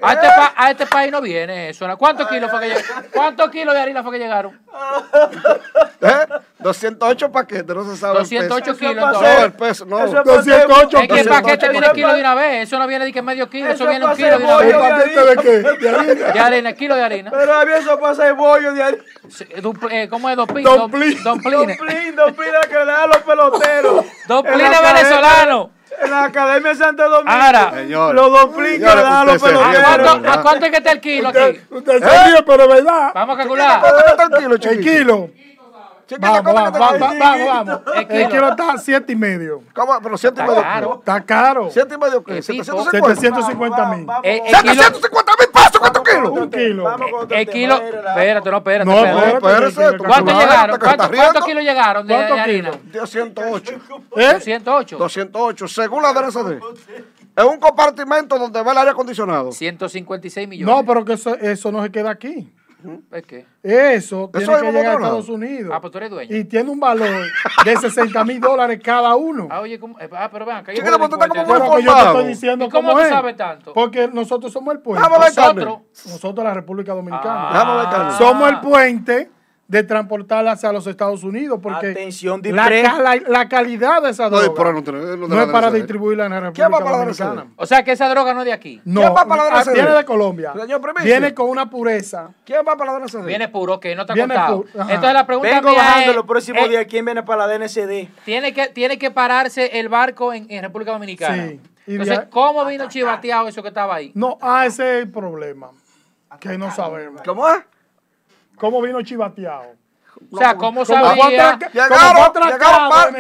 [0.01, 1.85] A este, pa a este, país no viene eso.
[1.97, 2.75] ¿Cuántos kilos fue que?
[3.11, 4.59] ¿Cuántos kilos de harina fue que llegaron?
[6.01, 6.27] ¿Eh?
[6.59, 8.89] 208 paquetes, no se sabe 208 el peso.
[8.89, 9.21] kilos.
[9.21, 9.97] No, el peso, no.
[10.07, 12.67] 208 Es que el paquete viene kilo de una vez.
[12.67, 13.69] Eso no viene de que medio kilo.
[13.69, 14.73] Eso, viene un kilo de una vez.
[14.73, 15.77] ¿El paquete de qué?
[15.79, 16.31] De harina.
[16.31, 17.31] De harina, kilo de harina.
[17.31, 19.03] Pero a mí eso pasa de bollo de harina.
[19.91, 20.35] Eh, ¿Cómo es?
[20.35, 20.63] Dos plin.
[20.63, 21.17] Dos plin
[22.69, 24.05] que le dan los peloteros.
[24.27, 25.69] Dos plines venezolanos.
[26.01, 27.31] En la Academia de Santo Domingo.
[27.31, 29.87] Ahora, Señor, los dos plin que le dan los peloteros.
[29.87, 31.59] ¿A cuánto, ¿A cuánto es que está el kilo aquí?
[31.69, 33.11] Usted se ríe, pero es verdad.
[33.13, 33.81] Vamos a calcular.
[33.81, 35.29] ¿Cuánto está el kilo, El kilo.
[36.19, 39.63] Vamos, vamos, vamos, vamos, El kilo está a 7 y medio.
[39.73, 39.99] ¿Cómo?
[40.01, 40.61] Pero 7 y medio.
[40.61, 40.95] Caro.
[40.99, 41.69] Está caro.
[41.69, 42.41] 7 y medio qué?
[42.41, 43.15] 750.
[43.15, 44.07] 750 mil.
[44.23, 46.29] Eh, 750 mil pesos, ¿cuántos kilos?
[46.29, 46.95] Un kilo.
[47.29, 47.75] El kilo.
[47.75, 48.85] Espérate, no, espérate.
[48.89, 49.97] No, espérate.
[49.97, 50.79] ¿Cuántos llegaron?
[50.79, 52.71] ¿Cuántos kilos llegaron de harina?
[52.91, 53.71] 208.
[54.15, 54.33] ¿Eh?
[54.33, 54.97] 208.
[54.97, 56.59] 208, según la DRCD.
[57.35, 59.51] Es un compartimento donde va el aire acondicionado.
[59.51, 60.75] 156 millones.
[60.75, 62.51] No, pero que eso, eso no se queda aquí.
[63.11, 63.45] ¿Es qué?
[63.63, 65.71] Eso tiene que llegar a Estados Unidos.
[65.73, 66.35] Ah, pues tú eres dueño.
[66.35, 67.25] Y tiene un valor
[67.65, 69.47] de 60 mil dólares cada uno.
[69.49, 69.97] Ah, oye, ¿cómo?
[70.11, 72.99] Ah, pero vean, que yo, como pero que yo te estoy diciendo ¿Y cómo cómo
[72.99, 73.09] tú es.
[73.09, 73.73] sabes tanto?
[73.73, 75.01] Porque nosotros somos el puente.
[75.01, 75.79] Vamos a ver, Nosotros.
[76.05, 77.49] Nosotros, la República Dominicana.
[77.49, 77.53] Ah.
[77.53, 78.11] Vamos a ver.
[78.13, 79.31] Somos el puente
[79.67, 84.39] de transportarla hacia los Estados Unidos porque Atención, la, ca- la calidad de esa No,
[84.39, 86.97] droga no, tiene- no, no es para distribuirla en la República ¿Quién va para la
[86.99, 87.41] Dominicana.
[87.41, 87.53] DRCD?
[87.57, 88.81] O sea que esa droga no es de aquí.
[88.85, 90.53] No, ¿Quién va para la viene de Colombia.
[90.57, 90.81] Señor.
[91.03, 92.29] Viene con una pureza.
[92.45, 93.25] ¿Quién va para la DRCD?
[93.25, 94.63] Viene puro, que no te ha Viene contado.
[94.63, 94.93] pu- ajá.
[94.93, 96.85] Entonces la pregunta Vengo mía bajando es, los próximos eh, días.
[96.89, 98.07] ¿Quién viene para la DNCD?
[98.23, 101.47] Tiene que, tiene que pararse el barco en, en República Dominicana.
[101.49, 101.59] Sí.
[101.87, 104.11] Entonces, ¿cómo vino chivateado eso que estaba ahí?
[104.15, 105.71] No, ah, ese es el problema.
[106.39, 107.21] Que no sabemos.
[107.25, 107.55] ¿Cómo es?
[108.57, 109.75] ¿Cómo vino chivateado?
[110.31, 111.29] O sea, ¿cómo sabía?
[111.29, 112.33] Llegaron- llegaron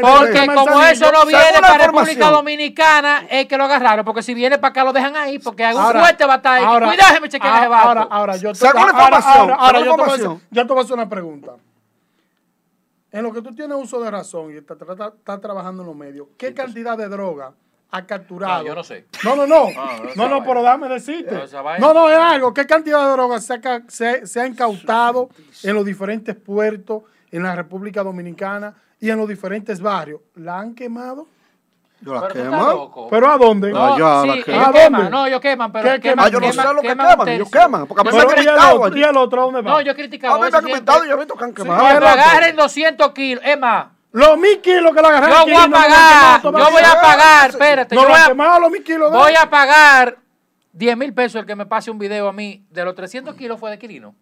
[0.01, 2.31] Porque como eso no viene para República.
[2.31, 4.03] Dominicana, es que lo agarraron.
[4.03, 6.67] Porque si viene para acá lo dejan ahí, porque hay un Ahora- fuerte batalla.
[6.67, 7.87] ahora- Cuidado, déjeme chequear ese barco.
[7.87, 10.41] Ahora, ahora, yo te, Según la ahora, información, ahora, yo, te voy a hacer, información.
[10.49, 11.51] yo te voy a hacer una pregunta.
[13.11, 15.95] En lo que tú tienes uso de razón y estás está, está trabajando en los
[15.95, 17.53] medios, ¿qué cantidad de droga
[17.91, 18.59] ha capturado?
[18.59, 19.05] No, yo no sé.
[19.23, 19.67] No, no, no.
[19.77, 21.33] Ah, no, no, no, pero dame decirte.
[21.35, 21.77] No.
[21.79, 22.53] No, no, es algo.
[22.53, 25.29] ¿Qué cantidad de droga se ha, se, se ha incautado
[25.63, 30.21] en los diferentes puertos en la República Dominicana y en los diferentes barrios?
[30.35, 31.27] ¿La han quemado?
[31.99, 33.07] Yo la quemo.
[33.09, 33.71] ¿Pero a dónde?
[33.71, 34.47] No, Allá, sí, la ellos.
[34.49, 35.09] ¿A queman, dónde?
[35.09, 36.25] no, ellos queman, pero ¿Qué queman?
[36.25, 38.23] Ah, yo no sé lo que queman queman, ellos queman, porque a mí Yo me
[38.23, 38.97] no han Pero ¿y el otro?
[38.97, 39.71] ¿Y el otro a dónde va?
[39.71, 41.53] No, yo he criticado A mí me han gritado y yo he visto que han
[41.55, 41.79] quemado.
[41.81, 42.21] cuando el otro.
[42.21, 45.73] agarren 200 kilos, es más, Los mil kilos que lo agarraron yo voy a no
[45.73, 48.83] pagar, quemado yo voy a pagar, espérate, No yo lo voy a, quemado los mil
[48.83, 49.11] kilos.
[49.11, 50.17] voy a pagar
[50.73, 53.59] 10 mil pesos el que me pase un video a mí de los 300 kilos
[53.59, 54.15] fue de Quirino.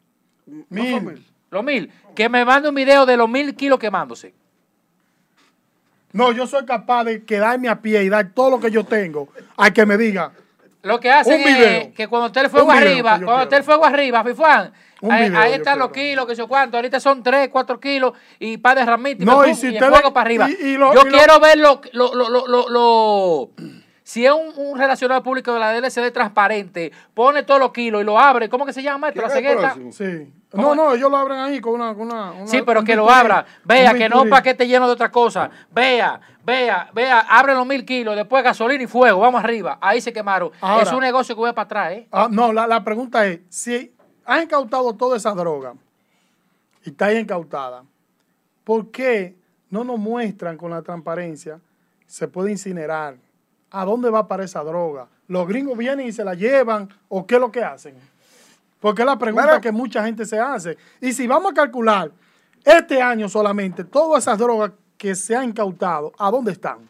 [0.70, 1.26] Mil.
[1.52, 1.92] Los mil.
[2.16, 4.34] Que me mande un video de los mil kilos quemándose.
[6.12, 9.28] No, yo soy capaz de quedarme a pie y dar todo lo que yo tengo
[9.58, 10.32] a que me diga.
[10.82, 11.68] Lo que hacen Un video.
[11.82, 14.72] es que cuando esté el fuego arriba, cuando esté el fuego arriba, Fifuan,
[15.06, 16.10] Un ahí, video ahí están los quiero.
[16.10, 19.46] kilos, que sé cuánto, ahorita son 3, 4 kilos y par de ramitas y, No,
[19.46, 20.50] y si y el fuego para arriba.
[20.50, 23.50] y- y lo- yo y lo- quiero ver lo, lo, lo, lo, lo- lo-
[24.04, 28.20] Si es un, relacionado público de la DLCD transparente, pone todos los kilos y lo
[28.20, 29.22] abre, ¿cómo que se llama esto?
[29.22, 29.76] La cegueta.
[29.92, 30.32] Sí.
[30.54, 31.90] No, no, ellos lo abren ahí con una.
[31.92, 33.46] una, sí, pero que lo abra.
[33.64, 35.50] Vea, que no un paquete lleno de otra cosa.
[35.72, 39.80] Vea, vea, vea, abre los mil kilos, después gasolina y fuego, vamos arriba.
[39.82, 40.52] Ahí se quemaron.
[40.82, 42.08] es un negocio que voy para atrás, ¿eh?
[42.12, 43.92] Ah, no, la, la pregunta es: si
[44.26, 45.74] han incautado toda esa droga
[46.84, 47.84] y está ahí incautada,
[48.64, 49.36] ¿por qué
[49.70, 51.60] no nos muestran con la transparencia?
[52.06, 53.18] Se puede incinerar.
[53.72, 55.08] ¿A dónde va para esa droga?
[55.28, 57.96] ¿Los gringos vienen y se la llevan o qué es lo que hacen?
[58.80, 60.78] Porque es la pregunta que mucha gente se hace.
[61.02, 62.12] Y si vamos a calcular
[62.64, 66.88] este año solamente, todas esas drogas que se han incautado, ¿a dónde están?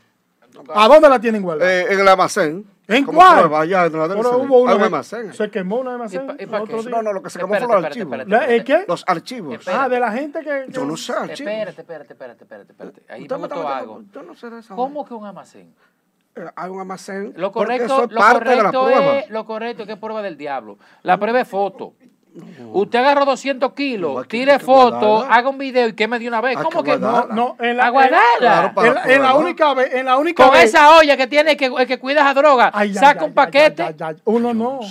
[0.73, 1.71] ¿A dónde la tienen guardada?
[1.71, 2.74] Eh, en el almacén.
[2.87, 3.49] ¿En cuál?
[3.49, 5.33] La Pero hubo un almacén.
[5.33, 6.27] Se quemó un almacén.
[6.27, 8.19] no, no, lo que se quemó fue los archivos.
[8.47, 8.85] ¿El qué?
[8.87, 9.67] Los archivos.
[9.67, 10.65] Ah, de la gente que.
[10.69, 11.51] Yo no sé, archivos.
[11.51, 12.71] Espérate, espérate, espérate, espérate.
[12.71, 13.01] espérate.
[13.09, 14.03] Ahí me gustó algo.
[14.13, 14.75] Yo no sé de eso.
[14.75, 15.73] ¿Cómo que un almacén?
[16.35, 17.33] Eh, hay un almacén.
[17.37, 20.77] Lo correcto, lo correcto es, lo correcto es que es prueba del diablo.
[21.03, 21.93] La prueba es foto.
[22.73, 26.57] Usted agarró 200 kilos, tire foto, haga un video y queme de una vez.
[26.57, 27.27] ¿Cómo que no?
[27.27, 27.87] No, en la,
[29.07, 32.21] en, la única vez, en la única Con esa olla que tiene que, que cuida
[32.21, 33.95] esa droga, saca un paquete.
[34.25, 34.81] Uno no.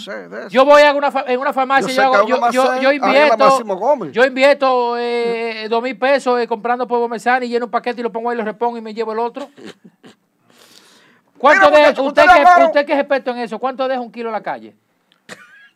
[0.48, 3.62] Yo voy a una, en una farmacia, yo, yo, yo, yo, invierto,
[4.10, 8.04] yo invierto eh, dos mil pesos eh, comprando polvo mesani y lleno un paquete y
[8.04, 9.48] lo pongo ahí, lo repongo y me llevo el otro.
[11.38, 14.32] ¿Cuánto deja, usted, que, usted que es experto en eso, ¿cuánto deja un kilo en
[14.32, 14.74] la calle?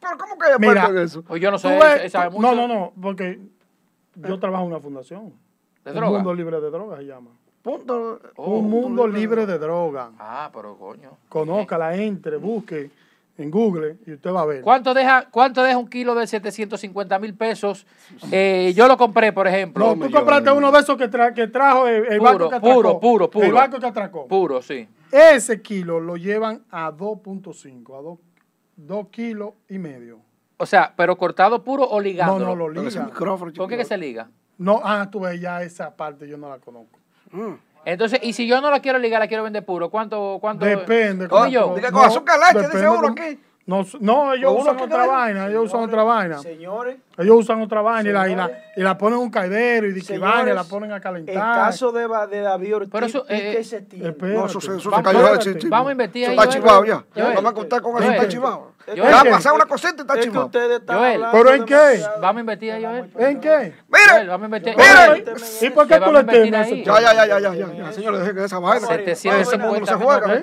[0.01, 1.23] ¿Pero cómo que hay Mira, en eso?
[1.23, 2.43] Pues yo no sé, sabe mucho.
[2.43, 3.41] No, no, no, porque
[4.15, 5.33] yo trabajo en una fundación.
[5.85, 6.09] ¿De droga?
[6.09, 7.31] Un mundo libre de drogas se llama.
[7.63, 8.21] Punto.
[8.37, 10.11] un mundo libre de drogas.
[10.19, 11.11] Ah, pero coño.
[11.29, 12.91] Conózcala, entre, busque
[13.39, 14.63] en Google y usted va a ver.
[14.63, 17.87] ¿Cuánto deja, cuánto deja un kilo de 750 mil pesos?
[18.33, 19.95] Eh, yo lo compré, por ejemplo.
[19.95, 22.75] No, tú compraste uno de esos que, que trajo el, el puro, que atracó.
[22.75, 23.47] Puro, puro, puro.
[23.47, 24.27] El barco que atracó.
[24.27, 24.89] Puro, sí.
[25.11, 28.19] Ese kilo lo llevan a 2.5, a 2
[28.79, 30.21] dos kilos y medio.
[30.57, 32.39] O sea, pero cortado puro o ligado.
[32.39, 33.11] No, no, lo liga.
[33.11, 34.29] ¿Por qué que se liga?
[34.57, 36.99] No, ah, tú ves, ya esa parte yo no la conozco.
[37.31, 37.55] Mm.
[37.85, 40.39] Entonces, y si yo no la quiero ligar, la quiero vender puro, ¿cuánto?
[40.41, 41.29] cuánto Depende.
[41.29, 41.75] ¿Cómo yo?
[41.75, 43.41] Diga, con azúcar leche, dice uno aquí.
[43.67, 46.39] No, no ellos usan otra vaina, ellos usan otra vaina.
[46.39, 46.99] Señores.
[47.19, 50.03] Ellos usan otra vaina y la, y la, y la, ponen en un caidero y
[50.03, 51.35] que vaina, la ponen a calentar.
[51.35, 54.15] El caso de, de David Ortiz, Pero eso, eh, ¿qué se tiene?
[54.17, 56.33] No, eso, eso, eso vamos, cayó Vamos a investigar.
[56.33, 57.05] Eso está chivado ya.
[57.17, 58.73] Vamos a contar con eso, está chivado.
[58.95, 60.51] Ya, pasar una cosita y está chivado.
[60.51, 62.05] ¿Pero en qué?
[62.21, 63.11] Vamos a investigar, Joel.
[63.19, 63.75] ¿En qué?
[63.89, 65.25] Mire, vamos a investigar.
[65.61, 66.85] ¿Y por qué tú le temes?
[66.85, 68.87] Ya, ya, ya, ya, ya, Señores, dejen esa vaina.
[68.87, 70.43] 750 se juega.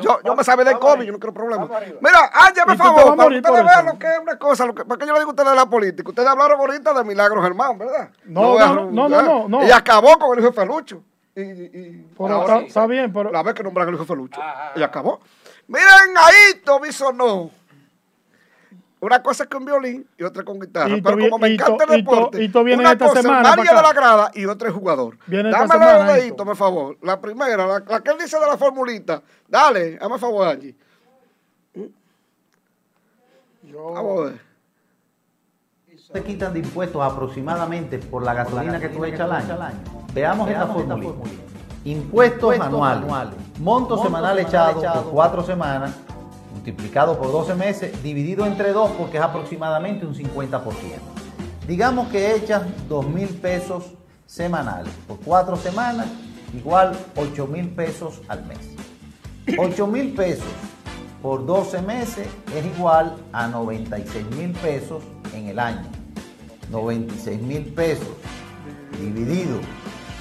[0.00, 1.68] Yo me sabe de COVID, yo no quiero problemas.
[2.00, 5.18] Mira, hágame favor, para ustedes vean lo que es una cosa, para que yo le
[5.18, 6.03] digo a ustedes de la política.
[6.04, 8.10] Ustedes hablaron ahorita de Milagro Germán, ¿verdad?
[8.24, 8.58] No,
[8.90, 9.66] no, no, no.
[9.66, 11.02] Y acabó con el hijo de Felucho.
[11.36, 13.32] Y, y, ahora, está, bien, pero...
[13.32, 14.40] La vez que nombran el hijo de Felucho.
[14.76, 15.20] Y acabó.
[15.66, 17.50] Miren ahí, Tobiso no.
[19.04, 20.96] Una cosa es con violín y otra con guitarra.
[21.02, 24.30] pero como me encanta el deporte, y una esta cosa semana es de la grada
[24.32, 25.18] y otra es jugador.
[25.26, 26.96] Viene Dame los deditos, por favor.
[27.02, 29.22] La primera, la, la, que él dice de la formulita.
[29.46, 30.74] Dale, hazme favor, Angie.
[33.64, 33.92] Yo...
[33.92, 34.53] Vamos a ver.
[36.14, 39.74] Se quitan de impuestos aproximadamente por la gasolina que tú echas al año.
[40.14, 41.18] Veamos, esta fórmula.
[41.84, 43.34] Impuestos, anuales.
[43.58, 45.90] Monto, semanal echado, por cuatro semanas,
[46.52, 50.62] multiplicado por 12 meses, dividido entre dos porque es aproximadamente un 50%.
[51.66, 53.82] Digamos que echas 2 mil pesos
[54.24, 56.06] semanales por cuatro semanas,
[56.56, 58.60] igual 8 mil pesos al mes.
[59.58, 60.46] 8 mil pesos
[61.20, 65.02] por 12 meses es igual a 96 mil pesos
[65.34, 66.03] en el año.
[66.70, 68.08] 96 mil pesos
[69.00, 69.58] dividido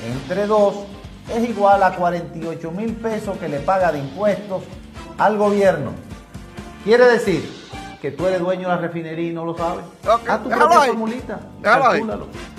[0.06, 0.76] entre 2
[1.30, 4.64] es igual a 48 mil pesos que le paga de impuestos
[5.18, 5.92] al gobierno.
[6.84, 7.50] Quiere decir
[8.02, 9.86] que tú eres dueño de la refinería y no lo sabes.
[10.02, 10.38] Okay.
[10.44, 11.40] tu propia formulita.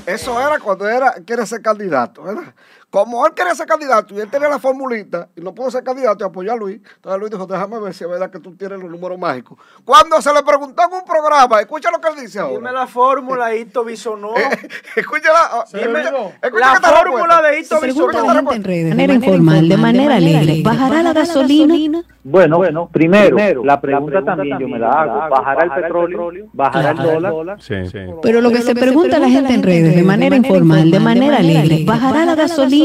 [0.06, 2.54] Eso era cuando era, quiere ser candidato, ¿verdad?
[2.94, 6.24] Como él quería ser candidato y él tenía la formulita y no pudo ser candidato
[6.24, 8.78] y apoyó a Luis, entonces Luis dijo, déjame ver si es verdad que tú tienes
[8.78, 9.58] los números mágicos.
[9.84, 12.54] Cuando se le preguntó en un programa, escucha lo que él dice ahora.
[12.54, 14.34] Dime la fórmula, Hito Bisonó.
[14.94, 15.64] escúchala.
[15.72, 18.52] la fórmula de Hito Bisonó.
[18.52, 20.62] en redes, de manera informal, de manera alegre.
[20.62, 22.04] ¿Bajará la gasolina?
[22.22, 25.30] Bueno, bueno, primero, la pregunta también yo me la hago.
[25.30, 26.46] ¿Bajará el petróleo?
[26.52, 27.60] ¿Bajará el dólar?
[27.60, 27.98] Sí, sí.
[28.22, 31.82] Pero lo que se pregunta la gente en redes, de manera informal, de manera alegre,
[31.84, 32.83] ¿bajará la gasolina?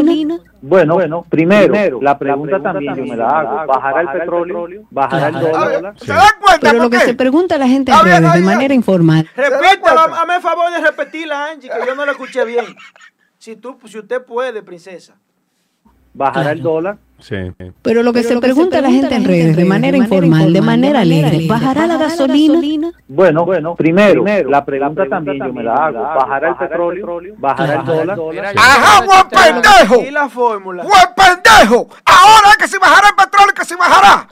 [0.62, 3.68] Bueno, bueno, primero, la pregunta, también yo me la hago.
[3.68, 4.84] ¿Bajará el petróleo?
[4.90, 5.94] ¿Bajará el dólar?
[5.98, 6.60] ¿Se dan cuenta?
[6.62, 9.30] Pero lo que se pregunta la gente de manera informal.
[9.36, 12.66] Repítalo, hazme el favor de repetirla, Angie, que yo no la escuché bien.
[13.38, 15.16] Si, tú, si usted puede, princesa.
[16.14, 16.98] Bajará el dólar.
[17.20, 17.36] Sí.
[17.82, 21.48] Pero lo que se pregunta la gente en redes, de manera informal, de manera alegre,
[21.48, 22.92] ¿bajará la gasolina?
[23.08, 27.36] Bueno, bueno, primero, la pregunta también yo me la hago, ¿bajará el petróleo?
[27.38, 28.54] ¿Bajará el dólar?
[28.56, 30.02] ¡Ajá, buen pendejo!
[30.02, 30.84] ¿Y la fórmula?
[30.84, 31.90] ¡Buen pendejo!
[32.06, 34.28] Ahora que si bajará el petróleo, que si bajará.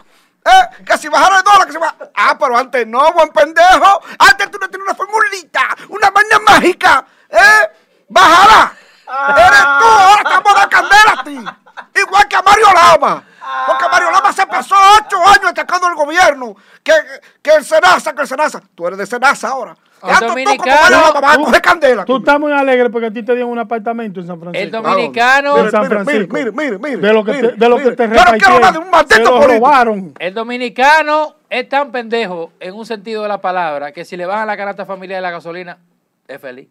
[0.48, 0.84] ¿Eh?
[0.86, 2.10] Que si bajara el dólar, que si bajará.
[2.16, 4.02] Ah, pero antes no, buen pendejo.
[4.18, 7.06] Antes tú no tienes una formulita, una vaina mágica.
[7.30, 7.68] ¿Eh?
[8.08, 8.72] ¡Bajará!
[9.08, 11.67] Eres tú, ahora estamos de candela a ti.
[12.06, 13.24] Igual que a Mario Lama.
[13.66, 16.56] Porque Mario Lama se pasó ocho años atacando al gobierno.
[16.84, 16.94] Que,
[17.42, 18.62] que el Senasa, que el Senasa.
[18.76, 19.76] Tú eres de Senasa ahora.
[20.04, 21.14] El dominicano.
[21.36, 22.06] Tú, candela.
[22.06, 24.64] Tú estás muy alegre porque a ti te dieron un apartamento en San Francisco.
[24.64, 25.58] El dominicano.
[25.58, 26.34] En San Francisco.
[26.34, 26.98] Mire, mire, mire.
[26.98, 29.16] De lo que te, de lo que te Yo no quiero hablar de un maldito
[29.16, 30.14] se lo robaron.
[30.20, 34.46] El dominicano es tan pendejo en un sentido de la palabra que si le bajan
[34.46, 35.80] la canasta familiar de la gasolina,
[36.28, 36.68] es feliz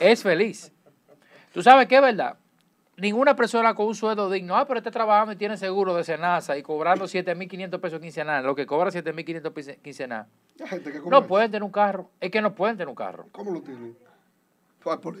[0.00, 0.72] es feliz.
[1.52, 2.36] ¿Tú sabes qué es verdad?
[2.98, 6.58] Ninguna persona con un sueldo digno, ah, pero este trabajando y tiene seguro de Senasa
[6.58, 10.26] y cobrando 7.500 pesos quincenal, lo que cobra 7.500 pesos quincenal.
[11.08, 12.10] No pueden tener un carro.
[12.20, 13.26] Es que no pueden tener un carro.
[13.30, 13.96] ¿Cómo lo tienen?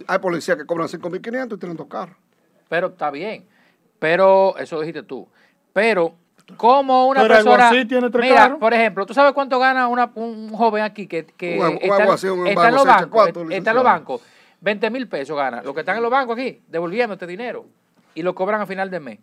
[0.08, 2.16] Hay policías que cobran 5.500 y tienen dos carros.
[2.68, 3.46] Pero está bien.
[4.00, 5.28] Pero, eso dijiste tú.
[5.72, 6.14] Pero,
[6.56, 7.70] como una persona.
[7.70, 11.58] Tiene tres mira, por ejemplo, ¿tú sabes cuánto gana una, un joven aquí que, que
[11.80, 13.28] está, en los bancos?
[13.50, 14.20] Está en los bancos
[14.60, 15.62] 20 mil pesos gana.
[15.62, 17.66] Los que están en los bancos aquí, devolviendo este dinero.
[18.14, 19.18] Y lo cobran a final de mes.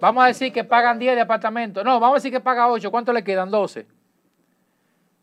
[0.00, 1.82] Vamos a decir que pagan 10 de apartamento.
[1.82, 2.90] No, vamos a decir que paga 8.
[2.90, 3.50] ¿Cuánto le quedan?
[3.50, 3.86] 12.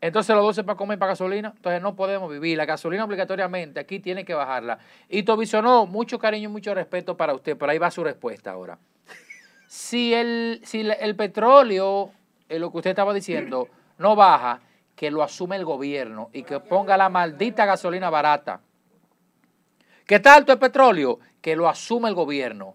[0.00, 1.52] Entonces los 12 para comer para gasolina.
[1.56, 2.58] Entonces no podemos vivir.
[2.58, 4.78] La gasolina obligatoriamente aquí tiene que bajarla.
[5.08, 7.56] Y Tobisono, mucho cariño y mucho respeto para usted.
[7.56, 8.78] Por ahí va su respuesta ahora.
[9.68, 12.10] Si el, si el petróleo,
[12.48, 13.68] eh, lo que usted estaba diciendo,
[13.98, 14.60] no baja,
[14.94, 18.60] que lo asume el gobierno y que ponga la maldita gasolina barata.
[20.06, 21.18] ¿Qué tal el petróleo?
[21.40, 22.74] Que lo asume el gobierno.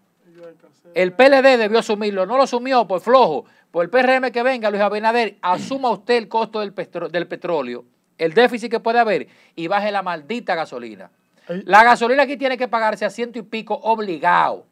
[0.93, 3.45] El PLD debió asumirlo, no lo asumió por flojo.
[3.71, 6.73] Por el PRM que venga, Luis Abinader, asuma usted el costo del,
[7.11, 7.85] del petróleo,
[8.17, 11.11] el déficit que puede haber y baje la maldita gasolina.
[11.47, 14.65] La gasolina aquí tiene que pagarse a ciento y pico obligado.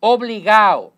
[0.00, 0.92] Obligado.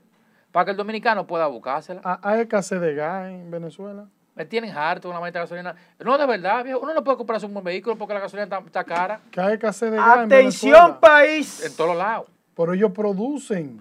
[0.51, 2.01] Para que el dominicano pueda buscársela.
[2.05, 4.07] Ah, ¿Hay escasez de gas en Venezuela?
[4.35, 5.77] Me tienen harto una maldita gasolina.
[6.01, 6.81] No, de verdad, viejo.
[6.81, 9.21] Uno no puede comprarse un buen vehículo porque la gasolina está, cara.
[9.31, 11.65] ¿Qué hay que hacer de Atención, país.
[11.65, 12.27] En todos lados.
[12.57, 13.81] Pero ellos producen.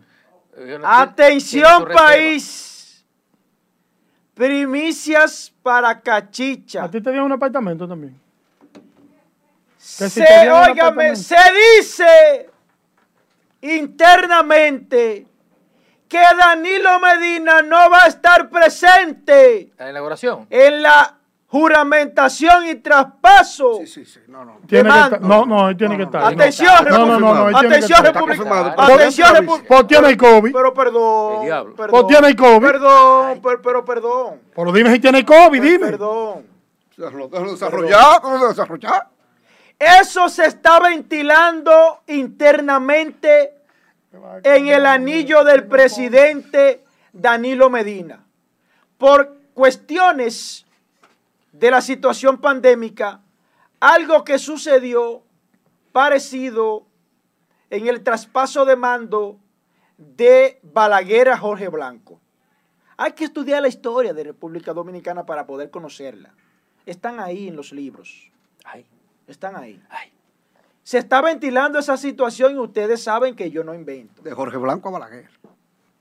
[0.84, 3.04] Atención, país.
[4.36, 6.84] Primicias para Cachicha.
[6.84, 8.20] ¿A ti te dieron un apartamento también?
[9.78, 11.38] Se, se
[11.78, 12.50] dice
[13.62, 15.28] internamente
[16.14, 19.62] que Danilo Medina no va a estar presente.
[19.62, 20.46] ¿En la inauguración?
[20.48, 21.16] En la
[21.48, 23.80] juramentación y traspaso.
[23.80, 24.20] Sí, sí, sí.
[24.28, 24.60] No, no.
[24.68, 26.24] Tiene que estar, no, no, tiene que estar.
[26.32, 28.76] Atención, no, no, no, no, Atención, República.
[28.78, 29.68] Atención, República.
[29.68, 30.54] ¿Por tiene el COVID?
[30.54, 31.48] Pero perdón.
[31.48, 32.68] El ¿Por tiene el COVID?
[32.68, 34.42] Perdón, pero, pero perdón.
[34.56, 35.88] Pero dime si tiene COVID, dime.
[35.88, 36.46] Perdón.
[36.96, 39.08] Desarrollar, ¿cómo desarrollar?
[39.80, 43.63] Eso se está ventilando internamente
[44.44, 48.26] en el anillo del presidente Danilo Medina.
[48.98, 50.66] Por cuestiones
[51.52, 53.22] de la situación pandémica,
[53.80, 55.24] algo que sucedió
[55.92, 56.88] parecido
[57.70, 59.40] en el traspaso de mando
[59.98, 62.20] de Balaguer a Jorge Blanco.
[62.98, 66.34] Hay que estudiar la historia de República Dominicana para poder conocerla.
[66.86, 68.32] Están ahí en los libros.
[69.28, 69.82] Están ahí.
[70.84, 74.22] Se está ventilando esa situación y ustedes saben que yo no invento.
[74.22, 75.30] De Jorge Blanco a Balaguer.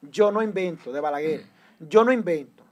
[0.03, 1.47] Yo no invento, de Balaguer.
[1.79, 2.65] Yo no invento.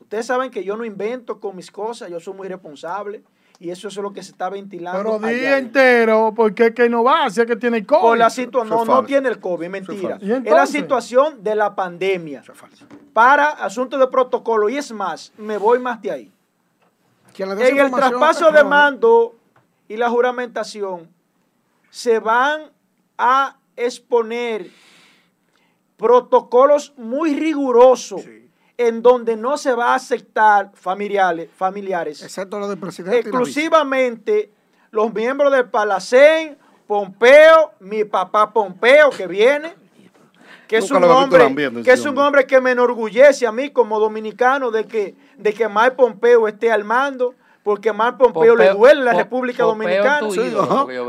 [0.00, 3.22] Ustedes saben que yo no invento con mis cosas, yo soy muy responsable.
[3.60, 5.18] Y eso es lo que se está ventilando.
[5.20, 8.02] Pero día entero, porque es que no va, si es que tiene COVID.
[8.02, 10.18] Por la situación, no, no tiene el COVID, mentira.
[10.20, 12.42] Es, la situación de la pandemia.
[13.12, 14.68] Para asuntos de protocolo.
[14.68, 16.32] Y es más, me voy más de ahí.
[17.38, 19.36] En el traspaso de mando
[19.88, 21.08] y la juramentación,
[21.94, 22.72] se van
[23.16, 24.68] a exponer
[25.96, 28.22] protocolos muy rigurosos
[28.76, 32.20] en donde no se va a aceptar familiares, familiares.
[32.20, 33.20] Excepto los del presidente.
[33.20, 34.50] Exclusivamente
[34.90, 36.58] los miembros del Palacén,
[36.88, 39.72] Pompeo, mi papá Pompeo que viene,
[40.66, 41.54] que es un hombre
[41.84, 45.68] que es un hombre que me enorgullece a mí como dominicano de que de que
[45.68, 50.28] Mike Pompeo esté al mando porque a Mar Pompeo, le duele la República Dominicana.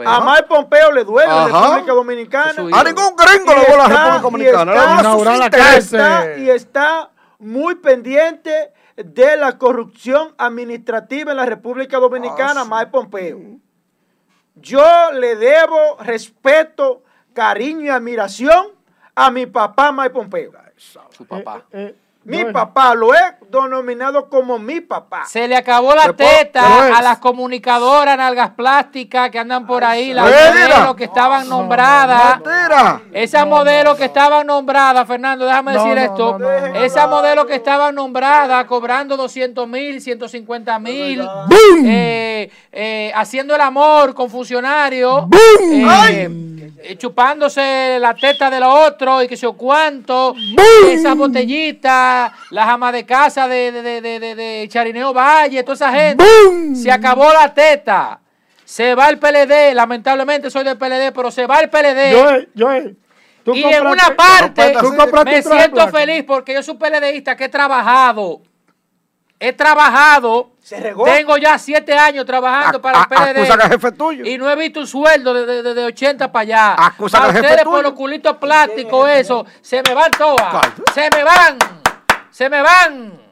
[0.05, 2.61] a Mar Pompeo le duele la República Dominicana.
[2.71, 6.37] A ningún gringo le duele la República Dominicana.
[6.37, 13.37] Y está, muy pendiente de la corrupción administrativa en la República Dominicana, ah, Pompeo.
[14.55, 17.03] Yo le debo respeto,
[17.33, 18.67] cariño y admiración
[19.13, 20.53] a mi papá Mike Pompeo.
[20.77, 21.65] Su papá.
[21.73, 23.19] Eh, eh, mi papá, lo he
[23.49, 25.25] denominado como mi papá.
[25.27, 30.25] Se le acabó la teta a las comunicadoras nalgas plásticas que andan por ahí, las
[30.25, 32.41] modelos que estaban nombradas.
[33.13, 36.39] Esas modelos que estaban nombradas, Fernando, déjame decir esto.
[36.75, 41.27] Esas modelos que estaban nombradas cobrando 200 mil, 150 mil,
[41.85, 45.25] eh, eh, haciendo el amor con funcionarios.
[45.71, 46.54] Eh,
[46.97, 50.35] chupándose la teta de los otros y que sé cuánto,
[50.87, 56.23] esa botellita, las amas de casa de, de, de, de, Charineo Valle, toda esa gente.
[56.75, 58.19] Se acabó la teta.
[58.63, 62.11] Se va el PLD, lamentablemente soy del PLD, pero se va el PLD.
[62.55, 62.73] Yo,
[63.53, 64.73] y en una parte
[65.25, 68.41] me siento feliz porque yo soy un PLDista que he trabajado.
[69.39, 73.69] He trabajado tengo ya siete años trabajando para el PLD.
[73.69, 74.25] jefe tuyo.
[74.25, 76.75] Y no he visto un sueldo de, de, de 80 para allá.
[76.87, 79.45] Acusa a ustedes por los culitos plásticos, eso.
[79.61, 80.65] Se me van todas.
[80.93, 81.57] Se me van.
[82.31, 83.25] Se me van.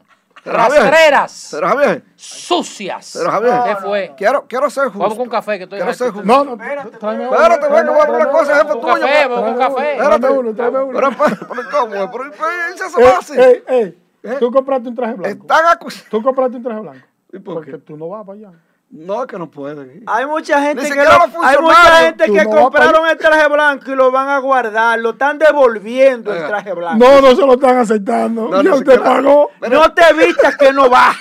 [0.44, 1.48] Rastreras.
[1.52, 2.04] Pero Javier.
[2.14, 3.12] Sucias.
[3.18, 3.60] Pero Javier.
[3.64, 4.14] ¿Qué fue?
[4.16, 4.98] Quiero, quiero ser justo.
[4.98, 6.26] Vamos con un café que estoy Quiero ser justo.
[6.26, 6.52] No, no.
[6.52, 9.00] Espérate, espérate, voy a comer una cosa, jefe tuyo.
[9.00, 9.96] Café, vamos con café.
[9.96, 11.00] Tráeme uno, tráeme uno.
[11.00, 11.10] Pero,
[11.48, 12.10] pero, ¿cómo?
[12.10, 13.42] Pero, eso se hace.
[13.42, 14.38] Ey, ey, ey.
[14.38, 15.42] Tú compraste un traje blanco.
[15.42, 16.10] Están acusando.
[16.10, 17.06] Tú compraste un traje blanco.
[17.32, 18.52] ¿Y por Porque tú no vas para allá.
[18.90, 20.04] No, es que no pueden.
[20.06, 24.28] Hay mucha gente que, hay mucha gente que compraron el traje blanco y lo van
[24.28, 27.04] a guardar, lo están devolviendo el traje blanco.
[27.04, 28.48] No, no se lo están aceptando.
[28.48, 29.50] No, no usted pagó.
[29.68, 31.12] No te vistas que no va.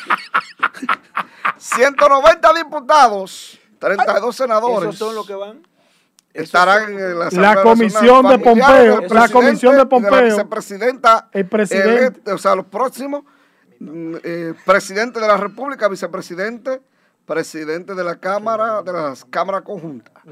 [1.58, 4.90] 190 diputados, 32 senadores.
[4.90, 5.64] ¿Esos son los que van?
[6.34, 12.32] Estarán en la, la comisión de Pompeo, la comisión de Pompeo, la vicepresidenta, el presidente,
[12.32, 13.24] o sea, los próximos
[13.84, 16.82] Mm, eh, presidente de la República, vicepresidente,
[17.26, 20.24] presidente de la Cámara, de las cámaras conjuntas.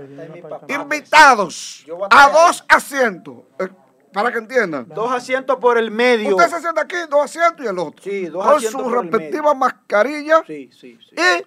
[0.69, 3.40] Invitados a dos asientos.
[3.60, 3.68] Eh,
[4.14, 4.88] para que entiendan.
[4.90, 6.36] Dos asientos por el medio.
[6.36, 8.03] Usted se sienta aquí, dos asientos y el otro.
[8.03, 8.82] Sí, dos con asientos.
[8.82, 10.44] Con su respectiva mascarilla.
[10.45, 11.15] Sí, sí, sí.
[11.15, 11.45] Y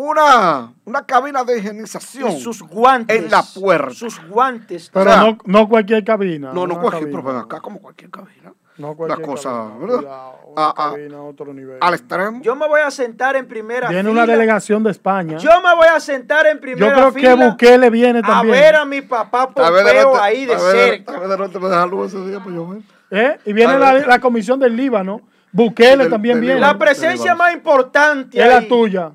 [0.00, 2.32] una, una cabina de higienización.
[2.32, 3.16] Y sus guantes.
[3.16, 3.94] En la puerta.
[3.94, 4.90] Sus guantes.
[4.92, 6.52] Pero no, no cualquier cabina.
[6.52, 8.52] No, no cualquier, pero acá como cualquier cabina.
[8.78, 10.10] No la cosa, ¿verdad?
[10.56, 11.76] a, a, otro nivel.
[11.82, 12.40] Al extremo.
[12.40, 14.22] Yo me voy a sentar en primera viene fila.
[14.22, 15.36] una delegación de España.
[15.36, 17.12] Yo me voy a sentar en primera fila.
[17.12, 18.54] Yo creo que Bukele viene también.
[18.54, 21.14] A ver a mi papá Pompeo ahí de cerca.
[21.14, 22.74] A ver de me deja luz ese día, pues yo
[23.10, 23.38] ¿Eh?
[23.44, 25.20] Y viene la, la, comisión del Líbano.
[25.52, 26.58] Bukele también viene.
[26.58, 29.12] La presencia más importante es la tuya.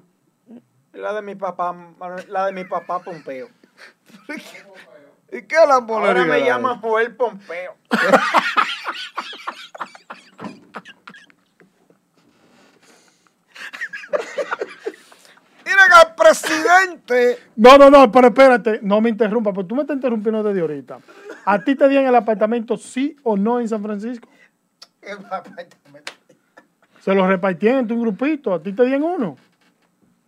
[0.95, 1.76] La de mi papá,
[2.30, 3.49] la de mi papá Pompeo.
[5.31, 7.76] ¿Y qué la Ahora me llama Joel Pompeo.
[15.65, 17.39] Miren al presidente.
[17.57, 20.99] No, no, no, pero espérate, no me interrumpa, porque tú me estás interrumpiendo desde ahorita.
[21.43, 24.30] ¿A ti te dieron el apartamento sí o no en San Francisco?
[25.01, 25.76] El apartamento.
[27.01, 29.38] Se lo repartieron en tu grupito, a ti te dieron uno.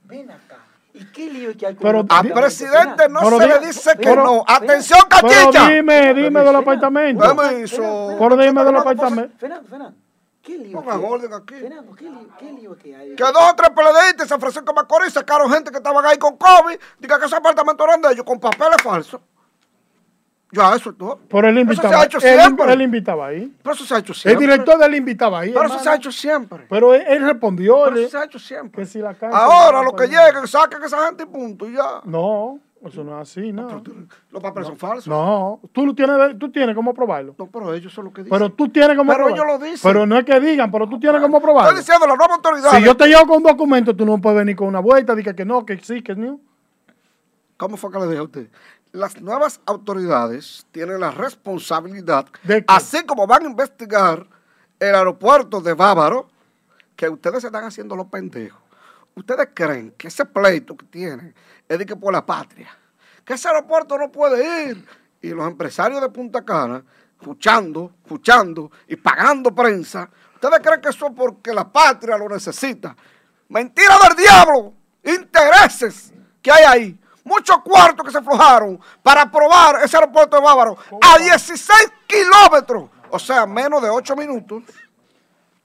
[0.07, 0.57] Ven acá.
[0.93, 4.43] ¿Y qué lío que hay con Pero al presidente no se le dice que no.
[4.47, 5.51] Atención, cachicha.
[5.51, 7.35] Pero dime, dime del apartamento.
[7.35, 8.15] Permiso.
[8.17, 9.37] Pero dime del apartamento.
[9.37, 9.97] Fernando, Fernando.
[10.41, 10.81] ¿Qué lío?
[10.81, 11.55] Pongan orden aquí.
[11.55, 13.15] Fernando, ¿qué lío, qué lío que hay?
[13.15, 16.79] Que dos o tres PLDistas San Francisco Macorís sacaron gente que estaban ahí con COVID.
[16.99, 19.19] Diga que ese apartamento eran de ellos con papeles falsos.
[20.51, 21.17] Ya, eso es todo.
[21.27, 21.89] Por él invitaba.
[21.89, 22.73] Eso se ha hecho siempre.
[22.73, 23.53] Él, invitaba ahí.
[23.61, 24.45] Pero eso se ha hecho siempre.
[24.45, 25.51] El director de él invitaba ahí.
[25.51, 26.65] Pero eso se ha hecho siempre.
[26.69, 27.83] Pero él, respondió.
[27.85, 28.83] Pero eso se ha hecho siempre.
[28.83, 32.01] Que si la Ahora, lo que lleguen, saquen esa gente y punto, y ya.
[32.05, 33.83] No, eso no es así, no.
[34.31, 35.07] Los papeles son falsos.
[35.07, 37.35] No, tú, tienes, tú tienes cómo probarlo.
[37.37, 38.37] No, pero ellos son lo que dicen.
[38.37, 39.43] Pero tú tienes cómo pero probarlo.
[39.43, 39.91] Pero ellos lo dicen.
[39.91, 41.71] Pero no es que digan, pero tú tienes cómo probarlo.
[41.71, 42.71] Estoy diciendo la nueva autoridad.
[42.71, 45.33] Si yo te llevo con un documento, tú no puedes venir con una vuelta, diga
[45.33, 46.39] que no, que sí, que no.
[47.57, 48.47] ¿Cómo fue que le dije a usted?
[48.91, 52.27] Las nuevas autoridades tienen la responsabilidad,
[52.67, 54.25] así como van a investigar
[54.79, 56.29] el aeropuerto de Bávaro,
[56.95, 58.59] que ustedes se están haciendo los pendejos.
[59.15, 61.33] Ustedes creen que ese pleito que tienen
[61.67, 62.69] es de que por la patria,
[63.25, 64.85] que ese aeropuerto no puede ir.
[65.21, 66.83] Y los empresarios de Punta Cana,
[67.19, 72.95] escuchando, escuchando y pagando prensa, ustedes creen que eso es porque la patria lo necesita.
[73.49, 74.73] Mentira del diablo,
[75.03, 80.77] intereses que hay ahí muchos cuartos que se aflojaron para aprobar ese aeropuerto de Bávaro
[81.01, 84.63] a 16 kilómetros, o sea, menos de 8 minutos,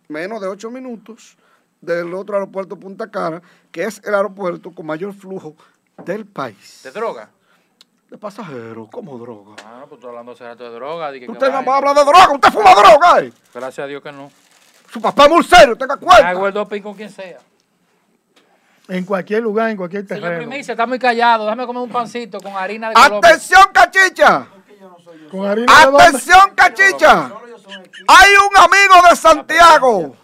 [0.08, 1.36] menos de 8 minutos
[1.80, 5.54] del otro aeropuerto Punta Cana, que es el aeropuerto con mayor flujo
[6.04, 6.80] del país.
[6.82, 7.30] ¿De droga?
[8.10, 9.56] De pasajeros, ¿cómo droga?
[9.64, 11.10] Ah, pues estoy hablando de droga.
[11.10, 13.20] usted no va a hablar de droga, usted fuma droga.
[13.20, 13.32] ¿eh?
[13.54, 14.30] Gracias a Dios que no.
[14.92, 16.28] Su papá es muy serio, tenga cuenta.
[16.28, 17.38] Hago el doping con quien sea.
[18.88, 20.26] En cualquier lugar, en cualquier terreno.
[20.26, 21.44] Señor Primicia, está muy callado.
[21.44, 24.48] Déjame comer un pancito con harina de ¡Atención, cachicha!
[25.68, 27.32] Atención, cachicha.
[28.08, 30.16] Hay un amigo de Santiago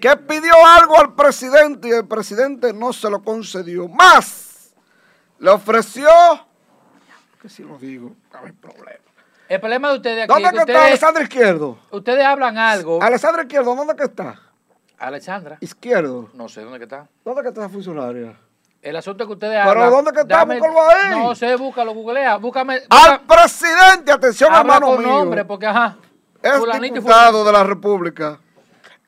[0.00, 3.88] que pidió algo al presidente y el presidente no se lo concedió.
[3.88, 4.72] Más,
[5.38, 6.08] le ofreció,
[7.40, 9.00] que si lo digo, no hay problema.
[9.48, 11.78] El problema de ustedes aquí ¿Dónde que está Alessandra Izquierdo?
[11.90, 13.02] Ustedes hablan algo.
[13.02, 14.40] Alessandra Izquierdo, ¿dónde que está?
[14.98, 15.58] Alessandra.
[15.60, 16.30] Izquierdo.
[16.34, 17.08] No sé dónde que está.
[17.24, 18.38] ¿Dónde que está la funcionaria?
[18.82, 19.74] El asunto que ustedes hablan.
[19.74, 20.44] ¿Pero dónde que está?
[20.44, 21.10] Búscalo ahí.
[21.10, 22.36] No sé, búscalo, googlea.
[22.36, 22.82] Búscame.
[22.88, 25.96] Al presidente, atención, hermano con nombre, porque ajá.
[26.42, 28.38] Es diputado de la República.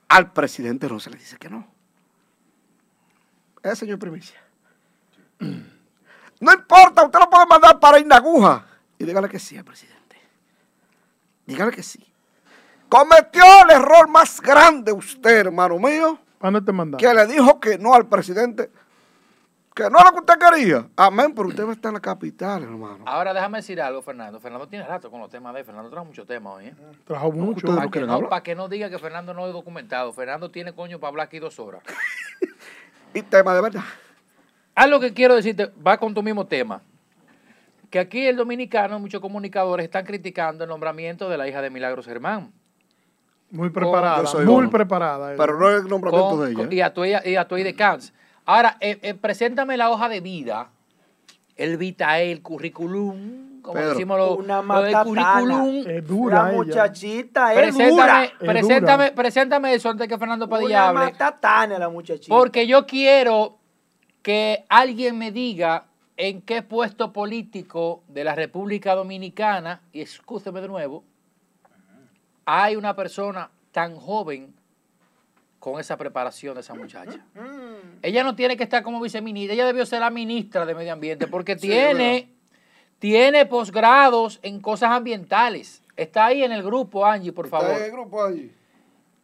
[0.08, 1.66] Al presidente no se le dice que no.
[3.62, 4.40] Es señor primicia.
[5.38, 8.66] No importa, usted lo puede mandar para Inaguja.
[8.98, 10.16] Y dígale que sí al presidente.
[11.46, 12.04] Dígale que sí.
[12.88, 16.18] Cometió el error más grande usted, hermano mío.
[16.38, 16.98] ¿Cuándo te mandaron?
[16.98, 18.70] Que le dijo que no al presidente.
[19.74, 20.88] Que no es lo que usted quería.
[20.96, 23.04] Amén, pero usted va a estar en la capital, hermano.
[23.06, 24.40] Ahora déjame decir algo, Fernando.
[24.40, 26.66] Fernando tiene rato con los temas de Fernando trajo muchos temas hoy.
[26.66, 26.74] ¿eh?
[27.04, 27.66] Trajo mucho.
[27.66, 30.12] Para que, no, para que no diga que Fernando no es documentado.
[30.12, 31.82] Fernando tiene coño para hablar aquí dos horas.
[33.14, 33.84] y tema de verdad.
[34.74, 36.80] Algo que quiero decirte, va con tu mismo tema
[37.90, 42.06] que aquí el dominicano, muchos comunicadores están criticando el nombramiento de la hija de Milagros
[42.06, 42.52] Germán.
[43.50, 45.34] Muy preparada, muy preparada.
[45.36, 46.68] Pero no es el nombramiento de ella.
[46.70, 48.12] y a tu, y a tu de Cans.
[48.44, 50.70] Ahora, eh, eh, preséntame la hoja de vida,
[51.56, 55.84] el vitae, el currículum, como decimos lo, una lo currículum.
[55.86, 58.32] Es dura la muchachita es preséntame, dura.
[58.38, 61.00] Preséntame, preséntame eso antes que Fernando Padilla hable.
[61.00, 62.34] Una matatana la muchachita.
[62.34, 63.58] Porque yo quiero
[64.22, 70.68] que alguien me diga en qué puesto político de la República Dominicana, y escúcheme de
[70.68, 71.04] nuevo,
[72.50, 74.54] hay una persona tan joven
[75.58, 77.18] con esa preparación de esa muchacha.
[77.34, 77.98] Mm.
[78.00, 81.26] Ella no tiene que estar como viceministra, ella debió ser la ministra de Medio Ambiente
[81.26, 82.32] porque tiene,
[82.98, 85.82] tiene posgrados en cosas ambientales.
[85.94, 87.68] Está ahí en el grupo, Angie, por favor.
[87.68, 88.50] Está en el grupo, Angie.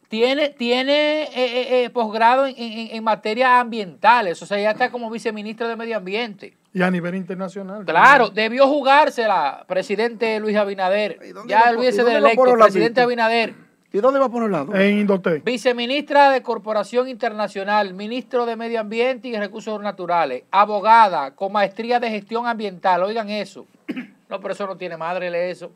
[0.08, 4.90] Tiene, tiene eh, eh, eh, posgrado en, en, en materias ambientales, o sea, ella está
[4.90, 6.58] como viceministra de Medio Ambiente.
[6.74, 7.84] Y a nivel internacional.
[7.84, 11.20] Claro, debió jugársela, presidente Luis Abinader.
[11.46, 13.54] Ya olvídese del electo, presidente Abinader.
[13.92, 14.74] ¿Y dónde va a poner lado?
[14.74, 15.44] En Indotec.
[15.44, 22.10] Viceministra de Corporación Internacional, ministro de Medio Ambiente y Recursos Naturales, abogada con maestría de
[22.10, 23.02] gestión ambiental.
[23.04, 23.66] Oigan eso.
[24.26, 25.70] No, pero eso no tiene madre, lee eso.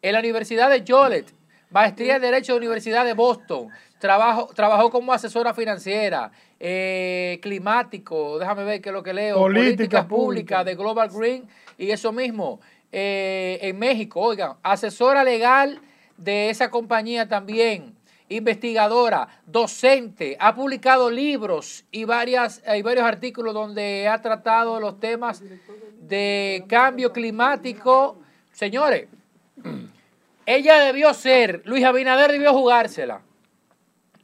[0.00, 1.26] En la Universidad de Joliet,
[1.70, 3.68] maestría en Derecho de la Universidad de Boston.
[4.00, 10.06] Trabajo, trabajó como asesora financiera, eh, climático, déjame ver qué es lo que leo, políticas,
[10.06, 12.60] públicas de Global Green y eso mismo.
[12.90, 15.80] Eh, en México, oigan, asesora legal
[16.16, 17.94] de esa compañía también,
[18.28, 25.42] investigadora, docente, ha publicado libros y varias, hay varios artículos donde ha tratado los temas
[26.00, 28.18] de cambio climático.
[28.52, 29.06] Señores,
[30.46, 33.20] ella debió ser, Luis Abinader debió jugársela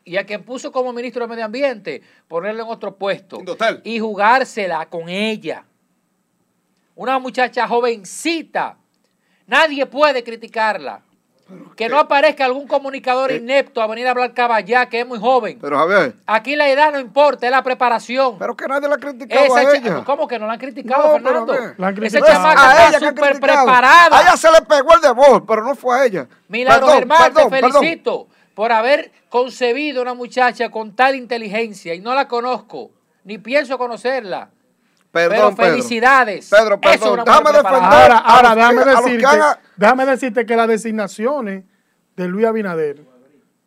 [0.05, 3.41] y a quien puso como ministro de Medio Ambiente, ponerle en otro puesto
[3.83, 5.65] y jugársela con ella.
[6.95, 8.77] Una muchacha jovencita.
[9.47, 11.03] Nadie puede criticarla.
[11.77, 13.37] Que no aparezca algún comunicador eh.
[13.37, 15.59] inepto a venir a hablar caballá, que es muy joven.
[15.61, 16.15] Pero Javier.
[16.27, 18.39] Aquí la edad no importa, es la preparación.
[18.39, 20.05] Pero que nadie la ha criticado a ella.
[20.05, 21.55] ¿Cómo que no la han criticado, Fernando?
[21.77, 24.19] La han Esa chamaca está súper preparada.
[24.19, 26.27] A ella se le pegó el de voz, pero no fue a ella.
[26.49, 32.29] Milagro Germán, te felicito por haber concebido una muchacha con tal inteligencia y no la
[32.29, 32.91] conozco,
[33.25, 34.51] ni pienso conocerla.
[35.11, 36.51] Perdón, Pero felicidades.
[36.51, 37.83] Pedro, perdón, déjame defender.
[37.83, 39.27] Ahora, ahora déjame, decirte,
[39.77, 41.65] déjame decirte que las designaciones
[42.17, 43.05] de Luis Abinader,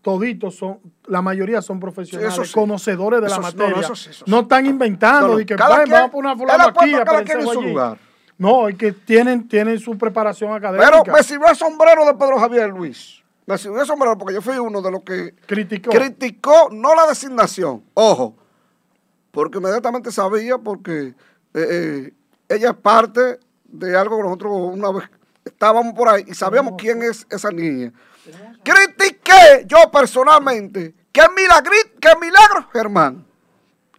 [0.01, 3.89] toditos son, la mayoría son profesionales, conocedores de la materia.
[4.26, 7.97] No, están inventando y que vamos a poner una fulano aquí a su lugar.
[8.38, 11.01] No, es que tienen, tienen su preparación académica.
[11.03, 13.23] Pero me sirvió el sombrero de Pedro Javier Luis.
[13.48, 18.36] El sombrero porque yo fui uno de los que criticó, criticó no la designación, ojo,
[19.32, 21.15] porque inmediatamente sabía porque eh,
[21.53, 22.14] eh,
[22.49, 25.10] ella es parte de algo que nosotros una vez
[25.45, 27.94] estábamos por ahí y sabíamos quién es esa niña.
[28.64, 33.26] Critiqué yo personalmente que, Milagrito, que Milagro Germán,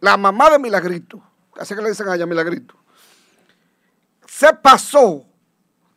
[0.01, 1.23] la mamá de Milagrito,
[1.59, 2.75] así que le dicen a ella Milagrito,
[4.27, 5.25] se pasó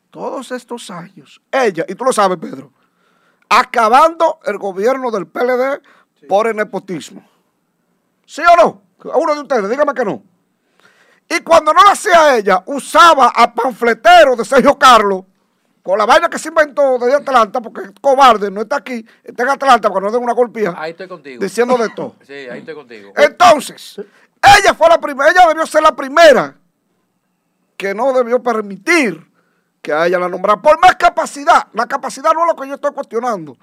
[0.09, 2.71] todos estos años, ella, y tú lo sabes, Pedro,
[3.51, 5.81] acabando el gobierno del PLD
[6.27, 7.27] por el nepotismo.
[8.25, 8.81] ¿Sí o no?
[9.11, 10.23] A uno de ustedes, dígame que no.
[11.29, 15.23] Y cuando no lo hacía ella, usaba a panfletero de Sergio Carlos,
[15.83, 19.43] con la vaina que se inventó desde Atlanta, porque es cobarde, no está aquí, está
[19.43, 20.73] en Atlanta porque no den una golpía.
[20.77, 21.43] Ahí estoy contigo.
[21.43, 22.15] Diciendo de todo.
[22.21, 23.11] sí, ahí estoy contigo.
[23.17, 23.99] Entonces,
[24.59, 26.55] ella fue la primera, ella debió ser la primera
[27.75, 29.30] que no debió permitir
[29.81, 30.61] que a ella la nombrar.
[30.61, 33.57] Por más capacidad, la capacidad no es lo que yo estoy cuestionando.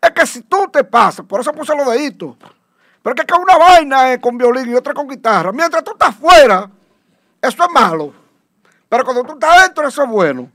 [0.00, 2.36] Es que si tú te pasas, por eso puse lo de hito,
[3.02, 5.52] pero es que una vaina es con violín y otra con guitarra.
[5.52, 6.68] Mientras tú estás fuera,
[7.40, 8.12] eso es malo.
[8.88, 10.50] Pero cuando tú estás dentro, eso es bueno.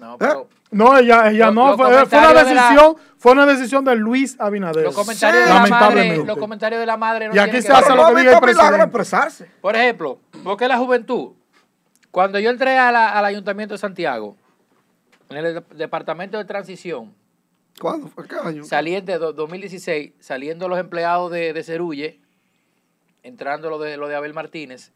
[0.00, 0.16] No, ¿Eh?
[0.18, 0.48] pero...
[0.70, 4.82] No, ella, ella no, fue, una decisión, fue una decisión de Luis Abinader.
[4.82, 7.94] Los comentarios, de, la madre, los comentarios de la madre no Y aquí se hace
[7.94, 8.82] lo que diga el presidente.
[8.82, 9.48] expresarse.
[9.60, 11.34] Por ejemplo, porque la juventud,
[12.10, 14.36] cuando yo entré al Ayuntamiento de Santiago,
[15.30, 17.14] en el Departamento de Transición,
[17.80, 18.26] ¿Cuándo fue?
[18.28, 18.64] ¿Qué año?
[18.64, 22.20] Saliendo, 2016, saliendo los empleados de, de Cerulle,
[23.22, 24.92] entrando lo de, lo de Abel Martínez,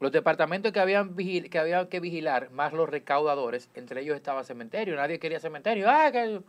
[0.00, 4.96] los departamentos que habían, que había que vigilar, más los recaudadores, entre ellos estaba cementerio.
[4.96, 5.86] Nadie quería cementerio.
[5.88, 6.42] Ah, que lo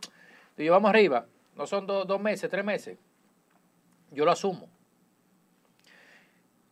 [0.56, 1.26] llevamos arriba.
[1.56, 2.98] No son dos meses, tres meses.
[4.10, 4.68] Yo lo asumo.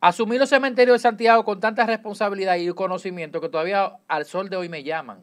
[0.01, 4.57] Asumí los cementerios de Santiago con tanta responsabilidad y conocimiento que todavía al sol de
[4.57, 5.23] hoy me llaman.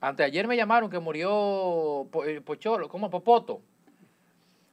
[0.00, 3.10] Anteayer me llamaron que murió eh, Pocholo, ¿cómo?
[3.10, 3.62] Popoto.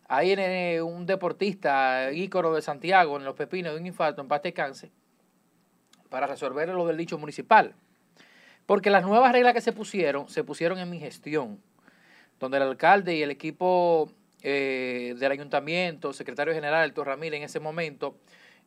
[0.07, 4.27] Ahí en eh, un deportista ícono de Santiago, en Los Pepinos, de un infarto, en
[4.27, 4.89] paz de cáncer
[6.13, 7.73] para resolver lo del dicho municipal.
[8.67, 11.59] Porque las nuevas reglas que se pusieron, se pusieron en mi gestión,
[12.39, 14.11] donde el alcalde y el equipo
[14.43, 18.15] eh, del ayuntamiento, secretario general, el Ramírez, en ese momento,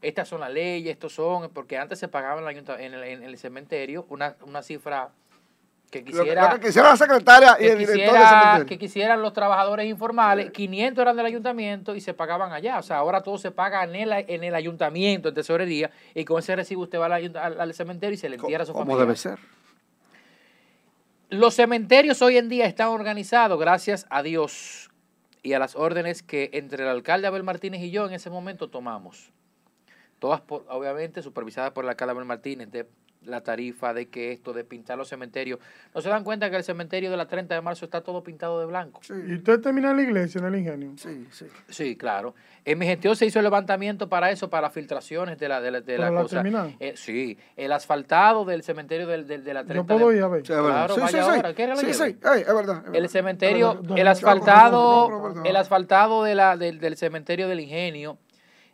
[0.02, 4.06] estas son las leyes, estos son, porque antes se pagaba en, el, en el, cementerio
[4.08, 5.12] una, una cifra
[6.04, 11.02] que quisiera, que quisiera la secretaria y el quisiera, Que quisieran los trabajadores informales, 500
[11.02, 12.78] eran del ayuntamiento y se pagaban allá.
[12.78, 16.38] O sea, ahora todo se paga en el, en el ayuntamiento, en tesorería, y con
[16.38, 18.94] ese recibo usted va al, cementerio y se le entierra a su familia.
[18.94, 19.38] Como debe ser.
[21.28, 24.90] Los cementerios hoy en día están organizados, gracias a Dios
[25.42, 28.68] y a las órdenes que entre el alcalde Abel Martínez y yo en ese momento
[28.68, 29.32] tomamos.
[30.18, 32.86] Todas, obviamente, supervisadas por el alcalde Abel Martínez, de
[33.26, 35.58] la tarifa, de que esto, de pintar los cementerios.
[35.94, 38.60] ¿No se dan cuenta que el cementerio de la 30 de marzo está todo pintado
[38.60, 39.00] de blanco?
[39.08, 40.92] ¿Y usted termina en la iglesia, en el ingenio?
[40.96, 41.46] Sí, sí.
[41.68, 42.34] Sí, claro.
[42.64, 45.80] En mi gestión se hizo el levantamiento para eso, para filtraciones de la, de la,
[45.80, 46.42] de la, cosa.
[46.80, 50.42] Eh, sí, el asfaltado del cementerio del, de la 30 Yo puedo ir a ver.
[50.42, 51.54] claro, sí, vaya sí, ahora.
[51.54, 52.84] ¿Qué sí, sí, es verdad.
[52.92, 58.18] El cementerio, el asfaltado, el asfaltado de la, del, del cementerio del ingenio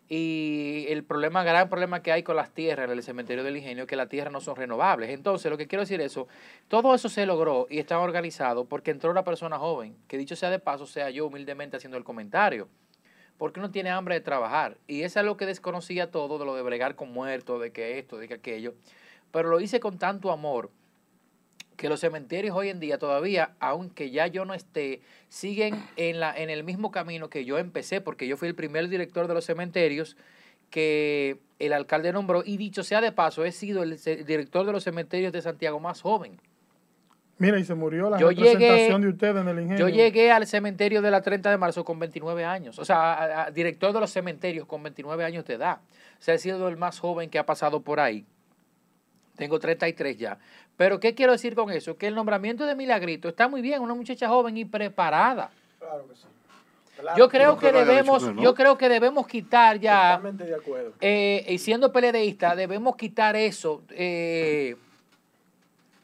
[0.08, 3.86] y el problema, gran problema que hay con las tierras en el cementerio del ingenio,
[3.86, 5.10] que las tierras no son renovables.
[5.10, 6.28] Entonces, lo que quiero decir es eso,
[6.68, 10.50] todo eso se logró y está organizado porque entró una persona joven, que dicho sea
[10.50, 12.68] de paso, sea yo humildemente haciendo el comentario,
[13.38, 14.76] porque uno tiene hambre de trabajar.
[14.86, 17.98] Y eso es lo que desconocía todo, de lo de bregar con muertos, de que
[17.98, 18.74] esto, de que aquello,
[19.30, 20.70] pero lo hice con tanto amor
[21.76, 26.36] que los cementerios hoy en día todavía, aunque ya yo no esté, siguen en, la,
[26.36, 29.44] en el mismo camino que yo empecé, porque yo fui el primer director de los
[29.44, 30.16] cementerios
[30.70, 34.82] que el alcalde nombró, y dicho sea de paso, he sido el, director de los
[34.82, 36.40] cementerios de Santiago más joven.
[37.38, 39.88] Mira, y se murió la representación de usted en el ingenio.
[39.88, 43.92] Yo llegué al cementerio de la 30 de marzo con 29 años, o sea, director
[43.92, 45.80] de los cementerios con 29 años de edad.
[46.18, 48.24] O sea, he sido el más joven que ha pasado por ahí.
[49.36, 50.38] Tengo 33 ya.
[50.76, 51.96] Pero ¿qué quiero decir con eso?
[51.96, 55.50] Que el nombramiento de Milagrito está muy bien, una muchacha joven y preparada.
[55.78, 56.26] Claro que sí.
[57.16, 60.92] yo creo que debemos, yo creo que debemos quitar ya, de acuerdo.
[61.00, 64.76] Eh, y siendo peledeísta, debemos quitar eso, eh,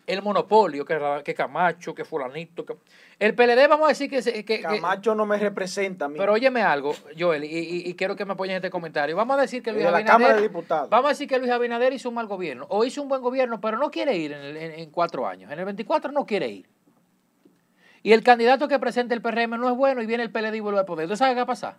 [0.08, 2.74] el monopolio, que, que Camacho, que fulanito, que
[3.18, 4.44] el PLD, vamos a decir que...
[4.44, 6.18] que Camacho no me representa a mí.
[6.18, 9.14] Pero óyeme algo, Joel, y, quiero que me apoyen en este comentario.
[9.14, 10.50] Vamos a decir que Luis Abinader...
[10.88, 13.60] Vamos a decir que Luis Abinader hizo un mal gobierno, o hizo un buen gobierno,
[13.60, 15.52] pero no quiere ir en, en cuatro años.
[15.52, 16.68] En el 24 no quiere ir.
[18.02, 20.60] Y el candidato que presenta el PRM no es bueno y viene el PLD y
[20.60, 21.08] vuelve al poder.
[21.08, 21.76] ¿Tú sabes qué va a pasar?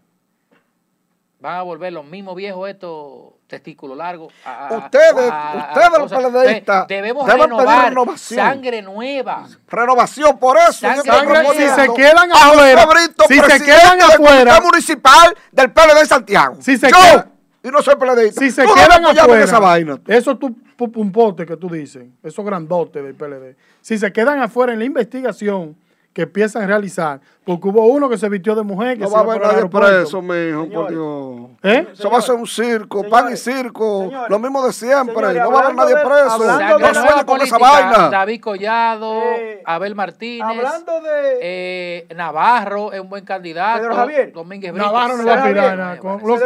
[1.40, 4.34] Van a volver los mismos viejos estos testículos largos.
[4.72, 9.48] ustedes, ustedes los PLDistas debemos renovar sangre nueva.
[9.68, 10.88] Renovación, por eso.
[11.04, 12.88] Sangre, si se quedan afuera,
[13.28, 16.58] si se quedan afuera, municipal del PLD de Santiago.
[16.60, 17.32] Si se quedan,
[17.64, 18.42] y no soy PLDista.
[18.42, 20.00] Si se quedan afuera, esa vaina.
[20.08, 23.56] eso tu pumpote que tú dices, esos grandotes del PLD.
[23.82, 25.76] Si se quedan afuera en la investigación
[26.14, 27.22] que empiezan a realizar.
[27.46, 28.98] Porque hubo uno que se vistió de mujer.
[28.98, 31.50] Que no va a haber nadie preso, mijo, por Dios.
[31.64, 31.88] ¿Eh?
[31.94, 35.34] Eso va a ser un circo, pan y circo, lo mismo de siempre.
[35.34, 36.38] no va a haber nadie preso.
[36.80, 38.10] No sueñen con esa vaina.
[38.10, 40.48] David Collado, eh, Abel Martínez.
[40.48, 41.40] Hablando de.
[41.42, 43.82] Eh, Navarro es un buen candidato.
[43.82, 44.32] Pedro Javier.
[44.32, 46.00] Domínguez Navarro no va a pirar.
[46.00, 46.38] Con, lo,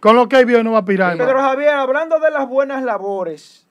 [0.00, 1.16] con, lo que hay bien no va a pirar.
[1.16, 3.66] Pedro Javier, hablando de las buenas labores.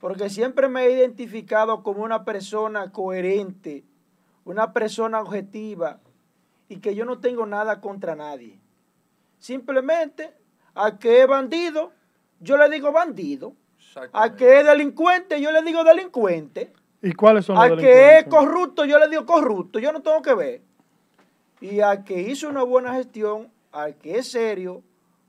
[0.00, 3.84] Porque siempre me he identificado como una persona coherente
[4.46, 5.98] una persona objetiva
[6.68, 8.58] y que yo no tengo nada contra nadie.
[9.38, 10.32] Simplemente
[10.74, 11.92] a que es bandido,
[12.40, 13.54] yo le digo bandido.
[14.12, 16.72] A que es delincuente, yo le digo delincuente.
[17.02, 20.22] ¿Y cuáles son los Al que es corrupto, yo le digo corrupto, yo no tengo
[20.22, 20.62] que ver.
[21.60, 24.82] Y al que hizo una buena gestión, al que es serio,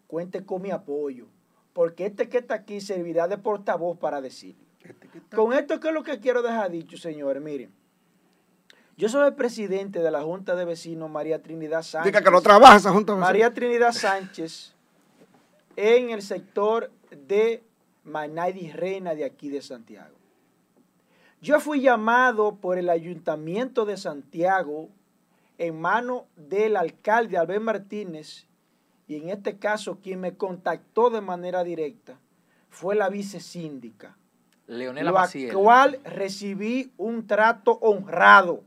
[0.05, 1.27] cuente con mi apoyo.
[1.73, 4.55] Porque este que está aquí servirá de portavoz para decir.
[4.81, 7.41] Este con esto, ¿qué es lo que quiero dejar dicho, señores?
[7.41, 7.76] Miren.
[8.97, 12.11] Yo soy el presidente de la Junta de Vecinos María Trinidad Sánchez.
[12.11, 13.29] Diga que no trabaja esa Junta de Vecinos.
[13.29, 14.73] María Trinidad Sánchez
[15.75, 17.63] en el sector de
[18.03, 20.15] Manay Reina de aquí de Santiago.
[21.41, 24.89] Yo fui llamado por el Ayuntamiento de Santiago
[25.59, 28.47] en mano del alcalde Albert Martínez
[29.07, 32.17] y en este caso quien me contactó de manera directa
[32.71, 34.17] fue la vicesíndica.
[34.65, 38.63] Leonela la cual recibí un trato honrado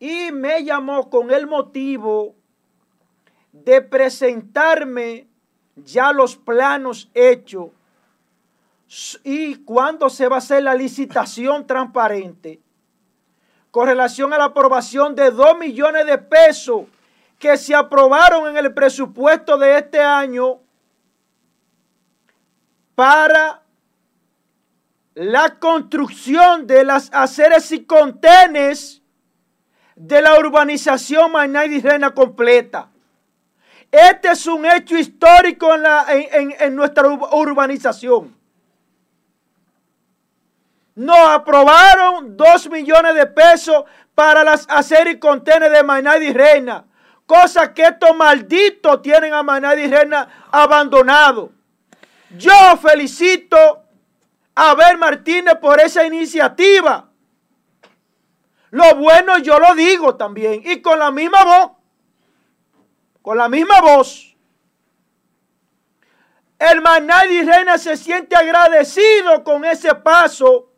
[0.00, 2.34] y me llamó con el motivo
[3.52, 5.28] de presentarme
[5.76, 7.68] ya los planos hechos
[9.22, 12.60] y cuándo se va a hacer la licitación transparente
[13.70, 16.86] con relación a la aprobación de 2 millones de pesos
[17.38, 20.60] que se aprobaron en el presupuesto de este año
[22.94, 23.62] para
[25.14, 28.99] la construcción de las aceras y contenes
[30.00, 32.88] de la urbanización Maynay Reina completa.
[33.92, 38.34] Este es un hecho histórico en, la, en, nuestra urbanización.
[40.94, 46.84] Nos aprobaron dos millones de pesos para las hacer y contener de Maynay Reina.
[47.26, 51.52] Cosa que estos malditos tienen a Maynay Reina abandonado.
[52.38, 53.82] Yo felicito
[54.54, 57.09] a Abel Martínez por esa iniciativa.
[58.70, 60.62] Lo bueno yo lo digo también.
[60.64, 61.70] Y con la misma voz.
[63.22, 64.36] Con la misma voz.
[66.58, 70.70] El Manadi Reina se siente agradecido con ese paso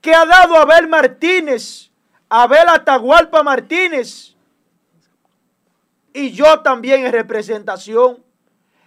[0.00, 1.90] que ha dado Abel Martínez,
[2.28, 4.34] Abel Atahualpa Martínez.
[6.14, 8.24] Y yo también en representación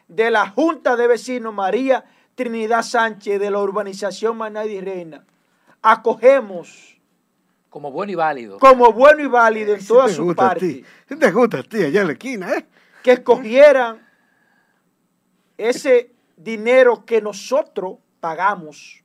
[0.07, 2.03] de la Junta de Vecinos María
[2.35, 5.23] Trinidad Sánchez de la urbanización Manadi Reina.
[5.83, 6.99] Acogemos
[7.71, 8.59] como bueno y válido.
[8.59, 10.83] Como bueno y válido en todas sus partes.
[11.07, 12.67] ¿Qué te gusta a ti allá en la esquina, eh?
[13.01, 14.05] Que escogieran
[15.57, 19.01] ese dinero que nosotros pagamos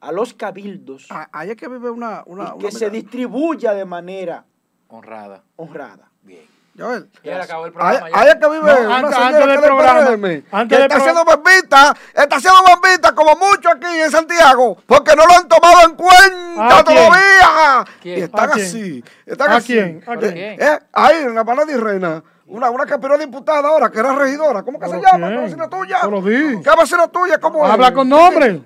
[0.00, 1.06] a los cabildos.
[1.10, 2.24] Ah, allá que vive una...
[2.58, 4.44] que se distribuya de manera...
[4.88, 5.44] Honrada.
[5.54, 6.10] Honrada.
[6.22, 6.44] Bien.
[6.78, 7.10] Joel.
[7.24, 8.06] Ya acabó el programa.
[8.12, 12.60] Hay, que vive una antes, señora antes del programa, que está haciendo bombita, está haciendo
[12.66, 17.84] bombita como mucho aquí en Santiago, porque no lo han tomado en cuenta todavía.
[18.00, 18.18] ¿Quién?
[18.18, 19.04] Y están así.
[19.26, 19.72] Están ¿A así.
[19.72, 20.04] quién?
[20.06, 20.36] ¿A quién?
[20.36, 22.22] Eh, ahí en la mano de Reina.
[22.46, 24.62] Una, una que diputada ahora, que era regidora.
[24.62, 25.28] ¿Cómo que se llama?
[25.28, 25.98] ¿Qué vecina tuya?
[26.00, 27.38] ¿Qué vecina tuya?
[27.38, 28.62] ¿Cómo Habla con nombre.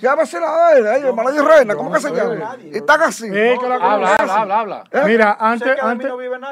[0.00, 2.56] Llámese la de él, hermana de reina, ¿cómo que se llama?
[2.72, 3.28] Están así.
[3.28, 4.84] habla, habla, habla.
[4.90, 5.02] ¿Eh?
[5.06, 6.10] Mira, antes, antes,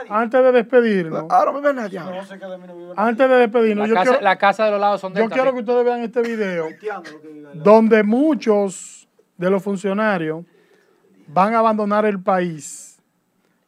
[0.09, 1.24] antes de despedirnos.
[1.28, 2.01] Ahora vive nadie.
[2.01, 3.09] No sé que de mí no vive nadie.
[3.09, 5.31] Antes de despedirnos, la, yo casa, quiero, la casa de los lados son de Yo
[5.31, 6.69] quiero que ustedes vean este video
[7.55, 10.44] donde muchos de los funcionarios
[11.27, 13.01] van a abandonar el país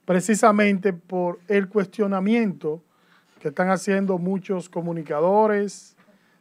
[0.05, 2.83] precisamente por el cuestionamiento
[3.41, 5.97] que están haciendo muchos comunicadores,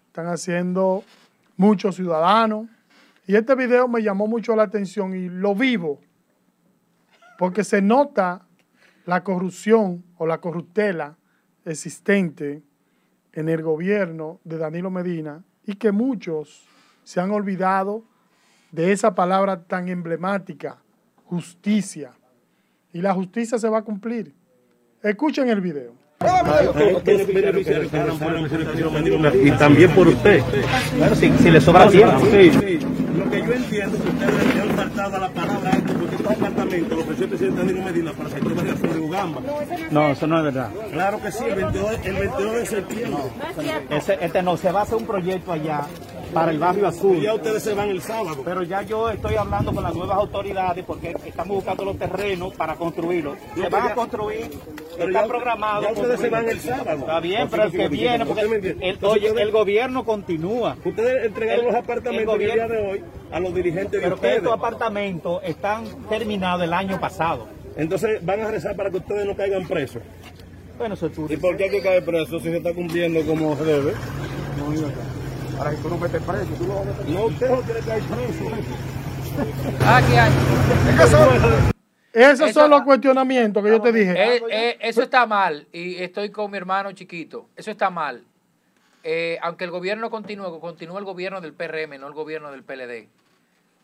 [0.08, 1.04] están haciendo
[1.58, 2.68] muchos ciudadanos
[3.26, 6.00] y este video me llamó mucho la atención y lo vivo,
[7.38, 8.46] porque se nota
[9.06, 11.18] la corrupción o la corruptela
[11.66, 12.64] existente
[13.32, 16.68] en el gobierno de Danilo Medina y que muchos
[17.04, 18.04] se han olvidado
[18.72, 20.78] de esa palabra tan emblemática,
[21.26, 22.12] justicia.
[22.92, 24.34] Y la justicia se va a cumplir.
[25.02, 25.94] Escuchen el video.
[29.44, 30.42] Y también por usted.
[30.98, 32.22] Bueno, si, si le sobra tiempo.
[33.46, 37.24] Yo entiendo que ustedes le han faltado a la palabra porque estos apartamentos lo ofreció
[37.24, 39.42] el presidente Danilo Medina para el sector de Ugamba.
[39.92, 40.70] No, eso no es verdad.
[40.92, 43.24] Claro que sí, el 22, el 22 de septiembre.
[43.90, 45.82] Ese, este no, se va a hacer un proyecto allá
[46.34, 47.22] para el barrio azul.
[47.22, 48.42] Ya ustedes se van el sábado.
[48.44, 52.76] Pero ya yo estoy hablando con las nuevas autoridades porque estamos buscando los terrenos para
[52.76, 53.38] construirlos.
[53.56, 54.50] Se van a construir,
[54.98, 55.84] está programado.
[55.84, 57.00] Ya ustedes se van el sábado.
[57.00, 58.42] Está bien, pero el que viene, porque
[58.82, 60.78] el, oye, el gobierno continúa.
[60.84, 64.36] Ustedes entregaron los apartamentos el, día de hoy a los dirigentes de pero ustedes.
[64.36, 67.48] Pero estos apartamentos están terminados el año pasado.
[67.76, 70.02] Entonces van a rezar para que ustedes no caigan presos.
[70.78, 73.56] Bueno, eso es ¿Y por qué hay que caer preso si se está cumpliendo como
[73.56, 73.94] se debe?
[74.58, 75.23] No,
[75.64, 77.80] Ahora, si tú no metes preso, tú lo vas a meter No, usted no quiere
[77.80, 78.44] caer preso.
[79.88, 80.32] Aquí hay.
[82.12, 84.12] Esos son los cuestionamientos que yo te dije.
[84.12, 87.48] Eh, eh, eso está mal y estoy con mi hermano chiquito.
[87.56, 88.26] Eso está mal.
[89.04, 93.08] Eh, aunque el gobierno continúe, continúa el gobierno del PRM, no el gobierno del PLD.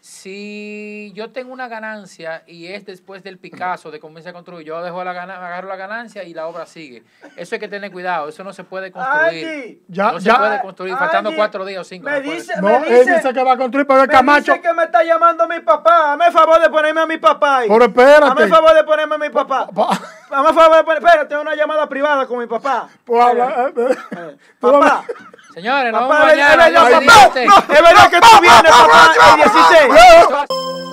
[0.02, 4.82] Si yo tengo una ganancia y es después del Picasso de comienza a construir, yo
[4.82, 7.04] dejo la gana, agarro la ganancia y la obra sigue.
[7.36, 9.82] Eso hay que tener cuidado, eso no se puede construir.
[9.90, 12.10] Ya, no se puede construir faltando cuatro días o cinco.
[12.10, 14.54] Me dice, no, él dice que va a construir para el Camacho.
[14.54, 16.14] Dice que me está llamando mi papá.
[16.14, 17.58] Hazme favor de ponerme a mi papá.
[17.58, 17.68] Ahí.
[17.68, 18.26] Pero espérate.
[18.26, 19.68] Hazme favor de ponerme a mi papá.
[20.30, 21.10] Hazme favor de ponerme.
[21.10, 22.88] Espérate, una llamada privada con mi papá.
[23.04, 24.38] Pues eh, eh.
[24.60, 25.04] papá.
[25.60, 26.68] Señores, no vamos mañana.
[26.68, 30.89] Es verdad que tú vienes, papá, el 16.